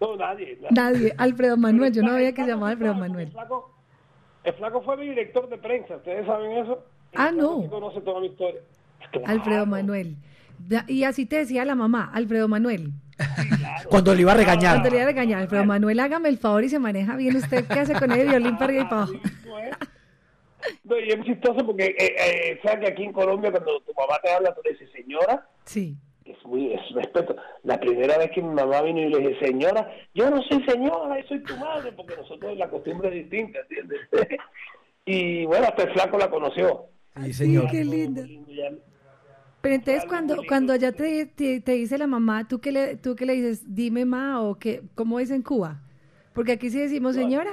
No, 0.00 0.16
nadie, 0.16 0.58
nadie. 0.70 1.14
Alfredo 1.16 1.56
Manuel. 1.56 1.92
Yo 1.92 2.02
no 2.02 2.10
sabía 2.10 2.32
que 2.32 2.42
se 2.42 2.48
llamaba 2.48 2.70
Alfredo 2.70 2.94
Manuel. 2.94 3.32
El 4.44 4.54
flaco, 4.54 4.82
fue 4.82 4.96
mi 4.96 5.08
director 5.08 5.48
de 5.48 5.58
prensa. 5.58 5.96
¿Ustedes 5.96 6.26
saben 6.26 6.52
eso? 6.52 6.84
ah, 7.14 7.32
no. 7.32 7.68
conoce 7.68 8.00
toda 8.00 8.20
mi 8.20 8.28
historia. 8.28 8.60
Alfredo 9.24 9.66
Manuel. 9.66 10.16
Y 10.86 11.04
así 11.04 11.26
te 11.26 11.36
decía 11.36 11.64
la 11.64 11.74
mamá, 11.74 12.10
Alfredo 12.12 12.48
Manuel. 12.48 12.92
Cuando 13.88 14.14
le 14.14 14.22
iba 14.22 14.32
a 14.32 14.36
regañar. 14.36 14.74
Cuando 14.74 14.90
le 14.90 14.96
iba 14.96 15.04
a 15.04 15.08
regañar, 15.08 15.42
Alfredo 15.42 15.64
Manuel, 15.64 16.00
hágame 16.00 16.28
el 16.28 16.38
favor 16.38 16.64
y 16.64 16.68
se 16.68 16.78
maneja 16.78 17.16
bien 17.16 17.36
usted. 17.36 17.66
¿Qué 17.66 17.80
hace 17.80 17.94
con 17.94 18.10
el 18.10 18.28
violín 18.28 18.54
para 18.54 18.64
arriba 18.64 18.82
y 18.82 18.86
para 18.86 19.02
abajo? 19.02 19.14
No, 20.84 20.98
y 20.98 21.08
es 21.08 21.24
chistoso 21.24 21.64
porque, 21.64 21.86
eh, 21.86 22.16
eh, 22.18 22.60
¿sabes 22.62 22.80
que 22.80 22.92
aquí 22.92 23.04
en 23.04 23.12
Colombia 23.12 23.50
cuando 23.50 23.80
tu 23.80 23.92
mamá 23.94 24.18
te 24.22 24.30
habla, 24.30 24.54
tú 24.54 24.60
le 24.64 24.72
dices 24.72 24.90
señora? 24.92 25.48
Sí. 25.64 25.96
Es 26.24 26.44
muy, 26.44 26.72
es 26.72 26.80
respeto. 26.92 27.36
La 27.62 27.78
primera 27.78 28.18
vez 28.18 28.30
que 28.32 28.42
mi 28.42 28.52
mamá 28.52 28.82
vino 28.82 29.00
y 29.00 29.08
le 29.08 29.18
dije, 29.18 29.46
señora, 29.46 29.88
yo 30.14 30.28
no 30.28 30.42
soy 30.42 30.64
señora, 30.64 31.20
yo 31.20 31.28
soy 31.28 31.42
tu 31.42 31.56
madre, 31.56 31.92
porque 31.92 32.16
nosotros 32.16 32.56
la 32.56 32.68
costumbre 32.68 33.08
es 33.08 33.14
distinta, 33.14 33.60
¿entiendes? 33.60 34.00
y 35.04 35.44
bueno, 35.46 35.66
hasta 35.66 35.84
el 35.84 35.92
flaco 35.92 36.18
la 36.18 36.30
conoció. 36.30 36.86
Sí, 37.22 37.32
señor. 37.32 37.70
qué 37.70 37.84
lindo. 37.84 38.22
Pero 39.60 39.74
entonces 39.74 40.04
cuando 40.04 40.36
cuando 40.46 40.76
ya 40.76 40.92
te, 40.92 41.26
te, 41.26 41.72
dice 41.72 41.98
la 41.98 42.06
mamá, 42.06 42.46
¿tú 42.46 42.60
qué 42.60 42.70
le, 42.70 42.96
tú 42.96 43.16
qué 43.16 43.26
le 43.26 43.34
dices? 43.34 43.74
Dime 43.74 44.04
ma 44.04 44.42
o 44.42 44.58
qué, 44.58 44.82
¿cómo 44.94 45.18
es 45.18 45.30
en 45.30 45.42
Cuba? 45.42 45.82
Porque 46.36 46.52
aquí 46.52 46.68
sí 46.68 46.78
decimos 46.78 47.14
señora. 47.14 47.50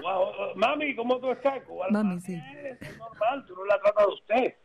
Mami, 0.55 0.93
¿cómo 0.93 1.17
tú 1.19 1.31
estás? 1.31 1.63
Cuba, 1.63 1.87
Mami, 1.89 2.19
sí. 2.19 2.35
Es 2.81 2.97
normal, 2.97 3.45
tú 3.47 3.55
no 3.55 3.63
la 3.63 3.79
tratas 3.79 4.07
de 4.07 4.13
usted. 4.13 4.55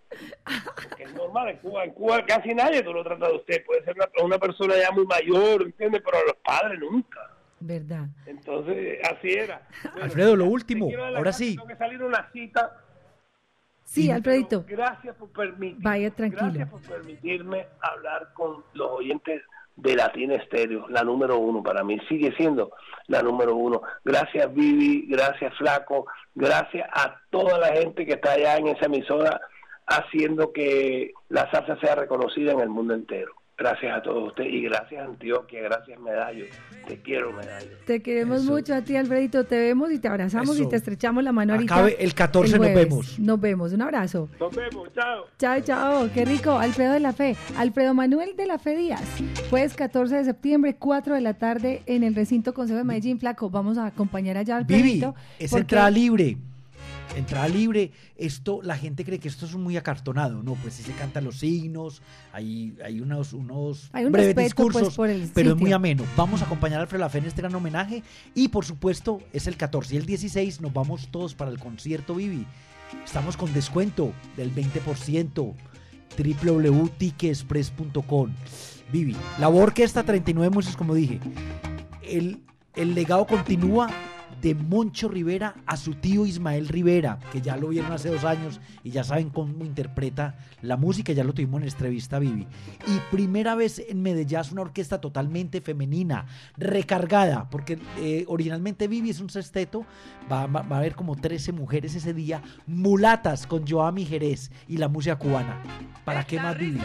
Porque 0.74 1.04
es 1.04 1.14
normal, 1.14 1.50
en 1.50 1.58
Cuba, 1.58 1.84
en 1.84 1.92
Cuba 1.92 2.26
casi 2.26 2.52
nadie 2.52 2.82
tú 2.82 2.92
lo 2.92 3.04
tratas 3.04 3.28
de 3.28 3.36
usted. 3.36 3.64
Puede 3.64 3.84
ser 3.84 3.94
una, 3.94 4.08
una 4.24 4.38
persona 4.38 4.74
ya 4.76 4.90
muy 4.90 5.06
mayor, 5.06 5.62
¿entiendes? 5.62 6.02
Pero 6.04 6.18
a 6.18 6.22
los 6.26 6.36
padres 6.44 6.80
nunca. 6.80 7.30
¿Verdad? 7.60 8.08
Entonces, 8.26 8.98
así 9.08 9.30
era. 9.30 9.68
Alfredo, 10.02 10.34
lo 10.34 10.46
último, 10.46 10.90
ahora 11.16 11.32
sí. 11.32 11.54
Tengo 11.54 11.68
que 11.68 11.76
salir 11.76 12.02
una 12.02 12.28
cita. 12.32 12.76
Sí, 13.84 14.10
Alfredito. 14.10 14.64
Gracias 14.66 15.14
por 15.14 15.30
permitirme. 15.30 15.80
Vaya 15.80 16.10
tranquilo. 16.10 16.42
Gracias 16.42 16.70
por 16.70 16.80
permitirme 16.82 17.66
hablar 17.80 18.32
con 18.34 18.64
los 18.74 18.90
oyentes 18.90 19.42
de 19.78 19.94
Latina 19.94 20.34
Estéreo, 20.34 20.88
la 20.88 21.04
número 21.04 21.38
uno 21.38 21.62
para 21.62 21.84
mí, 21.84 21.98
sigue 22.08 22.34
siendo 22.36 22.72
la 23.06 23.22
número 23.22 23.54
uno. 23.54 23.82
Gracias 24.04 24.52
Vivi, 24.52 25.06
gracias 25.08 25.56
Flaco, 25.56 26.06
gracias 26.34 26.88
a 26.92 27.16
toda 27.30 27.58
la 27.58 27.68
gente 27.68 28.04
que 28.04 28.14
está 28.14 28.32
allá 28.32 28.56
en 28.56 28.68
esa 28.68 28.86
emisora 28.86 29.40
haciendo 29.86 30.52
que 30.52 31.12
la 31.28 31.50
salsa 31.50 31.78
sea 31.80 31.94
reconocida 31.94 32.52
en 32.52 32.60
el 32.60 32.68
mundo 32.68 32.94
entero. 32.94 33.32
Gracias 33.58 33.96
a 33.96 34.00
todos 34.02 34.28
ustedes 34.28 34.52
y 34.52 34.62
gracias 34.62 35.04
Antioquia, 35.04 35.62
gracias 35.62 35.98
Medallo. 35.98 36.44
Te 36.86 37.02
quiero 37.02 37.32
Medallo. 37.32 37.76
Te 37.86 38.00
queremos 38.00 38.44
mucho 38.44 38.72
a 38.72 38.82
ti 38.82 38.94
Alfredito, 38.94 39.44
te 39.44 39.58
vemos 39.58 39.90
y 39.90 39.98
te 39.98 40.06
abrazamos 40.06 40.60
y 40.60 40.68
te 40.68 40.76
estrechamos 40.76 41.24
la 41.24 41.32
mano 41.32 41.54
ahorita. 41.54 41.74
Acabe 41.74 41.96
el 41.98 42.14
14 42.14 42.56
nos 42.56 42.72
vemos. 42.72 43.18
Nos 43.18 43.40
vemos, 43.40 43.72
un 43.72 43.82
abrazo. 43.82 44.28
Nos 44.38 44.54
vemos, 44.54 44.88
chao. 44.94 45.24
Chao, 45.38 45.60
chao, 45.60 46.08
qué 46.14 46.24
rico. 46.24 46.52
Alfredo 46.52 46.92
de 46.92 47.00
la 47.00 47.12
Fe, 47.12 47.34
Alfredo 47.56 47.94
Manuel 47.94 48.36
de 48.36 48.46
la 48.46 48.60
Fe 48.60 48.76
Díaz. 48.76 49.02
Jueves 49.50 49.74
14 49.74 50.14
de 50.14 50.24
septiembre, 50.24 50.76
4 50.78 51.16
de 51.16 51.20
la 51.20 51.34
tarde 51.34 51.82
en 51.86 52.04
el 52.04 52.14
recinto 52.14 52.54
Consejo 52.54 52.78
de 52.78 52.84
Medellín, 52.84 53.18
Flaco. 53.18 53.50
Vamos 53.50 53.76
a 53.76 53.86
acompañar 53.86 54.36
allá 54.36 54.56
al 54.56 54.66
Vivi, 54.66 55.02
es 55.40 55.52
entrada 55.52 55.90
libre 55.90 56.36
entrada 57.16 57.48
libre, 57.48 57.90
esto, 58.16 58.60
la 58.62 58.76
gente 58.76 59.04
cree 59.04 59.18
que 59.18 59.28
esto 59.28 59.46
es 59.46 59.54
muy 59.54 59.76
acartonado, 59.76 60.42
no, 60.42 60.54
pues 60.54 60.74
sí 60.74 60.82
se 60.82 60.92
cantan 60.92 61.24
los 61.24 61.38
signos, 61.38 62.02
hay, 62.32 62.76
hay 62.84 63.00
unos, 63.00 63.32
unos 63.32 63.90
breves 63.92 64.34
pues, 64.34 64.46
discursos, 64.46 64.96
pero 65.34 65.52
es 65.52 65.56
muy 65.56 65.72
ameno. 65.72 66.04
Vamos 66.16 66.42
a 66.42 66.46
acompañar 66.46 66.80
a 66.80 66.82
Alfredo 66.82 67.00
Lafé 67.00 67.18
en 67.18 67.26
este 67.26 67.42
gran 67.42 67.54
homenaje 67.54 68.02
y 68.34 68.48
por 68.48 68.64
supuesto 68.64 69.20
es 69.32 69.46
el 69.46 69.56
14 69.56 69.94
y 69.94 69.98
el 69.98 70.06
16, 70.06 70.60
nos 70.60 70.72
vamos 70.72 71.08
todos 71.10 71.34
para 71.34 71.50
el 71.50 71.58
concierto 71.58 72.14
Vivi. 72.14 72.46
Estamos 73.04 73.36
con 73.36 73.52
descuento 73.52 74.12
del 74.36 74.54
20%, 74.54 75.54
www.ticketexpress.com. 76.16 78.30
Vivi, 78.90 79.14
la 79.38 79.50
orquesta 79.50 80.02
39 80.02 80.54
músicos, 80.54 80.76
como 80.76 80.94
dije. 80.94 81.20
El, 82.02 82.40
el 82.74 82.94
legado 82.94 83.26
continúa 83.26 83.90
de 84.40 84.54
Moncho 84.54 85.08
Rivera 85.08 85.56
a 85.66 85.76
su 85.76 85.94
tío 85.94 86.26
Ismael 86.26 86.68
Rivera, 86.68 87.18
que 87.32 87.40
ya 87.40 87.56
lo 87.56 87.68
vieron 87.68 87.92
hace 87.92 88.08
dos 88.08 88.24
años 88.24 88.60
y 88.84 88.90
ya 88.90 89.02
saben 89.04 89.30
cómo 89.30 89.64
interpreta 89.64 90.38
la 90.62 90.76
música, 90.76 91.12
ya 91.12 91.24
lo 91.24 91.32
tuvimos 91.32 91.60
en 91.62 91.68
entrevista 91.68 92.18
Vivi. 92.18 92.46
Y 92.86 92.98
primera 93.10 93.54
vez 93.54 93.82
en 93.88 94.02
Medellín 94.02 94.28
una 94.52 94.62
orquesta 94.62 95.00
totalmente 95.00 95.60
femenina, 95.60 96.26
recargada, 96.56 97.48
porque 97.50 97.78
eh, 97.98 98.24
originalmente 98.28 98.88
Vivi 98.88 99.10
es 99.10 99.20
un 99.20 99.30
sexteto, 99.30 99.84
va, 100.30 100.42
a 100.42 100.76
haber 100.76 100.94
como 100.94 101.16
13 101.16 101.52
mujeres 101.52 101.94
ese 101.94 102.14
día, 102.14 102.42
mulatas 102.66 103.46
con 103.46 103.66
Joami 103.66 104.04
Jerez 104.04 104.50
y 104.68 104.76
la 104.76 104.88
música 104.88 105.16
cubana. 105.16 105.62
¿Para 106.04 106.24
qué 106.24 106.38
más 106.38 106.58
Vivi? 106.58 106.80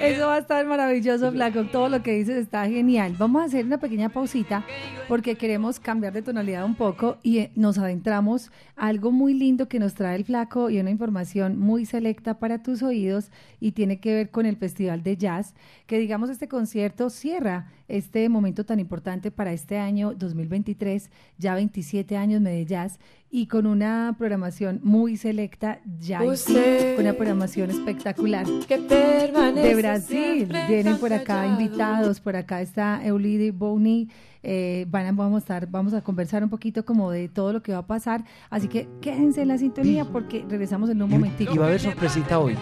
Eso 0.00 0.26
va 0.26 0.34
a 0.34 0.38
estar 0.38 0.66
maravilloso, 0.66 1.32
Flaco. 1.32 1.64
Todo 1.64 1.88
lo 1.88 2.02
que 2.02 2.12
dices 2.12 2.36
está 2.36 2.68
genial. 2.68 3.14
Vamos 3.18 3.42
a 3.42 3.44
hacer 3.46 3.64
una 3.64 3.78
pequeña 3.78 4.08
pausita 4.10 4.64
porque 5.08 5.36
queremos 5.36 5.80
cambiar 5.80 6.12
de 6.12 6.22
tonalidad 6.22 6.64
un 6.64 6.74
poco 6.74 7.18
y 7.22 7.38
eh, 7.38 7.50
nos 7.54 7.78
adentramos 7.78 8.50
a 8.76 8.88
algo 8.88 9.10
muy 9.10 9.34
lindo 9.34 9.68
que 9.68 9.78
nos 9.78 9.94
trae 9.94 10.16
el 10.16 10.24
Flaco 10.24 10.70
y 10.70 10.78
una 10.78 10.90
información 10.90 11.58
muy 11.58 11.86
selecta 11.86 12.38
para 12.38 12.62
tus 12.62 12.82
oídos 12.82 13.30
y 13.60 13.72
tiene 13.72 14.00
que 14.00 14.14
ver 14.14 14.30
con 14.30 14.46
el 14.46 14.56
Festival 14.56 15.02
de 15.02 15.16
Jazz, 15.16 15.54
que 15.86 15.98
digamos 15.98 16.30
este 16.30 16.48
concierto 16.48 17.10
cierra 17.10 17.70
este 17.88 18.28
momento 18.28 18.64
tan 18.64 18.80
importante 18.80 19.30
para 19.30 19.52
este 19.52 19.78
año 19.78 20.14
2023, 20.14 21.10
ya 21.38 21.54
27 21.54 22.16
años 22.16 22.42
de 22.42 22.64
Jazz 22.64 22.98
y 23.36 23.48
con 23.48 23.66
una 23.66 24.14
programación 24.16 24.78
muy 24.84 25.16
selecta, 25.16 25.80
ya 25.98 26.20
con 26.20 26.36
una 27.00 27.14
programación 27.14 27.68
espectacular. 27.68 28.46
de 28.46 29.74
Brasil, 29.74 30.48
vienen 30.68 30.98
por 30.98 31.12
acá 31.12 31.44
invitados, 31.44 32.20
por 32.20 32.36
acá 32.36 32.60
está 32.60 33.04
Eulide 33.04 33.50
Boni, 33.50 34.08
eh, 34.44 34.86
van 34.88 35.06
a, 35.06 35.12
vamos, 35.12 35.34
a 35.34 35.38
estar, 35.38 35.66
vamos 35.68 35.94
a 35.94 36.00
conversar 36.02 36.44
un 36.44 36.48
poquito 36.48 36.84
como 36.84 37.10
de 37.10 37.28
todo 37.28 37.52
lo 37.52 37.60
que 37.60 37.72
va 37.72 37.78
a 37.78 37.86
pasar, 37.88 38.22
así 38.50 38.68
que 38.68 38.88
quédense 39.00 39.42
en 39.42 39.48
la 39.48 39.58
sintonía 39.58 40.04
porque 40.04 40.44
regresamos 40.48 40.88
en 40.90 41.02
un 41.02 41.10
momentito. 41.10 41.52
Y 41.52 41.58
va 41.58 41.64
a 41.64 41.68
haber 41.70 41.80
sorpresita 41.80 42.38
hoy. 42.38 42.54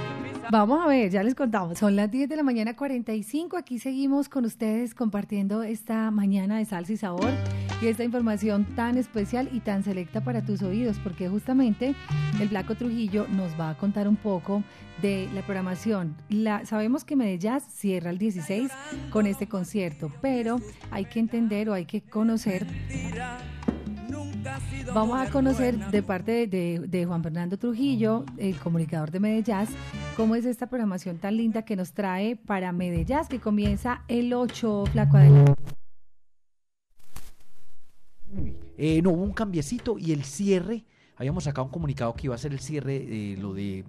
Vamos 0.50 0.82
a 0.82 0.86
ver, 0.86 1.10
ya 1.10 1.22
les 1.22 1.34
contamos. 1.34 1.78
Son 1.78 1.96
las 1.96 2.10
10 2.10 2.28
de 2.28 2.36
la 2.36 2.42
mañana 2.42 2.76
45. 2.76 3.56
Aquí 3.56 3.78
seguimos 3.78 4.28
con 4.28 4.44
ustedes 4.44 4.94
compartiendo 4.94 5.62
esta 5.62 6.10
mañana 6.10 6.58
de 6.58 6.64
salsa 6.64 6.92
y 6.92 6.96
sabor 6.96 7.30
y 7.80 7.86
esta 7.86 8.04
información 8.04 8.64
tan 8.76 8.98
especial 8.98 9.48
y 9.52 9.60
tan 9.60 9.82
selecta 9.82 10.22
para 10.22 10.44
tus 10.44 10.62
oídos, 10.62 10.98
porque 10.98 11.28
justamente 11.28 11.94
el 12.40 12.48
Blanco 12.48 12.74
Trujillo 12.74 13.26
nos 13.28 13.58
va 13.58 13.70
a 13.70 13.78
contar 13.78 14.08
un 14.08 14.16
poco 14.16 14.62
de 15.00 15.28
la 15.34 15.42
programación. 15.42 16.16
Sabemos 16.64 17.04
que 17.04 17.16
Medellín 17.16 17.60
cierra 17.60 18.10
el 18.10 18.18
16 18.18 18.70
con 19.10 19.26
este 19.26 19.48
concierto, 19.48 20.12
pero 20.20 20.60
hay 20.90 21.06
que 21.06 21.18
entender 21.18 21.70
o 21.70 21.72
hay 21.72 21.86
que 21.86 22.02
conocer 22.02 22.66
Vamos 24.94 25.20
a 25.20 25.30
conocer 25.30 25.78
de 25.90 26.02
parte 26.02 26.46
de, 26.46 27.04
Juan 27.06 27.22
Fernando 27.22 27.56
Trujillo, 27.58 28.24
el 28.36 28.56
comunicador 28.56 29.10
de 29.10 29.20
Medellín, 29.20 29.66
cómo 30.16 30.34
es 30.34 30.44
esta 30.44 30.68
programación 30.68 31.18
tan 31.18 31.36
linda 31.36 31.62
que 31.62 31.76
nos 31.76 31.92
trae 31.92 32.36
para 32.36 32.72
Medellín, 32.72 33.26
que 33.28 33.40
comienza 33.40 34.04
el 34.08 34.32
8, 34.32 34.84
flaco 34.92 35.16
adelante. 35.16 35.54
Eh, 38.76 39.00
no, 39.02 39.10
hubo 39.10 39.22
un 39.22 39.32
cambiecito 39.32 39.98
y 39.98 40.12
el 40.12 40.24
cierre, 40.24 40.84
habíamos 41.16 41.44
sacado 41.44 41.66
un 41.66 41.70
comunicado 41.70 42.14
que 42.14 42.26
iba 42.26 42.34
a 42.34 42.38
ser 42.38 42.52
el 42.52 42.60
cierre 42.60 42.98
de 43.00 43.36
lo 43.40 43.54
de 43.54 43.84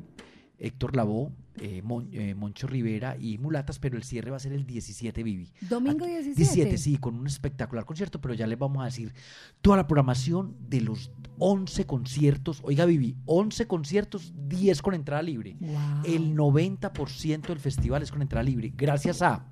Héctor 0.60 0.96
Lavoe, 0.96 1.32
eh, 1.60 1.84
eh, 2.12 2.36
Moncho 2.36 2.68
Rivera 2.68 3.16
y 3.18 3.38
Mulatas, 3.38 3.80
pero 3.80 3.98
el 3.98 4.04
cierre 4.04 4.32
va 4.32 4.38
a 4.38 4.40
ser 4.40 4.54
el 4.54 4.66
17, 4.66 5.24
Vivi. 5.24 5.52
Domingo 5.62 6.06
17. 6.06 6.36
17, 6.36 6.78
sí, 6.78 6.98
con 6.98 7.16
un 7.16 7.28
espectacular 7.28 7.86
concierto, 7.86 8.20
pero 8.20 8.34
ya 8.34 8.48
les 8.48 8.58
vamos 8.58 8.82
a 8.82 8.86
decir 8.86 9.14
toda 9.62 9.78
la 9.78 9.88
programación 9.88 10.56
de 10.68 10.82
los 10.82 11.12
11 11.40 11.86
conciertos. 11.86 12.62
Oiga, 12.64 12.86
Vivi, 12.86 13.16
11 13.26 13.68
conciertos, 13.68 14.34
10 14.48 14.82
con 14.82 14.94
entrada 14.94 15.22
libre. 15.22 15.56
El 16.04 16.36
90% 16.36 17.48
del 17.48 17.60
festival 17.60 18.02
es 18.02 18.12
con 18.12 18.22
entrada 18.22 18.44
libre, 18.44 18.74
gracias 18.76 19.22
a 19.22 19.46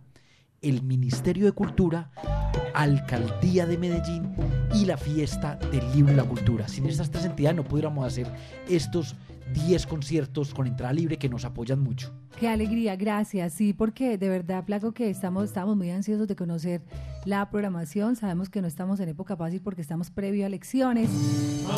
el 0.62 0.84
Ministerio 0.84 1.46
de 1.46 1.52
Cultura, 1.52 2.12
Alcaldía 2.74 3.66
de 3.66 3.78
Medellín 3.78 4.36
y 4.74 4.86
la 4.86 4.98
Fiesta 4.98 5.56
del 5.72 5.92
Libro 5.94 6.14
y 6.14 6.16
la 6.16 6.24
Cultura. 6.24 6.68
Sin 6.68 6.86
estas 6.86 7.10
tres 7.10 7.26
entidades 7.26 7.56
no 7.56 7.64
pudiéramos 7.64 8.06
hacer 8.06 8.32
estos 8.70 9.16
10 9.54 9.86
conciertos 9.88 10.54
con 10.54 10.68
entrada 10.68 10.94
libre 10.94 11.18
que 11.18 11.30
nos 11.30 11.46
apoyan 11.46 11.80
mucho. 11.80 12.14
Qué 12.40 12.48
alegría, 12.48 12.96
gracias. 12.96 13.54
Sí, 13.54 13.74
porque 13.74 14.18
de 14.18 14.30
verdad, 14.30 14.66
Placo, 14.66 14.94
que 14.94 15.10
estamos, 15.10 15.44
estamos 15.44 15.78
muy 15.78 15.92
ansiosos 15.92 16.28
de 16.28 16.36
conocer 16.36 16.82
la 17.26 17.48
programación. 17.50 18.16
Sabemos 18.16 18.50
que 18.50 18.62
no 18.62 18.68
estamos 18.68 19.00
en 19.00 19.10
época 19.10 19.36
fácil 19.36 19.62
porque 19.62 19.82
estamos 19.82 20.10
previo 20.10 20.46
a 20.46 20.48
elecciones. 20.48 21.10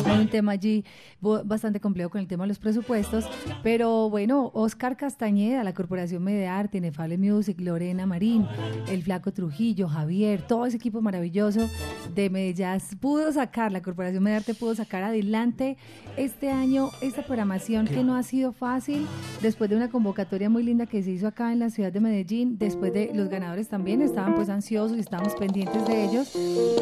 Hay 0.06 0.20
un 0.20 0.28
tema 0.28 0.52
allí 0.52 0.84
bastante 1.20 1.80
complejo 1.80 2.10
con 2.10 2.20
el 2.20 2.26
tema 2.26 2.44
de 2.44 2.48
los 2.48 2.58
presupuestos. 2.58 3.28
Pero 3.62 4.08
bueno, 4.08 4.50
Oscar 4.54 4.96
Castañeda, 4.96 5.64
la 5.64 5.74
Corporación 5.74 6.22
Medearte, 6.22 6.80
Nefale 6.80 7.18
Music, 7.18 7.60
Lorena 7.60 8.06
Marín, 8.06 8.46
el 8.88 9.02
Flaco 9.02 9.32
Trujillo, 9.32 9.88
Javier, 9.88 10.46
todo 10.46 10.64
ese 10.64 10.76
equipo 10.76 11.02
maravilloso 11.02 11.68
de 12.14 12.30
Medellín 12.30 12.54
pudo 13.00 13.32
sacar, 13.32 13.72
la 13.72 13.82
Corporación 13.82 14.22
Medearte 14.22 14.54
pudo 14.54 14.74
sacar 14.74 15.02
adelante 15.02 15.76
este 16.16 16.50
año 16.50 16.90
esta 17.02 17.22
programación 17.22 17.63
que 17.64 18.04
no 18.04 18.14
ha 18.14 18.22
sido 18.22 18.52
fácil 18.52 19.06
después 19.40 19.70
de 19.70 19.76
una 19.76 19.88
convocatoria 19.88 20.50
muy 20.50 20.62
linda 20.62 20.86
que 20.86 21.02
se 21.02 21.10
hizo 21.10 21.26
acá 21.26 21.52
en 21.52 21.58
la 21.58 21.70
ciudad 21.70 21.90
de 21.90 22.00
Medellín, 22.00 22.58
después 22.58 22.92
de 22.92 23.10
los 23.14 23.28
ganadores 23.28 23.68
también 23.68 24.02
estaban 24.02 24.34
pues 24.34 24.50
ansiosos 24.50 24.96
y 24.96 25.00
estábamos 25.00 25.34
pendientes 25.34 25.86
de 25.86 26.04
ellos. 26.04 26.36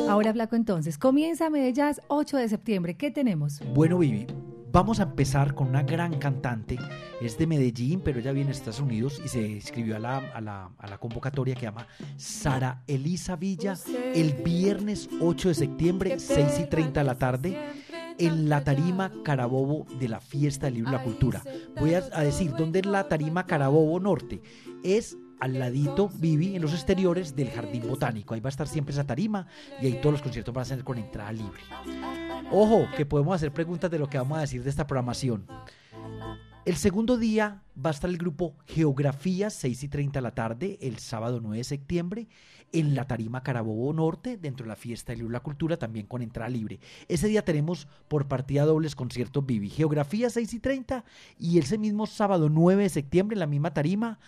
Ahora 0.09 0.33
Flaco 0.33 0.57
entonces, 0.57 0.99
comienza 0.99 1.51
Medellín 1.51 1.73
8 2.09 2.37
de 2.37 2.49
septiembre, 2.49 2.95
¿qué 2.97 3.11
tenemos? 3.11 3.61
Bueno 3.75 3.99
Vivi, 3.99 4.27
Vamos 4.73 5.01
a 5.01 5.03
empezar 5.03 5.55
con 5.55 5.69
una 5.69 5.83
gran 5.83 6.19
cantante, 6.19 6.79
es 7.21 7.37
de 7.37 7.47
Medellín, 7.47 8.01
pero 8.01 8.21
ella 8.21 8.33
viene 8.33 8.49
de 8.49 8.57
Estados 8.57 8.81
Unidos 8.81 9.21
y 9.23 9.29
se 9.29 9.47
inscribió 9.47 9.97
a 9.97 9.99
la, 9.99 10.17
a 10.17 10.41
la, 10.41 10.71
a 10.79 10.87
la 10.87 10.97
convocatoria 10.97 11.55
que 11.55 11.67
llama 11.67 11.87
Sara 12.17 12.83
Elisa 12.87 13.37
Villa 13.37 13.75
el 14.15 14.33
viernes 14.33 15.11
8 15.21 15.49
de 15.49 15.55
septiembre, 15.55 16.19
6 16.19 16.61
y 16.61 16.71
30 16.71 17.01
de 17.01 17.05
la 17.05 17.19
tarde 17.19 17.59
en 18.19 18.49
la 18.49 18.65
tarima 18.65 19.13
Carabobo 19.25 19.87
de 19.99 20.09
la 20.09 20.21
Fiesta 20.21 20.67
del 20.67 20.75
Libro 20.75 20.91
y 20.91 20.93
la 20.95 21.03
Cultura. 21.03 21.43
Voy 21.79 21.95
a, 21.95 22.01
decir, 22.01 22.53
¿dónde 22.57 22.81
es 22.81 22.87
la 22.87 23.09
tarima 23.09 23.47
Carabobo 23.47 23.99
Norte? 24.01 24.43
Es 24.83 25.17
al 25.41 25.59
ladito, 25.59 26.09
Vivi, 26.09 26.55
en 26.55 26.63
los 26.63 26.73
exteriores 26.73 27.35
del 27.35 27.51
Jardín 27.51 27.89
Botánico. 27.89 28.35
Ahí 28.35 28.41
va 28.41 28.49
a 28.49 28.51
estar 28.51 28.69
siempre 28.69 28.93
esa 28.93 29.05
tarima 29.05 29.47
y 29.81 29.87
ahí 29.87 29.99
todos 30.01 30.13
los 30.13 30.23
conciertos 30.23 30.55
van 30.55 30.63
a 30.63 30.67
ser 30.67 30.85
con 30.85 30.99
entrada 30.99 31.33
libre. 31.33 31.61
Ojo, 32.51 32.87
que 32.97 33.07
podemos 33.07 33.35
hacer 33.35 33.53
preguntas 33.53 33.91
de 33.91 33.99
lo 33.99 34.09
que 34.09 34.19
vamos 34.19 34.39
a 34.39 34.43
decir 34.43 34.63
de 34.63 34.71
esta 34.71 34.87
programación. 34.87 35.47
El 36.65 36.77
segundo 36.77 37.17
día 37.17 37.61
va 37.77 37.91
a 37.91 37.93
estar 37.93 38.09
el 38.09 38.19
grupo 38.19 38.55
Geografía, 38.67 39.51
6 39.51 39.83
y 39.83 39.89
30 39.89 40.19
de 40.21 40.23
la 40.23 40.35
tarde, 40.35 40.79
el 40.81 40.99
sábado 40.99 41.41
9 41.41 41.59
de 41.59 41.65
septiembre, 41.65 42.29
en 42.73 42.95
la 42.95 43.07
Tarima 43.07 43.43
Carabobo 43.43 43.93
Norte, 43.93 44.37
dentro 44.37 44.65
de 44.65 44.69
la 44.69 44.77
fiesta 44.77 45.15
de 45.15 45.23
la 45.23 45.41
Cultura, 45.41 45.77
también 45.77 46.07
con 46.07 46.23
entrada 46.23 46.49
libre. 46.49 46.81
Ese 47.09 47.29
día 47.29 47.45
tenemos 47.45 47.87
por 48.09 48.29
partida 48.29 48.65
dobles 48.65 48.97
conciertos 48.97 49.45
Vivi, 49.45 49.69
Geografía 49.69 50.31
6 50.31 50.55
y 50.55 50.59
30, 50.59 51.05
y 51.39 51.59
ese 51.59 51.79
mismo 51.79 52.07
sábado 52.07 52.49
9 52.49 52.85
de 52.85 52.89
septiembre, 52.89 53.35
en 53.35 53.41
la 53.41 53.47
misma 53.47 53.75
tarima, 53.75 54.19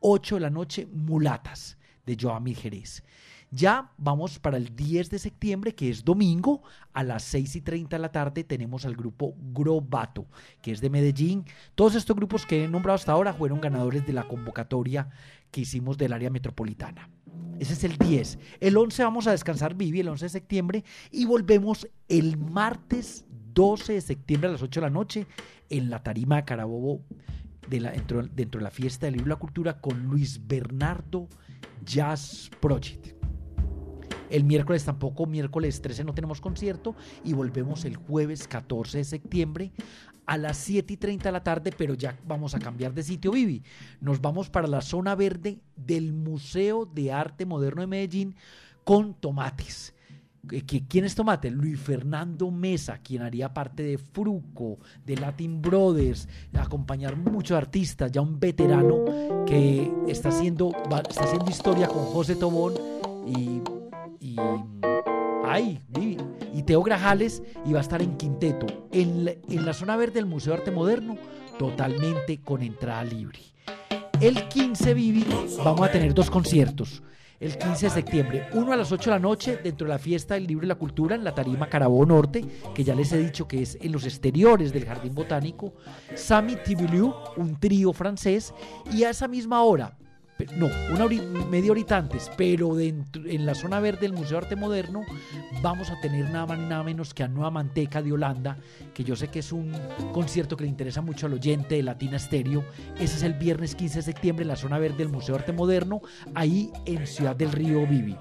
8 0.00 0.36
de 0.36 0.40
la 0.40 0.50
noche, 0.50 0.86
Mulatas, 0.92 1.78
de 2.04 2.16
Joamil 2.20 2.56
Jerez. 2.56 3.04
Ya 3.54 3.92
vamos 3.98 4.38
para 4.38 4.56
el 4.56 4.74
10 4.74 5.10
de 5.10 5.18
septiembre, 5.18 5.74
que 5.74 5.90
es 5.90 6.06
domingo, 6.06 6.62
a 6.94 7.04
las 7.04 7.22
6 7.24 7.56
y 7.56 7.60
30 7.60 7.96
de 7.96 8.00
la 8.00 8.10
tarde 8.10 8.44
tenemos 8.44 8.86
al 8.86 8.96
grupo 8.96 9.34
Grobato, 9.52 10.26
que 10.62 10.72
es 10.72 10.80
de 10.80 10.88
Medellín. 10.88 11.44
Todos 11.74 11.94
estos 11.94 12.16
grupos 12.16 12.46
que 12.46 12.64
he 12.64 12.68
nombrado 12.68 12.94
hasta 12.94 13.12
ahora 13.12 13.34
fueron 13.34 13.60
ganadores 13.60 14.06
de 14.06 14.14
la 14.14 14.26
convocatoria 14.26 15.10
que 15.52 15.60
hicimos 15.60 15.96
del 15.96 16.12
área 16.12 16.30
metropolitana. 16.30 17.08
Ese 17.60 17.74
es 17.74 17.84
el 17.84 17.96
10. 17.96 18.38
El 18.58 18.76
11 18.76 19.04
vamos 19.04 19.28
a 19.28 19.30
descansar 19.30 19.76
Vivi, 19.76 20.00
el 20.00 20.08
11 20.08 20.24
de 20.24 20.28
septiembre, 20.30 20.84
y 21.12 21.26
volvemos 21.26 21.86
el 22.08 22.36
martes 22.36 23.24
12 23.54 23.92
de 23.92 24.00
septiembre 24.00 24.48
a 24.48 24.52
las 24.52 24.62
8 24.62 24.80
de 24.80 24.86
la 24.86 24.90
noche 24.90 25.26
en 25.68 25.88
la 25.88 26.02
tarima 26.02 26.36
de 26.36 26.44
Carabobo 26.44 27.02
de 27.68 27.80
la, 27.80 27.92
dentro, 27.92 28.22
dentro 28.22 28.58
de 28.58 28.64
la 28.64 28.70
fiesta 28.70 29.06
del 29.06 29.14
libro 29.14 29.28
y 29.28 29.34
la 29.34 29.36
cultura 29.38 29.80
con 29.80 30.02
Luis 30.04 30.40
Bernardo 30.44 31.28
Jazz 31.84 32.50
Project. 32.60 33.21
El 34.32 34.44
miércoles 34.44 34.82
tampoco, 34.82 35.26
miércoles 35.26 35.82
13 35.82 36.04
no 36.04 36.14
tenemos 36.14 36.40
concierto 36.40 36.96
y 37.22 37.34
volvemos 37.34 37.84
el 37.84 37.96
jueves 37.96 38.48
14 38.48 38.96
de 38.96 39.04
septiembre 39.04 39.72
a 40.24 40.38
las 40.38 40.56
7 40.56 40.94
y 40.94 40.96
30 40.96 41.28
de 41.28 41.32
la 41.32 41.44
tarde, 41.44 41.70
pero 41.76 41.92
ya 41.92 42.18
vamos 42.26 42.54
a 42.54 42.58
cambiar 42.58 42.94
de 42.94 43.02
sitio, 43.02 43.32
Vivi. 43.32 43.62
Nos 44.00 44.22
vamos 44.22 44.48
para 44.48 44.66
la 44.66 44.80
zona 44.80 45.14
verde 45.14 45.60
del 45.76 46.14
Museo 46.14 46.86
de 46.86 47.12
Arte 47.12 47.44
Moderno 47.44 47.82
de 47.82 47.88
Medellín 47.88 48.34
con 48.84 49.12
tomates. 49.12 49.94
¿Quién 50.88 51.04
es 51.04 51.14
Tomate? 51.14 51.50
Luis 51.50 51.78
Fernando 51.78 52.50
Mesa, 52.50 52.98
quien 52.98 53.20
haría 53.20 53.52
parte 53.52 53.82
de 53.82 53.98
Fruco, 53.98 54.78
de 55.04 55.16
Latin 55.16 55.60
Brothers, 55.60 56.26
acompañar 56.54 57.16
muchos 57.16 57.56
artistas, 57.56 58.10
ya 58.10 58.22
un 58.22 58.40
veterano 58.40 59.44
que 59.46 59.92
está 60.08 60.30
haciendo, 60.30 60.72
está 61.08 61.24
haciendo 61.24 61.50
historia 61.50 61.86
con 61.86 62.06
José 62.06 62.34
Tobón 62.34 62.74
y, 63.24 63.60
y 64.22 64.36
ay, 65.44 65.80
y 66.54 66.62
Teo 66.62 66.82
Grajales 66.82 67.42
y 67.66 67.72
va 67.72 67.80
a 67.80 67.82
estar 67.82 68.00
en 68.00 68.16
Quinteto, 68.16 68.66
en 68.92 69.24
la, 69.24 69.32
en 69.32 69.66
la 69.66 69.74
zona 69.74 69.96
verde 69.96 70.14
del 70.14 70.26
Museo 70.26 70.52
de 70.52 70.60
Arte 70.60 70.70
Moderno, 70.70 71.18
totalmente 71.58 72.40
con 72.40 72.62
entrada 72.62 73.02
libre. 73.04 73.40
El 74.20 74.48
15 74.48 74.94
Vivi 74.94 75.26
vamos 75.64 75.88
a 75.88 75.90
tener 75.90 76.14
dos 76.14 76.30
conciertos. 76.30 77.02
El 77.40 77.58
15 77.58 77.86
de 77.86 77.90
septiembre, 77.90 78.48
uno 78.52 78.72
a 78.72 78.76
las 78.76 78.92
8 78.92 79.10
de 79.10 79.16
la 79.16 79.18
noche, 79.18 79.56
dentro 79.56 79.88
de 79.88 79.92
la 79.92 79.98
fiesta 79.98 80.34
del 80.34 80.46
libro 80.46 80.64
y 80.64 80.68
la 80.68 80.76
cultura 80.76 81.16
en 81.16 81.24
la 81.24 81.34
tarima 81.34 81.68
Carabobo 81.68 82.06
Norte, 82.06 82.44
que 82.72 82.84
ya 82.84 82.94
les 82.94 83.10
he 83.10 83.18
dicho 83.18 83.48
que 83.48 83.62
es 83.62 83.76
en 83.80 83.90
los 83.90 84.04
exteriores 84.04 84.72
del 84.72 84.84
Jardín 84.84 85.12
Botánico. 85.12 85.74
Sami 86.14 86.54
Tibiliu, 86.54 87.12
un 87.36 87.58
trío 87.58 87.92
francés, 87.92 88.54
y 88.92 89.02
a 89.02 89.10
esa 89.10 89.26
misma 89.26 89.64
hora, 89.64 89.98
no, 90.56 90.68
una 90.92 91.06
media 91.48 91.70
horita 91.70 91.96
antes, 91.96 92.30
pero 92.36 92.74
dentro, 92.74 93.22
en 93.26 93.46
la 93.46 93.54
zona 93.54 93.80
verde 93.80 94.00
del 94.00 94.12
Museo 94.12 94.38
de 94.38 94.44
Arte 94.44 94.56
Moderno, 94.56 95.04
vamos 95.62 95.90
a 95.90 96.00
tener 96.00 96.30
nada 96.30 96.46
más 96.46 96.58
nada 96.58 96.82
menos 96.82 97.14
que 97.14 97.22
a 97.22 97.28
Nueva 97.28 97.50
Manteca 97.50 98.02
de 98.02 98.12
Holanda, 98.12 98.58
que 98.92 99.04
yo 99.04 99.14
sé 99.14 99.28
que 99.28 99.38
es 99.38 99.52
un 99.52 99.72
concierto 100.12 100.56
que 100.56 100.64
le 100.64 100.70
interesa 100.70 101.00
mucho 101.00 101.26
al 101.26 101.34
oyente 101.34 101.76
de 101.76 101.82
Latina 101.82 102.18
Stereo. 102.18 102.64
Ese 102.96 103.16
es 103.16 103.22
el 103.22 103.34
viernes 103.34 103.74
15 103.74 103.98
de 103.98 104.02
septiembre 104.02 104.42
en 104.42 104.48
la 104.48 104.56
zona 104.56 104.78
verde 104.78 104.98
del 104.98 105.08
Museo 105.08 105.34
de 105.34 105.40
Arte 105.40 105.52
Moderno, 105.52 106.00
ahí 106.34 106.70
en 106.86 107.06
Ciudad 107.06 107.36
del 107.36 107.52
Río 107.52 107.86
Vivi. 107.86 108.16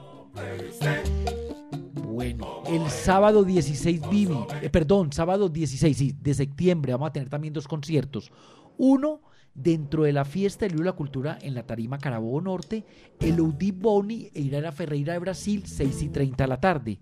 Bueno, 1.93 2.61
el 2.67 2.89
sábado 2.89 3.43
16 3.43 4.09
Vivi, 4.09 4.37
eh, 4.61 4.69
perdón, 4.69 5.11
sábado 5.11 5.49
16 5.49 5.97
sí, 5.97 6.15
de 6.21 6.33
septiembre 6.33 6.91
vamos 6.91 7.09
a 7.09 7.13
tener 7.13 7.29
también 7.29 7.53
dos 7.53 7.67
conciertos. 7.67 8.31
Uno 8.77 9.21
dentro 9.53 10.03
de 10.03 10.13
la 10.13 10.25
fiesta 10.25 10.65
del 10.65 10.73
libro 10.73 10.85
y 10.85 10.91
la 10.91 10.95
cultura 10.95 11.37
en 11.41 11.53
la 11.53 11.63
tarima 11.63 11.97
Carabobo 11.97 12.41
Norte, 12.41 12.85
el 13.19 13.39
Audi 13.39 13.71
Boni 13.71 14.29
e 14.33 14.41
Irara 14.41 14.71
Ferreira 14.71 15.13
de 15.13 15.19
Brasil, 15.19 15.63
6 15.65 16.03
y 16.03 16.09
30 16.09 16.43
de 16.43 16.47
la 16.47 16.59
tarde. 16.59 16.99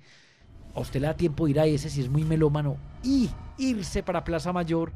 A 0.73 0.79
usted 0.79 1.01
le 1.01 1.07
da 1.07 1.15
tiempo 1.15 1.45
de 1.45 1.51
ir 1.51 1.59
a 1.59 1.65
ese 1.65 1.89
si 1.89 2.01
es 2.01 2.09
muy 2.09 2.23
melómano 2.23 2.77
y 3.03 3.29
irse 3.57 4.03
para 4.03 4.23
Plaza 4.23 4.53
Mayor. 4.53 4.93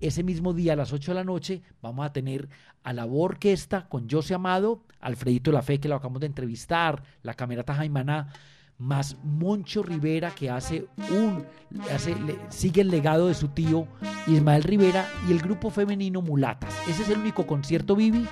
Ese 0.00 0.22
mismo 0.22 0.52
día 0.52 0.74
a 0.74 0.76
las 0.76 0.92
8 0.92 1.10
de 1.10 1.14
la 1.16 1.24
noche 1.24 1.62
vamos 1.82 2.06
a 2.06 2.12
tener 2.12 2.48
a 2.84 2.92
la 2.92 3.06
orquesta 3.06 3.88
con 3.88 4.08
José 4.08 4.34
Amado, 4.34 4.84
Alfredito 5.00 5.50
La 5.50 5.62
Fe 5.62 5.80
que 5.80 5.88
lo 5.88 5.96
acabamos 5.96 6.20
de 6.20 6.26
entrevistar, 6.26 7.02
la 7.22 7.34
camerata 7.34 7.74
Jaimaná, 7.74 8.32
más 8.78 9.16
Moncho 9.24 9.82
Rivera 9.82 10.30
que 10.30 10.50
hace 10.50 10.86
un 11.10 11.44
hace, 11.92 12.14
le- 12.14 12.38
sigue 12.48 12.80
el 12.80 12.88
legado 12.90 13.26
de 13.28 13.34
su 13.34 13.48
tío 13.48 13.86
Ismael 14.26 14.62
Rivera 14.62 15.06
y 15.28 15.32
el 15.32 15.40
grupo 15.40 15.70
femenino 15.70 16.22
Mulatas. 16.22 16.74
Ese 16.88 17.02
es 17.02 17.08
el 17.10 17.18
único 17.18 17.46
concierto 17.46 17.96
Vivi 17.96 18.26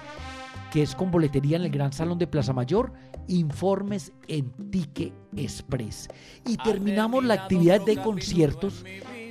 que 0.72 0.82
es 0.82 0.94
con 0.94 1.10
boletería 1.10 1.56
en 1.56 1.64
el 1.64 1.70
Gran 1.70 1.92
Salón 1.92 2.18
de 2.18 2.26
Plaza 2.26 2.52
Mayor, 2.52 2.92
informes 3.28 4.12
en 4.28 4.50
Tique 4.70 5.12
Express. 5.36 6.08
Y 6.44 6.56
terminamos 6.58 7.24
la 7.24 7.34
actividad 7.34 7.80
de 7.80 7.96
conciertos 7.96 8.84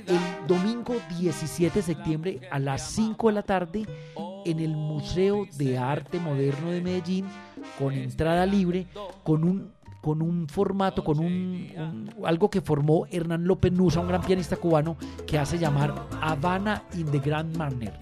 el 0.06 0.46
domingo 0.48 0.94
17 1.18 1.80
de 1.80 1.82
septiembre 1.82 2.40
a 2.50 2.58
las 2.58 2.90
5 2.90 3.28
de 3.28 3.32
la 3.34 3.42
tarde 3.42 3.86
en 4.44 4.60
el 4.60 4.76
Museo 4.76 5.46
de 5.56 5.76
Arte 5.78 6.18
Moderno 6.20 6.70
de 6.70 6.80
Medellín 6.80 7.26
con 7.78 7.92
entrada 7.92 8.46
libre, 8.46 8.86
con 9.24 9.44
un 9.44 9.72
con 10.06 10.22
un 10.22 10.46
formato, 10.46 11.02
con 11.02 11.18
un, 11.18 11.26
un- 11.76 12.10
algo 12.24 12.48
que 12.48 12.60
formó 12.60 13.06
Hernán 13.10 13.44
López 13.44 13.72
Nusa, 13.72 13.98
un 13.98 14.06
gran 14.06 14.22
pianista 14.22 14.56
cubano, 14.56 14.96
que 15.26 15.36
hace 15.36 15.58
llamar 15.58 16.06
Habana 16.20 16.84
in 16.96 17.06
the 17.10 17.18
Grand 17.18 17.56
Manner. 17.56 17.92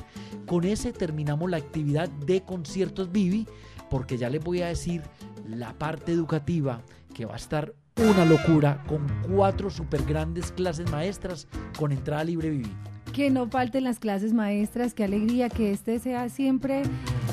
Con 0.47 0.65
ese 0.65 0.93
terminamos 0.93 1.51
la 1.51 1.57
actividad 1.57 2.11
de 2.11 2.43
conciertos 2.43 3.11
Vivi, 3.11 3.47
porque 3.89 4.19
ya 4.19 4.29
les 4.29 4.45
voy 4.45 4.61
a 4.61 4.67
decir 4.67 5.01
la 5.49 5.73
parte 5.79 6.13
educativa 6.13 6.83
que 7.15 7.25
va 7.25 7.33
a 7.33 7.37
estar 7.37 7.73
una 7.97 8.27
locura 8.27 8.85
con 8.87 9.07
cuatro 9.35 9.71
super 9.71 10.05
grandes 10.05 10.53
clases 10.53 10.91
maestras 10.91 11.49
con 11.79 11.91
entrada 11.91 12.23
libre 12.23 12.51
Vivi. 12.51 12.71
Que 13.15 13.31
no 13.31 13.47
falten 13.47 13.85
las 13.85 14.01
clases 14.01 14.33
maestras, 14.33 14.93
qué 14.93 15.05
alegría 15.05 15.49
que 15.49 15.71
este 15.71 16.01
sea 16.01 16.29
siempre 16.29 16.83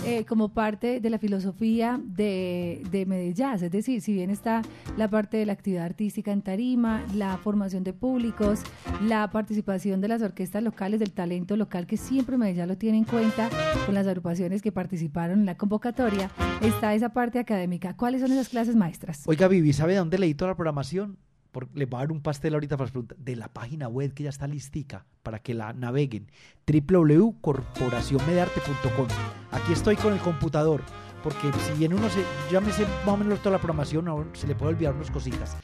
eh, 0.05 0.25
como 0.25 0.49
parte 0.49 0.99
de 0.99 1.09
la 1.09 1.17
filosofía 1.17 1.99
de, 2.03 2.83
de. 2.91 3.33
Es 3.35 3.71
decir, 3.71 3.99
si 4.01 4.13
bien 4.13 4.29
está 4.29 4.61
la 4.95 5.09
parte 5.09 5.37
de 5.37 5.47
la 5.47 5.53
actividad 5.53 5.85
artística 5.85 6.31
en 6.31 6.43
tarima, 6.43 7.03
la 7.15 7.35
formación 7.37 7.83
de 7.83 7.93
públicos, 7.93 8.59
la 9.07 9.31
participación 9.31 10.01
de 10.01 10.09
las 10.09 10.21
orquestas 10.21 10.61
locales, 10.61 10.99
del 10.99 11.13
talento 11.13 11.57
local, 11.57 11.87
que 11.87 11.97
siempre 11.97 12.37
Medellín 12.37 12.67
lo 12.67 12.77
tiene 12.77 12.99
en 12.99 13.05
cuenta 13.05 13.49
con 13.87 13.95
las 13.95 14.05
agrupaciones 14.05 14.61
que 14.61 14.71
participaron 14.71 15.39
en 15.39 15.45
la 15.47 15.57
convocatoria, 15.57 16.29
está 16.61 16.93
esa 16.93 17.09
parte 17.09 17.39
académica. 17.39 17.97
¿Cuáles 17.97 18.21
son 18.21 18.31
esas 18.31 18.49
clases 18.49 18.75
maestras? 18.75 19.23
Oiga, 19.25 19.47
Vivi, 19.47 19.73
¿sabe 19.73 19.93
de 19.93 19.99
dónde 19.99 20.19
leí 20.19 20.35
toda 20.35 20.51
la 20.51 20.55
programación? 20.55 21.17
Por- 21.51 21.69
les 21.75 21.89
voy 21.89 21.97
a 21.97 22.01
dar 22.03 22.11
un 22.11 22.21
pastel 22.21 22.53
ahorita 22.53 22.77
para 22.77 22.85
las 22.85 22.91
preguntas. 22.91 23.17
De 23.19 23.35
la 23.35 23.47
página 23.49 23.87
web 23.87 24.13
que 24.13 24.23
ya 24.23 24.29
está 24.29 24.47
listica 24.47 25.05
para 25.23 25.39
que 25.39 25.53
la 25.53 25.73
naveguen. 25.73 26.27
www.corporacionmedarte.com. 26.65 29.07
Aquí 29.51 29.73
estoy 29.73 29.95
con 29.97 30.13
el 30.13 30.19
computador. 30.19 30.81
Porque 31.23 31.51
si 31.59 31.73
bien 31.77 31.93
uno 31.93 32.09
se. 32.09 32.23
Ya 32.51 32.61
me 32.61 32.71
sé 32.71 32.83
más 33.05 33.09
o 33.09 33.17
menos 33.17 33.39
toda 33.39 33.51
la 33.51 33.57
programación, 33.59 34.29
se 34.33 34.47
le 34.47 34.55
puede 34.55 34.73
olvidar 34.73 34.95
unas 34.95 35.11
cositas. 35.11 35.55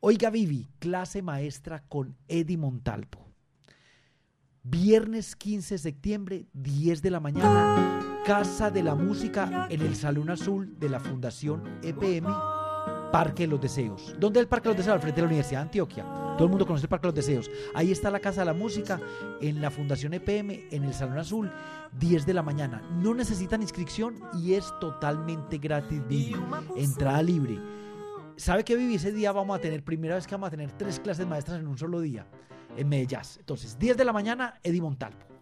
Oiga, 0.00 0.28
Vivi, 0.30 0.68
clase 0.80 1.22
maestra 1.22 1.84
con 1.88 2.16
Eddie 2.26 2.56
Montalvo. 2.58 3.22
Viernes 4.64 5.36
15 5.36 5.74
de 5.74 5.78
septiembre, 5.78 6.46
10 6.54 7.02
de 7.02 7.10
la 7.10 7.20
mañana, 7.20 8.00
Casa 8.24 8.70
de 8.70 8.82
la 8.82 8.94
Música 8.94 9.66
en 9.70 9.82
el 9.82 9.94
Salón 9.94 10.30
Azul 10.30 10.74
de 10.80 10.88
la 10.88 10.98
Fundación 11.00 11.62
EPM, 11.82 12.26
Parque 13.14 13.44
de 13.44 13.46
los 13.46 13.60
Deseos. 13.60 14.12
¿Dónde 14.18 14.40
es 14.40 14.42
el 14.42 14.48
Parque 14.48 14.68
de 14.68 14.70
los 14.70 14.78
Deseos? 14.78 14.94
Al 14.94 15.00
frente 15.00 15.20
de 15.20 15.22
la 15.22 15.28
Universidad 15.28 15.60
de 15.60 15.62
Antioquia. 15.66 16.02
Todo 16.36 16.46
el 16.46 16.50
mundo 16.50 16.66
conoce 16.66 16.86
el 16.86 16.88
Parque 16.88 17.06
de 17.06 17.12
los 17.12 17.24
Deseos. 17.24 17.48
Ahí 17.72 17.92
está 17.92 18.10
la 18.10 18.18
Casa 18.18 18.40
de 18.40 18.46
la 18.46 18.54
Música 18.54 19.00
en 19.40 19.60
la 19.60 19.70
Fundación 19.70 20.14
EPM, 20.14 20.66
en 20.72 20.82
el 20.82 20.92
Salón 20.92 21.18
Azul, 21.18 21.48
10 22.00 22.26
de 22.26 22.34
la 22.34 22.42
mañana. 22.42 22.82
No 22.90 23.14
necesitan 23.14 23.62
inscripción 23.62 24.16
y 24.36 24.54
es 24.54 24.64
totalmente 24.80 25.58
gratis, 25.58 26.02
Vivi. 26.08 26.34
Entrada 26.76 27.22
libre. 27.22 27.60
¿Sabe 28.34 28.64
que 28.64 28.74
Vivi? 28.74 28.96
Ese 28.96 29.12
día 29.12 29.30
vamos 29.30 29.56
a 29.56 29.60
tener, 29.60 29.84
primera 29.84 30.16
vez 30.16 30.26
que 30.26 30.34
vamos 30.34 30.48
a 30.48 30.50
tener 30.50 30.72
tres 30.72 30.98
clases 30.98 31.24
maestras 31.24 31.60
en 31.60 31.68
un 31.68 31.78
solo 31.78 32.00
día, 32.00 32.26
en 32.76 32.88
Medellín. 32.88 33.20
Entonces, 33.38 33.78
10 33.78 33.96
de 33.96 34.04
la 34.04 34.12
mañana, 34.12 34.58
Eddie 34.64 34.82
Montalvo. 34.82 35.33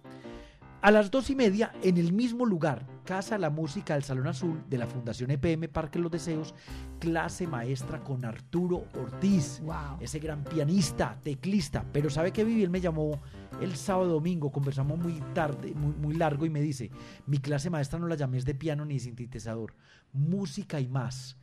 A 0.83 0.91
las 0.91 1.13
dos 1.13 1.31
y 1.31 1.37
media, 1.37 1.73
en 1.85 1.97
el 1.97 2.13
mismo 2.13 2.45
lugar, 2.45 2.85
Casa 3.05 3.39
la 3.39 3.51
Música 3.51 3.95
del 3.95 4.03
Salón 4.03 4.27
Azul 4.27 4.65
de 4.69 4.79
la 4.79 4.89
Fundación 4.89 5.31
EPM 5.31 5.69
Parque 5.69 6.01
Los 6.01 6.11
Deseos, 6.11 6.57
clase 6.99 7.47
maestra 7.47 8.01
con 8.03 8.25
Arturo 8.25 8.87
Ortiz, 9.01 9.61
Wow. 9.63 9.99
ese 10.01 10.19
gran 10.19 10.43
pianista, 10.43 11.17
teclista. 11.23 11.85
Pero 11.93 12.11
¿sabe 12.11 12.33
que 12.33 12.43
Vivi? 12.43 12.65
Él 12.65 12.71
me 12.71 12.81
llamó 12.81 13.21
el 13.61 13.77
sábado 13.77 14.11
domingo, 14.15 14.51
conversamos 14.51 14.99
muy 14.99 15.23
tarde, 15.35 15.73
muy, 15.73 15.95
muy 15.95 16.15
largo 16.17 16.47
y 16.47 16.51
me 16.51 16.61
dice, 16.61 16.91
mi 17.27 17.39
clase 17.39 17.71
maestra 17.71 18.01
no 18.01 18.09
la 18.09 18.17
llamé 18.17 18.41
de 18.43 18.55
piano 18.57 18.85
ni 18.85 18.95
de 18.95 19.01
sintetizador, 19.01 19.77
música 20.13 20.81
y 20.81 20.89
más. 20.89 21.37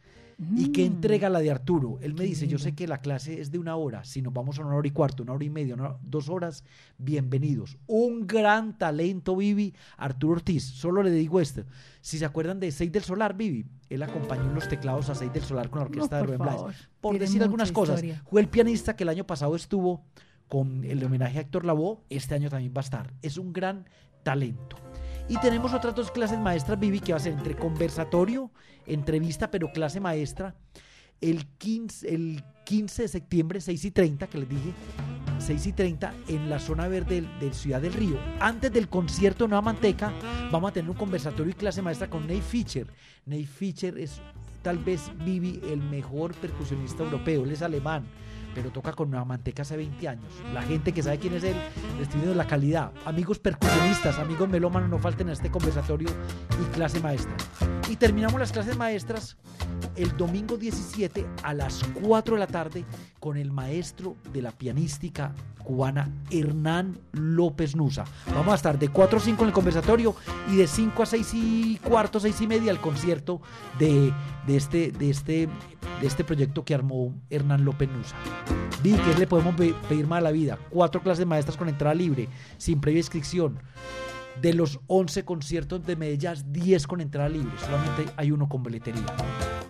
¿Y 0.56 0.72
qué 0.72 0.84
Mm. 0.84 0.94
entrega 0.94 1.30
la 1.30 1.40
de 1.40 1.52
Arturo? 1.52 1.98
Él 2.02 2.14
me 2.14 2.24
dice, 2.24 2.48
yo 2.48 2.58
sé 2.58 2.74
que 2.74 2.88
la 2.88 3.02
clase 3.02 3.42
es 3.42 3.52
de 3.52 3.60
una 3.60 3.76
hora, 3.76 4.06
si 4.06 4.22
nos 4.22 4.32
vamos 4.34 4.58
a 4.58 4.62
una 4.66 4.76
hora 4.76 4.88
y 4.88 4.92
cuarto, 4.92 5.22
una 5.24 5.34
hora 5.34 5.44
y 5.44 5.50
media, 5.50 5.76
dos 6.02 6.30
horas, 6.30 6.64
bienvenidos. 6.98 7.78
Un 7.88 8.26
gran 8.26 8.78
talento, 8.78 9.36
Vivi, 9.36 9.74
Arturo 9.98 10.34
Ortiz. 10.36 10.64
Solo 10.64 11.04
le 11.04 11.12
digo 11.12 11.42
esto, 11.42 11.64
si 12.00 12.18
se 12.18 12.24
acuerdan 12.26 12.60
de 12.60 12.72
Seis 12.72 12.90
del 12.92 13.04
Solar, 13.04 13.36
Vivi, 13.36 13.66
él 13.90 14.02
acompañó 14.02 14.44
en 14.44 14.56
los 14.56 14.70
teclados 14.70 15.10
a 15.10 15.16
Seis 15.16 15.34
del 15.34 15.44
Solar 15.44 15.70
con 15.70 15.80
la 15.80 15.86
orquesta 15.88 16.22
No, 16.22 16.26
de 16.26 16.38
Rubén 16.38 16.48
favor, 16.50 16.74
Por 17.02 17.12
tiene 17.12 17.26
decir 17.26 17.44
algunas 17.44 17.72
cosas, 17.74 18.02
fue 18.30 18.40
el 18.40 18.48
pianista 18.48 18.96
que 18.96 19.04
el 19.04 19.10
año 19.10 19.26
pasado 19.28 19.56
estuvo 19.58 20.06
con 20.48 20.86
el 20.86 21.04
homenaje 21.04 21.38
a 21.38 21.42
Héctor 21.42 21.66
Lavoe, 21.66 22.00
este 22.10 22.36
año 22.36 22.50
también 22.50 22.74
va 22.76 22.80
a 22.80 22.84
estar. 22.86 23.14
Es 23.22 23.38
un 23.38 23.52
gran 23.52 23.86
talento. 24.24 24.78
Y 25.30 25.38
tenemos 25.38 25.76
otras 25.76 25.94
dos 25.94 26.10
clases 26.10 26.40
maestras, 26.40 26.80
Vivi, 26.80 27.00
que 27.00 27.14
va 27.14 27.18
a 27.18 27.22
ser 27.22 27.34
entre 27.34 27.56
conversatorio, 27.56 28.50
entrevista, 28.88 29.52
pero 29.52 29.72
clase 29.72 30.00
maestra, 30.00 30.56
el 31.22 31.46
15, 31.46 32.16
el 32.16 32.44
15 32.66 33.04
de 33.04 33.08
septiembre, 33.08 33.62
6 33.62 33.86
y 33.86 33.92
30, 33.92 34.26
que 34.26 34.40
les 34.40 34.50
dije, 34.50 34.74
6 35.38 35.68
y 35.68 35.74
30, 35.74 36.14
en 36.30 36.50
la 36.50 36.58
zona 36.58 36.88
verde 36.88 37.24
del 37.40 37.54
Ciudad 37.54 37.80
del 37.80 37.94
Río. 37.94 38.18
Antes 38.40 38.74
del 38.74 38.90
concierto 38.90 39.44
de 39.44 39.50
Nueva 39.50 39.62
Manteca, 39.62 40.12
vamos 40.52 40.72
a 40.72 40.74
tener 40.74 40.90
un 40.90 40.98
conversatorio 40.98 41.52
y 41.52 41.56
clase 41.56 41.84
maestra 41.84 42.10
con 42.10 42.24
Nate 42.24 42.42
Fischer. 42.42 42.88
Nate 43.28 43.46
Fischer 43.46 44.00
es 44.00 44.20
tal 44.64 44.80
vez 44.80 45.12
Vivi 45.24 45.62
el 45.70 45.80
mejor 45.80 46.34
percusionista 46.34 47.04
europeo, 47.04 47.44
él 47.44 47.52
es 47.52 47.62
alemán 47.62 48.04
pero 48.60 48.72
toca 48.72 48.92
con 48.92 49.10
Nueva 49.10 49.24
Manteca 49.24 49.62
hace 49.62 49.78
20 49.78 50.06
años. 50.10 50.26
La 50.54 50.62
gente 50.62 50.92
que 50.92 51.02
sabe 51.02 51.18
quién 51.18 51.34
es 51.34 51.46
él, 51.46 51.56
le 51.96 52.04
estoy 52.04 52.20
viendo 52.20 52.36
la 52.36 52.46
calidad. 52.46 52.92
Amigos 53.06 53.40
percusionistas, 53.40 54.20
amigos 54.20 54.50
melómanos, 54.50 54.90
no 54.90 55.00
falten 55.00 55.30
a 55.30 55.32
este 55.32 55.50
conversatorio 55.50 56.10
y 56.62 56.66
clase 56.74 57.00
maestra. 57.00 57.34
Y 57.90 57.96
terminamos 57.96 58.38
las 58.38 58.52
clases 58.52 58.76
maestras 58.76 59.38
el 59.96 60.16
domingo 60.18 60.58
17 60.58 61.26
a 61.44 61.54
las 61.54 61.84
4 62.02 62.36
de 62.36 62.40
la 62.40 62.48
tarde 62.48 62.86
con 63.20 63.38
el 63.38 63.52
maestro 63.52 64.16
de 64.34 64.42
la 64.42 64.52
pianística 64.52 65.34
cubana 65.64 66.10
Hernán 66.32 66.98
López 67.12 67.76
Nusa. 67.76 68.06
Vamos 68.34 68.54
a 68.54 68.56
estar 68.56 68.80
de 68.80 68.90
4 68.90 69.20
a 69.20 69.22
5 69.22 69.42
en 69.44 69.48
el 69.48 69.54
conversatorio 69.54 70.16
y 70.52 70.58
de 70.58 70.68
5 70.68 71.04
a 71.04 71.06
6 71.06 71.34
y 71.34 71.78
cuarto, 71.84 72.20
6 72.20 72.42
y 72.42 72.48
media 72.48 72.72
al 72.72 72.82
concierto 72.82 73.42
de, 73.78 74.14
de, 74.48 74.58
este, 74.58 74.92
de, 74.92 75.10
este, 75.10 75.50
de 76.02 76.08
este 76.08 76.24
proyecto 76.24 76.64
que 76.64 76.74
armó 76.74 77.14
Hernán 77.30 77.66
López 77.66 77.90
Nusa. 77.90 78.16
Vi 78.82 78.94
que 78.94 79.16
le 79.20 79.28
podemos 79.28 79.56
pedir 79.56 80.08
más 80.08 80.20
a 80.20 80.22
la 80.22 80.32
vida. 80.32 80.58
Cuatro 80.70 81.02
clases 81.02 81.26
maestras 81.26 81.58
con 81.58 81.68
entrada 81.68 81.94
libre, 81.94 82.30
sin 82.58 82.80
previa 82.80 83.00
inscripción. 83.00 83.60
De 84.42 84.54
los 84.54 84.80
11 84.88 85.26
conciertos 85.26 85.86
de 85.86 85.96
Medellín, 85.98 86.34
10 86.48 86.88
con 86.88 87.02
entrada 87.02 87.28
libre. 87.28 87.52
Solamente 87.60 88.14
hay 88.16 88.32
uno 88.32 88.48
con 88.48 88.64
boletería. 88.64 89.06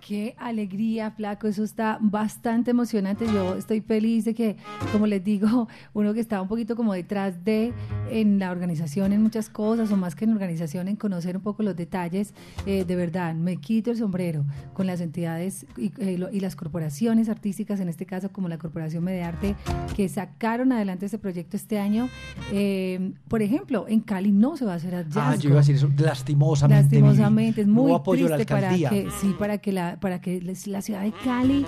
Qué 0.05 0.35
alegría, 0.37 1.11
flaco, 1.11 1.47
eso 1.47 1.63
está 1.63 1.97
bastante 2.01 2.71
emocionante. 2.71 3.25
Yo 3.27 3.55
estoy 3.55 3.81
feliz 3.81 4.25
de 4.25 4.33
que, 4.33 4.55
como 4.91 5.07
les 5.07 5.23
digo, 5.23 5.67
uno 5.93 6.13
que 6.13 6.19
está 6.19 6.41
un 6.41 6.47
poquito 6.47 6.75
como 6.75 6.93
detrás 6.93 7.43
de 7.43 7.73
en 8.09 8.39
la 8.39 8.51
organización, 8.51 9.13
en 9.13 9.21
muchas 9.21 9.49
cosas, 9.49 9.91
o 9.91 9.97
más 9.97 10.15
que 10.15 10.25
en 10.25 10.31
organización, 10.31 10.87
en 10.87 10.95
conocer 10.95 11.35
un 11.37 11.43
poco 11.43 11.63
los 11.63 11.75
detalles, 11.75 12.33
eh, 12.65 12.85
de 12.85 12.95
verdad, 12.95 13.33
me 13.35 13.57
quito 13.57 13.91
el 13.91 13.97
sombrero 13.97 14.45
con 14.73 14.87
las 14.87 15.01
entidades 15.01 15.65
eh, 15.77 16.27
y, 16.31 16.39
las 16.39 16.55
corporaciones 16.55 17.29
artísticas, 17.29 17.79
en 17.79 17.89
este 17.89 18.05
caso 18.05 18.31
como 18.31 18.47
la 18.47 18.57
Corporación 18.57 19.03
Medearte, 19.03 19.55
que 19.95 20.07
sacaron 20.07 20.71
adelante 20.71 21.05
este 21.05 21.17
proyecto 21.17 21.57
este 21.57 21.79
año. 21.79 22.09
Eh, 22.51 23.11
por 23.27 23.41
ejemplo, 23.41 23.85
en 23.87 23.99
Cali 23.99 24.31
no 24.31 24.57
se 24.57 24.65
va 24.65 24.73
a 24.73 24.75
hacer 24.75 24.93
hallazgo. 24.93 25.21
Ah, 25.21 25.35
yo 25.35 25.49
iba 25.49 25.59
a 25.59 25.61
decir 25.61 25.75
eso, 25.75 25.89
lastimosamente. 25.97 26.83
Lastimosamente, 26.83 27.61
es 27.61 27.67
muy 27.67 27.91
triste 27.99 28.45
para 28.45 28.69
que, 28.73 29.07
sí, 29.19 29.35
para 29.37 29.57
que 29.57 29.71
la 29.71 29.88
para 29.99 30.21
que 30.21 30.41
la 30.41 30.81
ciudad 30.81 31.01
de 31.01 31.11
Cali, 31.23 31.65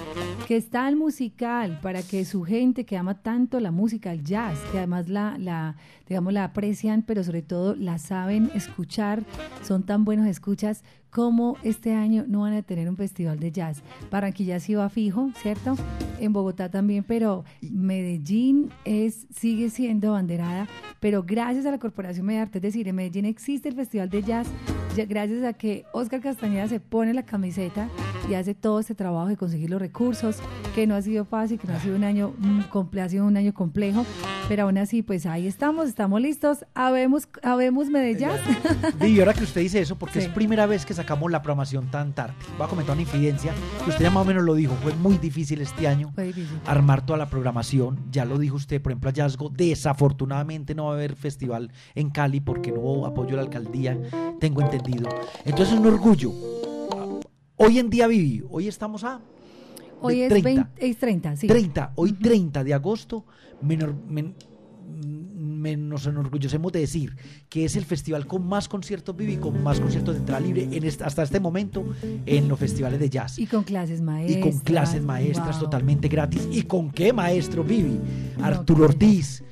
que 0.47 0.57
está 0.57 0.87
el 0.89 0.95
musical, 0.95 1.79
para 1.81 2.03
que 2.03 2.25
su 2.25 2.43
gente 2.43 2.85
que 2.85 2.97
ama 2.97 3.21
tanto 3.21 3.59
la 3.59 3.71
música, 3.71 4.11
el 4.11 4.23
jazz, 4.23 4.59
que 4.71 4.77
además 4.77 5.09
la, 5.09 5.37
la 5.37 5.75
digamos, 6.07 6.33
la 6.33 6.43
aprecian, 6.43 7.03
pero 7.03 7.23
sobre 7.23 7.41
todo 7.41 7.75
la 7.75 7.97
saben 7.97 8.51
escuchar, 8.53 9.23
son 9.63 9.83
tan 9.83 10.03
buenos 10.03 10.27
escuchas, 10.27 10.83
como 11.09 11.57
este 11.63 11.93
año 11.93 12.25
no 12.27 12.41
van 12.41 12.53
a 12.53 12.63
tener 12.63 12.89
un 12.89 12.97
festival 12.97 13.39
de 13.39 13.51
jazz. 13.51 13.83
Barranquilla 14.09 14.59
sí 14.59 14.75
va 14.75 14.89
fijo, 14.89 15.29
¿cierto? 15.41 15.75
En 16.19 16.33
Bogotá 16.33 16.69
también, 16.69 17.03
pero 17.03 17.43
Medellín 17.61 18.71
es, 18.85 19.27
sigue 19.29 19.69
siendo 19.69 20.13
banderada, 20.13 20.67
pero 20.99 21.23
gracias 21.23 21.65
a 21.65 21.71
la 21.71 21.79
Corporación 21.79 22.25
Mediarte, 22.25 22.57
es 22.57 22.61
decir, 22.61 22.87
en 22.87 22.95
Medellín 22.95 23.25
existe 23.25 23.69
el 23.69 23.75
festival 23.75 24.09
de 24.09 24.23
jazz, 24.23 24.47
gracias 25.07 25.43
a 25.43 25.53
que 25.53 25.85
Oscar 25.93 26.21
Castañeda 26.21 26.67
se 26.67 26.79
pone 26.79 27.13
la 27.13 27.23
camiseta 27.23 27.89
y 28.31 28.35
hace 28.35 28.55
todo 28.55 28.79
este 28.79 28.95
trabajo 28.95 29.27
de 29.27 29.35
conseguir 29.35 29.69
los 29.69 29.81
recursos, 29.81 30.37
que 30.73 30.87
no 30.87 30.95
ha 30.95 31.01
sido 31.01 31.25
fácil, 31.25 31.59
que 31.59 31.67
no 31.67 31.73
ha 31.73 31.79
sido 31.81 31.97
un 31.97 32.05
año, 32.05 32.33
ha 33.01 33.09
sido 33.09 33.25
un 33.25 33.35
año 33.35 33.53
complejo, 33.53 34.05
pero 34.47 34.63
aún 34.63 34.77
así, 34.77 35.01
pues 35.01 35.25
ahí 35.25 35.47
estamos, 35.47 35.89
estamos 35.89 36.21
listos, 36.21 36.65
habemos, 36.73 37.27
habemos 37.43 37.89
Medellín. 37.89 38.29
Y 39.01 39.19
ahora 39.19 39.33
que 39.33 39.43
usted 39.43 39.59
dice 39.59 39.81
eso, 39.81 39.97
porque 39.97 40.19
es 40.19 40.29
primera 40.29 40.65
vez 40.65 40.85
que 40.85 40.93
sacamos 40.93 41.29
la 41.29 41.41
programación 41.41 41.91
tan 41.91 42.13
tarde. 42.13 42.33
Voy 42.57 42.67
a 42.67 42.69
comentar 42.69 42.93
una 42.93 43.01
infidencia, 43.01 43.53
usted 43.85 44.05
ya 44.05 44.11
más 44.11 44.23
o 44.23 44.25
menos 44.25 44.43
lo 44.43 44.55
dijo, 44.55 44.75
fue 44.81 44.93
muy 44.93 45.17
difícil 45.17 45.59
este 45.59 45.87
año 45.89 46.13
armar 46.65 47.05
toda 47.05 47.17
la 47.17 47.29
programación, 47.29 47.99
ya 48.11 48.23
lo 48.23 48.37
dijo 48.37 48.55
usted, 48.55 48.81
por 48.81 48.93
ejemplo, 48.93 49.09
hallazgo, 49.09 49.49
desafortunadamente 49.49 50.73
no 50.73 50.85
va 50.85 50.91
a 50.91 50.93
haber 50.93 51.17
festival 51.17 51.73
en 51.95 52.11
Cali 52.11 52.39
porque 52.39 52.71
no 52.71 52.79
hubo 52.79 53.05
apoyo 53.05 53.31
de 53.31 53.35
la 53.35 53.41
alcaldía, 53.41 53.97
tengo 54.39 54.61
entendido. 54.61 55.09
Entonces 55.43 55.73
es 55.73 55.79
un 55.79 55.85
orgullo. 55.85 56.31
Hoy 57.63 57.77
en 57.77 57.91
día 57.91 58.07
viví, 58.07 58.43
hoy 58.49 58.67
estamos 58.67 59.03
a... 59.03 59.21
Hoy 60.01 60.21
es 60.21 60.29
30, 60.29 60.49
20, 60.49 60.89
es 60.89 60.97
30, 60.97 61.35
sí. 61.35 61.47
30, 61.47 61.91
hoy 61.95 62.13
30 62.13 62.63
de 62.63 62.73
agosto, 62.73 63.23
menor, 63.61 63.93
nos 65.77 66.07
enorgullecemos 66.07 66.71
de 66.71 66.79
decir 66.79 67.15
que 67.49 67.63
es 67.63 67.75
el 67.75 67.85
festival 67.85 68.25
con 68.25 68.47
más 68.47 68.67
conciertos 68.67 69.15
Vivi, 69.15 69.37
con 69.37 69.61
más 69.61 69.79
conciertos 69.79 70.15
de 70.15 70.21
entrada 70.21 70.41
libre 70.41 70.67
en 70.71 70.87
hasta 70.87 71.21
este 71.21 71.39
momento 71.39 71.85
en 72.25 72.47
los 72.47 72.57
festivales 72.57 72.99
de 72.99 73.11
jazz. 73.11 73.37
Y 73.37 73.45
con 73.45 73.63
clases 73.63 74.01
maestras. 74.01 74.37
Y 74.39 74.41
con 74.41 74.59
clases 74.61 75.03
maestras 75.03 75.59
totalmente 75.59 76.07
gratis. 76.07 76.47
¿Y 76.51 76.63
con 76.63 76.89
qué 76.89 77.13
maestro 77.13 77.63
Vivi? 77.63 77.99
Arturo 78.41 78.85
Ortiz. 78.85 79.43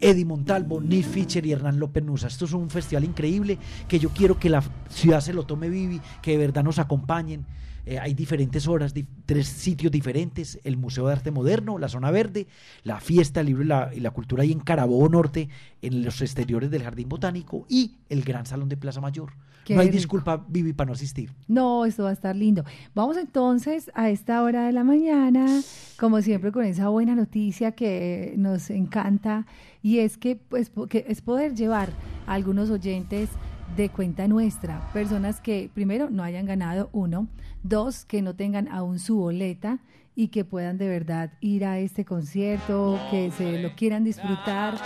Eddie 0.00 0.24
Montalvo, 0.24 0.80
Nick 0.80 1.06
Fischer 1.06 1.44
y 1.46 1.52
Hernán 1.52 1.78
López 1.78 2.04
Nusa. 2.04 2.26
Esto 2.28 2.44
es 2.44 2.52
un 2.52 2.70
festival 2.70 3.04
increíble 3.04 3.58
que 3.88 3.98
yo 3.98 4.10
quiero 4.10 4.38
que 4.38 4.50
la 4.50 4.62
ciudad 4.88 5.20
se 5.20 5.32
lo 5.32 5.44
tome 5.44 5.68
Vivi, 5.68 6.00
que 6.22 6.32
de 6.32 6.38
verdad 6.38 6.64
nos 6.64 6.78
acompañen. 6.78 7.46
Eh, 7.86 7.98
hay 7.98 8.14
diferentes 8.14 8.66
horas, 8.66 8.94
tres 9.26 9.46
sitios 9.46 9.92
diferentes, 9.92 10.58
el 10.64 10.78
Museo 10.78 11.06
de 11.06 11.12
Arte 11.12 11.30
Moderno, 11.30 11.78
la 11.78 11.88
Zona 11.88 12.10
Verde, 12.10 12.46
la 12.82 12.98
Fiesta, 12.98 13.40
el 13.40 13.46
Libro 13.46 13.92
y 13.92 14.00
la, 14.00 14.10
Cultura 14.10 14.42
ahí 14.42 14.52
en 14.52 14.60
Carabobo 14.60 15.06
Norte, 15.08 15.50
en 15.82 16.02
los 16.02 16.22
exteriores 16.22 16.70
del 16.70 16.82
Jardín 16.82 17.10
Botánico 17.10 17.66
y 17.68 17.96
el 18.08 18.22
Gran 18.22 18.46
Salón 18.46 18.70
de 18.70 18.78
Plaza 18.78 19.02
Mayor. 19.02 19.32
no 19.68 19.80
hay 19.80 19.90
disculpa, 19.90 20.42
Vivi, 20.48 20.72
para 20.72 20.88
no 20.88 20.92
asistir. 20.94 21.30
No, 21.46 21.84
esto 21.84 22.04
va 22.04 22.10
a 22.10 22.14
estar 22.14 22.34
lindo. 22.34 22.64
Vamos 22.94 23.18
entonces 23.18 23.90
a 23.94 24.08
esta 24.08 24.42
hora 24.42 24.64
de 24.64 24.72
la 24.72 24.82
mañana, 24.82 25.60
como 25.98 26.22
siempre, 26.22 26.52
con 26.52 26.64
esa 26.64 26.88
buena 26.88 27.14
noticia 27.14 27.72
que 27.72 28.34
nos 28.38 28.70
encanta, 28.70 29.46
y 29.84 29.98
es 29.98 30.16
que, 30.16 30.36
pues, 30.36 30.72
es 31.06 31.20
poder 31.20 31.54
llevar 31.54 31.90
a 32.26 32.32
algunos 32.32 32.70
oyentes 32.70 33.28
de 33.76 33.90
cuenta 33.90 34.26
nuestra, 34.26 34.90
personas 34.94 35.42
que 35.42 35.70
primero 35.74 36.08
no 36.08 36.22
hayan 36.22 36.46
ganado 36.46 36.88
uno, 36.92 37.28
dos 37.62 38.06
que 38.06 38.22
no 38.22 38.34
tengan 38.34 38.66
aún 38.68 38.98
su 38.98 39.18
boleta 39.18 39.80
y 40.16 40.28
que 40.28 40.46
puedan 40.46 40.78
de 40.78 40.88
verdad 40.88 41.34
ir 41.40 41.66
a 41.66 41.78
este 41.78 42.06
concierto, 42.06 42.98
que 43.10 43.30
se 43.30 43.60
lo 43.60 43.74
quieran 43.76 44.04
disfrutar. 44.04 44.78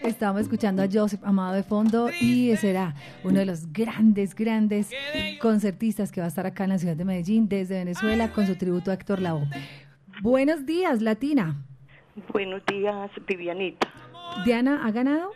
Estamos 0.04 0.42
escuchando 0.42 0.82
a 0.82 0.88
Joseph 0.92 1.20
Amado 1.24 1.54
de 1.54 1.62
fondo 1.62 2.10
y 2.20 2.56
será 2.56 2.94
uno 3.22 3.38
de 3.38 3.46
los 3.46 3.72
grandes, 3.72 4.34
grandes 4.34 4.90
concertistas 5.40 6.10
que 6.10 6.20
va 6.20 6.26
a 6.26 6.28
estar 6.28 6.44
acá 6.44 6.64
en 6.64 6.70
la 6.70 6.78
ciudad 6.78 6.96
de 6.96 7.04
Medellín 7.04 7.48
desde 7.48 7.76
Venezuela 7.76 8.32
con 8.32 8.46
su 8.46 8.56
tributo 8.56 8.90
a 8.90 8.94
Héctor 8.94 9.20
Lavoe. 9.20 9.46
Buenos 10.20 10.66
días, 10.66 11.00
Latina. 11.02 11.56
Buenos 12.32 12.62
días, 12.66 13.10
Vivianita. 13.26 13.88
¿Diana 14.44 14.84
ha 14.84 14.90
ganado? 14.90 15.30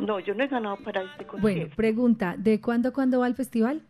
No, 0.00 0.18
yo 0.18 0.34
no 0.34 0.42
he 0.42 0.48
ganado 0.48 0.76
para 0.78 1.02
este 1.02 1.24
concierto. 1.24 1.40
Bueno, 1.40 1.66
pregunta, 1.76 2.34
¿de 2.36 2.60
cuándo 2.60 2.92
cuándo 2.92 3.20
va 3.20 3.28
el 3.28 3.34
festival? 3.34 3.82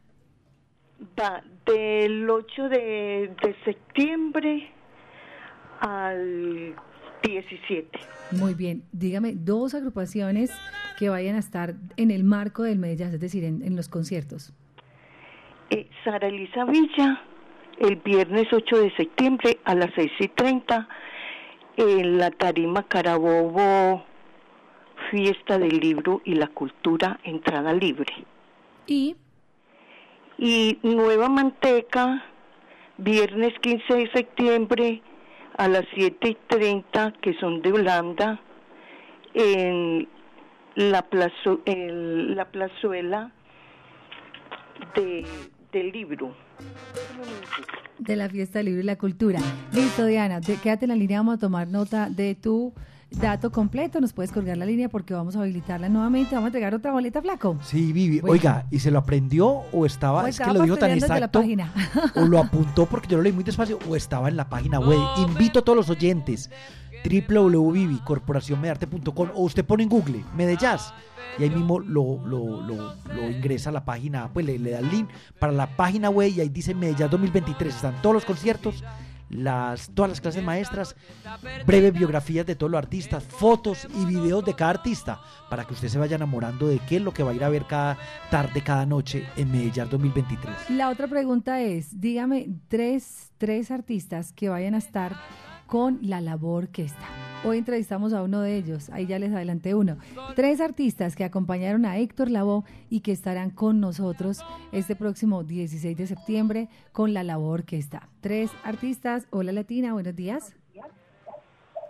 Va 1.18 1.42
del 1.64 2.28
8 2.28 2.68
de, 2.68 3.34
de 3.42 3.56
septiembre 3.64 4.70
al 5.80 6.74
17. 7.22 7.88
Muy 8.38 8.54
bien, 8.54 8.82
dígame 8.92 9.32
dos 9.34 9.74
agrupaciones 9.74 10.50
que 10.98 11.08
vayan 11.08 11.36
a 11.36 11.38
estar 11.38 11.74
en 11.96 12.10
el 12.10 12.24
marco 12.24 12.62
del 12.62 12.78
Medellín, 12.78 13.08
es 13.08 13.20
decir, 13.20 13.44
en, 13.44 13.76
los 13.76 13.88
conciertos. 13.88 14.52
Eh, 15.70 15.88
Sara 16.04 16.28
Elisa 16.28 16.64
Villa, 16.64 17.22
el 17.78 17.96
viernes 17.96 18.46
8 18.52 18.78
de 18.78 18.94
septiembre 18.96 19.58
a 19.64 19.74
las 19.74 19.90
6 19.94 20.10
y 20.20 20.28
30, 20.28 20.88
en 21.76 22.18
la 22.18 22.30
Tarima 22.30 22.84
Carabobo, 22.84 24.04
Fiesta 25.10 25.58
del 25.58 25.78
Libro 25.78 26.20
y 26.24 26.34
la 26.34 26.48
Cultura, 26.48 27.18
entrada 27.24 27.72
libre. 27.72 28.12
¿Y? 28.86 29.16
Y 30.38 30.78
Nueva 30.82 31.28
Manteca, 31.28 32.24
viernes 32.98 33.54
15 33.60 33.94
de 33.94 34.10
septiembre, 34.12 35.02
a 35.56 35.68
las 35.68 35.84
7 35.94 36.28
y 36.28 36.36
30, 36.48 37.12
que 37.22 37.34
son 37.34 37.62
de 37.62 37.72
Holanda, 37.72 38.40
en 39.34 40.08
la, 40.76 41.02
plazo, 41.02 41.60
en 41.64 42.36
la 42.36 42.44
plazuela 42.46 43.32
de, 44.94 45.24
del 45.72 45.90
libro. 45.92 46.34
De 47.98 48.16
la 48.16 48.28
fiesta 48.28 48.62
libre 48.62 48.82
y 48.82 48.84
la 48.86 48.96
cultura. 48.96 49.38
Listo, 49.72 50.04
Diana, 50.06 50.40
te- 50.40 50.56
quédate 50.56 50.84
en 50.84 50.90
la 50.90 50.96
línea, 50.96 51.18
vamos 51.20 51.36
a 51.36 51.38
tomar 51.38 51.68
nota 51.68 52.08
de 52.10 52.34
tu 52.34 52.72
dato 53.18 53.50
completo. 53.50 54.00
Nos 54.00 54.12
puedes 54.12 54.32
colgar 54.32 54.56
la 54.56 54.66
línea 54.66 54.88
porque 54.88 55.14
vamos 55.14 55.36
a 55.36 55.40
habilitarla 55.40 55.88
nuevamente. 55.88 56.34
Vamos 56.34 56.46
a 56.46 56.48
entregar 56.48 56.74
otra 56.74 56.92
boleta, 56.92 57.22
flaco. 57.22 57.56
Sí, 57.62 57.92
Vivi. 57.92 58.20
Bueno. 58.20 58.32
Oiga, 58.32 58.66
¿y 58.70 58.78
se 58.80 58.90
lo 58.90 58.98
aprendió 58.98 59.46
o 59.72 59.86
estaba, 59.86 60.24
O 60.24 60.26
es 60.26 60.38
que 60.38 60.52
lo 60.52 60.62
dijo 60.62 60.76
tan 60.76 60.90
la 60.90 60.96
exacto, 60.96 61.40
página. 61.40 61.72
o 62.16 62.20
lo 62.22 62.38
apuntó 62.38 62.86
porque 62.86 63.08
yo 63.08 63.16
lo 63.16 63.22
leí 63.22 63.32
muy 63.32 63.44
despacio, 63.44 63.78
o 63.88 63.96
estaba 63.96 64.28
en 64.28 64.36
la 64.36 64.48
página 64.48 64.80
web? 64.80 64.98
Invito 65.18 65.60
a 65.60 65.62
todos 65.62 65.76
los 65.76 65.90
oyentes, 65.90 66.50
www.corporacionmedarte.com 67.04 69.28
o 69.34 69.42
usted 69.42 69.64
pone 69.64 69.82
en 69.84 69.88
Google 69.88 70.24
Medellas 70.36 70.92
y 71.38 71.42
ahí 71.42 71.50
mismo 71.50 71.80
lo, 71.80 72.20
lo, 72.26 72.60
lo- 72.62 72.94
lo 73.14 73.30
ingresa 73.30 73.70
a 73.70 73.72
la 73.72 73.84
página, 73.84 74.30
pues 74.32 74.46
le, 74.46 74.58
le 74.58 74.70
da 74.70 74.78
el 74.78 74.88
link 74.88 75.08
para 75.38 75.52
la 75.52 75.66
página 75.76 76.08
web 76.10 76.32
y 76.34 76.40
ahí 76.40 76.48
dice 76.48 76.74
Medellas 76.74 77.10
2023, 77.10 77.74
están 77.74 77.94
todos 78.02 78.14
los 78.14 78.24
conciertos, 78.24 78.84
las, 79.34 79.90
todas 79.90 80.10
las 80.10 80.20
clases 80.20 80.42
maestras, 80.42 80.96
breves 81.66 81.92
biografías 81.92 82.46
de 82.46 82.54
todos 82.54 82.70
los 82.70 82.78
artistas, 82.78 83.24
fotos 83.24 83.86
y 83.94 84.06
videos 84.06 84.44
de 84.44 84.54
cada 84.54 84.70
artista, 84.70 85.20
para 85.50 85.64
que 85.64 85.74
usted 85.74 85.88
se 85.88 85.98
vaya 85.98 86.16
enamorando 86.16 86.68
de 86.68 86.78
qué 86.78 86.96
es 86.96 87.02
lo 87.02 87.12
que 87.12 87.22
va 87.22 87.32
a 87.32 87.34
ir 87.34 87.44
a 87.44 87.48
ver 87.48 87.66
cada 87.66 87.98
tarde, 88.30 88.62
cada 88.62 88.86
noche 88.86 89.26
en 89.36 89.50
Medellín 89.50 89.88
2023. 89.90 90.70
La 90.70 90.88
otra 90.88 91.08
pregunta 91.08 91.60
es, 91.60 92.00
dígame 92.00 92.48
tres, 92.68 93.32
tres 93.38 93.70
artistas 93.70 94.32
que 94.32 94.48
vayan 94.48 94.74
a 94.74 94.78
estar 94.78 95.16
con 95.66 95.98
la 96.02 96.20
labor 96.20 96.64
orquesta. 96.64 97.06
Hoy 97.44 97.58
entrevistamos 97.58 98.14
a 98.14 98.22
uno 98.22 98.40
de 98.40 98.56
ellos, 98.56 98.88
ahí 98.90 99.06
ya 99.06 99.18
les 99.18 99.32
adelanté 99.32 99.74
uno. 99.74 99.98
Tres 100.34 100.62
artistas 100.62 101.14
que 101.14 101.24
acompañaron 101.24 101.84
a 101.84 101.98
Héctor 101.98 102.30
Lavoe 102.30 102.64
y 102.88 103.00
que 103.00 103.12
estarán 103.12 103.50
con 103.50 103.80
nosotros 103.80 104.42
este 104.72 104.96
próximo 104.96 105.44
16 105.44 105.96
de 105.96 106.06
septiembre 106.06 106.68
con 106.92 107.12
la 107.12 107.22
labor 107.22 107.60
orquesta. 107.60 108.08
Tres 108.22 108.50
artistas, 108.64 109.26
hola 109.30 109.52
Latina, 109.52 109.92
buenos 109.92 110.16
días. 110.16 110.56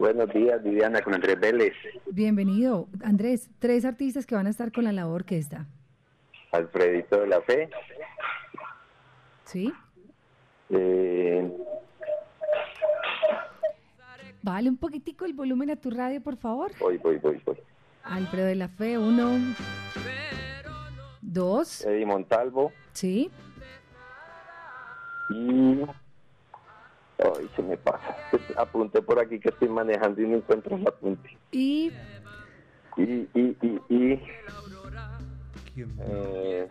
Buenos 0.00 0.28
días, 0.34 0.60
Viviana, 0.64 1.00
con 1.02 1.14
Andrés 1.14 1.38
Vélez, 1.38 1.72
Bienvenido, 2.10 2.88
Andrés. 3.04 3.48
Tres 3.60 3.84
artistas 3.84 4.26
que 4.26 4.34
van 4.34 4.48
a 4.48 4.50
estar 4.50 4.72
con 4.72 4.82
la 4.82 4.90
labor 4.92 5.20
orquesta, 5.22 5.66
Alfredito 6.50 7.20
de 7.20 7.26
la 7.28 7.40
Fe, 7.42 7.70
¿sí? 9.44 9.72
eh, 10.70 11.48
Vale 14.44 14.68
un 14.68 14.76
poquitico 14.76 15.24
el 15.24 15.32
volumen 15.32 15.70
a 15.70 15.76
tu 15.76 15.88
radio, 15.90 16.20
por 16.20 16.36
favor. 16.36 16.70
voy, 16.78 16.98
voy, 16.98 17.16
voy, 17.16 17.40
voy. 17.46 17.56
Alfredo 18.02 18.46
de 18.46 18.54
la 18.54 18.68
Fe, 18.68 18.98
uno, 18.98 19.38
dos, 21.22 21.80
Eddie 21.86 22.04
Montalvo 22.04 22.70
sí, 22.92 23.30
y... 25.30 25.80
Ay, 27.18 27.48
se 27.56 27.62
me 27.62 27.78
pasa. 27.78 28.14
Apunté 28.58 29.00
por 29.00 29.18
aquí 29.18 29.40
que 29.40 29.48
estoy 29.48 29.70
manejando 29.70 30.20
y 30.20 30.26
no 30.26 30.36
encuentro 30.36 30.76
el 30.76 30.86
apunte. 30.86 31.38
y 31.50 31.90
Y, 32.98 33.02
y, 33.02 33.56
y, 33.62 33.80
y... 33.88 34.22
eh, 36.00 36.68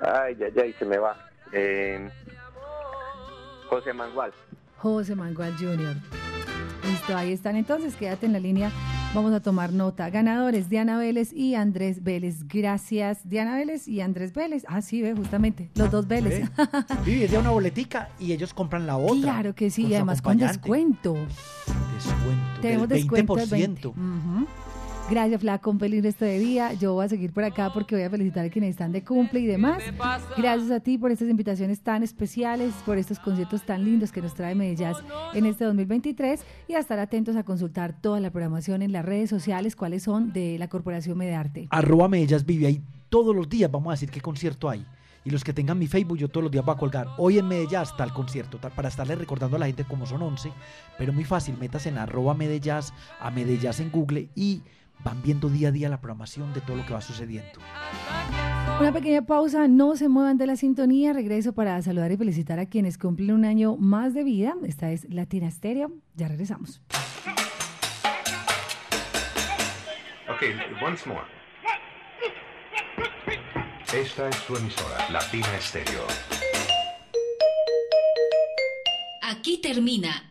ay, 0.00 0.34
ya, 0.34 0.48
ya, 0.48 0.66
y 0.66 0.72
se 0.72 0.84
me 0.84 0.98
va. 0.98 1.16
Eh, 1.52 2.10
José 3.68 3.92
Mangual. 3.92 4.32
José 4.78 5.14
Mangual 5.14 5.54
Jr. 5.58 5.96
Listo, 6.88 7.16
ahí 7.16 7.32
están 7.32 7.56
entonces, 7.56 7.96
quédate 7.96 8.26
en 8.26 8.32
la 8.32 8.38
línea, 8.38 8.70
vamos 9.12 9.32
a 9.32 9.40
tomar 9.40 9.72
nota. 9.72 10.08
Ganadores, 10.10 10.68
Diana 10.68 10.98
Vélez 10.98 11.32
y 11.32 11.54
Andrés 11.56 12.04
Vélez. 12.04 12.46
Gracias, 12.46 13.28
Diana 13.28 13.56
Vélez 13.56 13.88
y 13.88 14.00
Andrés 14.00 14.32
Vélez. 14.32 14.64
Ah, 14.68 14.82
sí, 14.82 15.02
ve, 15.02 15.14
justamente, 15.14 15.70
los 15.74 15.90
dos 15.90 16.06
Vélez. 16.06 16.48
Vivi, 17.04 17.22
es 17.24 17.30
de 17.32 17.38
una 17.38 17.50
boletica 17.50 18.10
y 18.20 18.32
ellos 18.32 18.54
compran 18.54 18.86
la 18.86 18.96
otra. 18.96 19.32
claro 19.32 19.54
que 19.54 19.70
sí, 19.70 19.86
y 19.86 19.94
además 19.94 20.22
con 20.22 20.36
descuento. 20.38 21.14
Descuento. 21.14 22.60
Tenemos 22.60 22.88
del 22.88 22.98
descuento 22.98 23.34
20%. 23.34 23.38
del 23.38 23.48
20. 23.48 23.88
Ujú. 23.88 24.46
Gracias, 25.08 25.40
Flaco, 25.40 25.70
un 25.70 25.78
feliz 25.78 26.02
resto 26.02 26.24
de 26.24 26.36
día. 26.40 26.72
Yo 26.72 26.94
voy 26.94 27.04
a 27.06 27.08
seguir 27.08 27.32
por 27.32 27.44
acá 27.44 27.70
porque 27.72 27.94
voy 27.94 28.02
a 28.04 28.10
felicitar 28.10 28.44
a 28.44 28.48
quienes 28.50 28.70
están 28.70 28.90
de 28.90 29.04
cumple 29.04 29.38
y 29.38 29.46
demás. 29.46 29.80
Gracias 30.36 30.70
a 30.72 30.80
ti 30.80 30.98
por 30.98 31.12
estas 31.12 31.28
invitaciones 31.28 31.80
tan 31.80 32.02
especiales, 32.02 32.74
por 32.84 32.98
estos 32.98 33.20
conciertos 33.20 33.62
tan 33.62 33.84
lindos 33.84 34.10
que 34.10 34.20
nos 34.20 34.34
trae 34.34 34.56
Medellín 34.56 34.88
en 35.34 35.46
este 35.46 35.64
2023 35.64 36.40
y 36.66 36.74
a 36.74 36.80
estar 36.80 36.98
atentos 36.98 37.36
a 37.36 37.44
consultar 37.44 37.94
toda 38.00 38.18
la 38.18 38.30
programación 38.30 38.82
en 38.82 38.90
las 38.90 39.04
redes 39.04 39.30
sociales, 39.30 39.76
cuáles 39.76 40.02
son 40.02 40.32
de 40.32 40.58
la 40.58 40.66
Corporación 40.68 41.16
Medearte. 41.16 41.68
Arroba 41.70 42.08
Medellas 42.08 42.44
Vivi. 42.44 42.66
Ahí 42.66 42.82
todos 43.08 43.34
los 43.34 43.48
días 43.48 43.70
vamos 43.70 43.88
a 43.90 43.92
decir 43.92 44.10
qué 44.10 44.20
concierto 44.20 44.68
hay. 44.68 44.84
Y 45.24 45.30
los 45.30 45.42
que 45.44 45.52
tengan 45.52 45.78
mi 45.78 45.86
Facebook, 45.86 46.18
yo 46.18 46.28
todos 46.28 46.42
los 46.44 46.52
días 46.52 46.64
voy 46.64 46.74
a 46.74 46.78
colgar. 46.78 47.08
Hoy 47.18 47.38
en 47.38 47.46
Medellín 47.46 47.80
está 47.80 48.02
el 48.04 48.12
concierto, 48.12 48.58
tal- 48.58 48.72
para 48.72 48.88
estarle 48.88 49.14
recordando 49.14 49.56
a 49.56 49.60
la 49.60 49.66
gente 49.66 49.84
como 49.84 50.04
son 50.06 50.22
11. 50.22 50.50
Pero 50.98 51.12
muy 51.12 51.24
fácil, 51.24 51.56
metas 51.58 51.86
en 51.86 51.96
arroba 51.98 52.34
Medellas, 52.34 52.92
a 53.20 53.30
Medellas 53.30 53.78
en 53.80 53.90
Google 53.92 54.28
y 54.34 54.62
van 55.04 55.22
viendo 55.22 55.48
día 55.48 55.68
a 55.68 55.72
día 55.72 55.88
la 55.88 56.00
programación 56.00 56.52
de 56.52 56.60
todo 56.60 56.76
lo 56.76 56.86
que 56.86 56.92
va 56.92 57.00
sucediendo. 57.00 57.60
Una 58.80 58.92
pequeña 58.92 59.22
pausa, 59.22 59.68
no 59.68 59.96
se 59.96 60.08
muevan 60.08 60.36
de 60.36 60.46
la 60.46 60.56
sintonía. 60.56 61.12
Regreso 61.12 61.54
para 61.54 61.80
saludar 61.82 62.12
y 62.12 62.16
felicitar 62.16 62.58
a 62.58 62.66
quienes 62.66 62.98
cumplen 62.98 63.32
un 63.32 63.44
año 63.44 63.76
más 63.76 64.12
de 64.14 64.24
vida. 64.24 64.54
Esta 64.66 64.90
es 64.90 65.08
Latina 65.08 65.50
Stereo. 65.50 65.92
Ya 66.14 66.28
regresamos. 66.28 66.82
Okay, 70.28 70.54
once 70.84 71.08
more. 71.08 71.24
Esta 73.94 74.28
es 74.28 74.36
su 74.36 74.56
emisora, 74.56 75.08
Latina 75.10 75.56
Estéreo. 75.56 76.06
Aquí 79.22 79.58
termina 79.62 80.30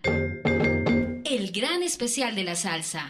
el 1.24 1.52
gran 1.52 1.82
especial 1.82 2.36
de 2.36 2.44
la 2.44 2.56
salsa. 2.56 3.10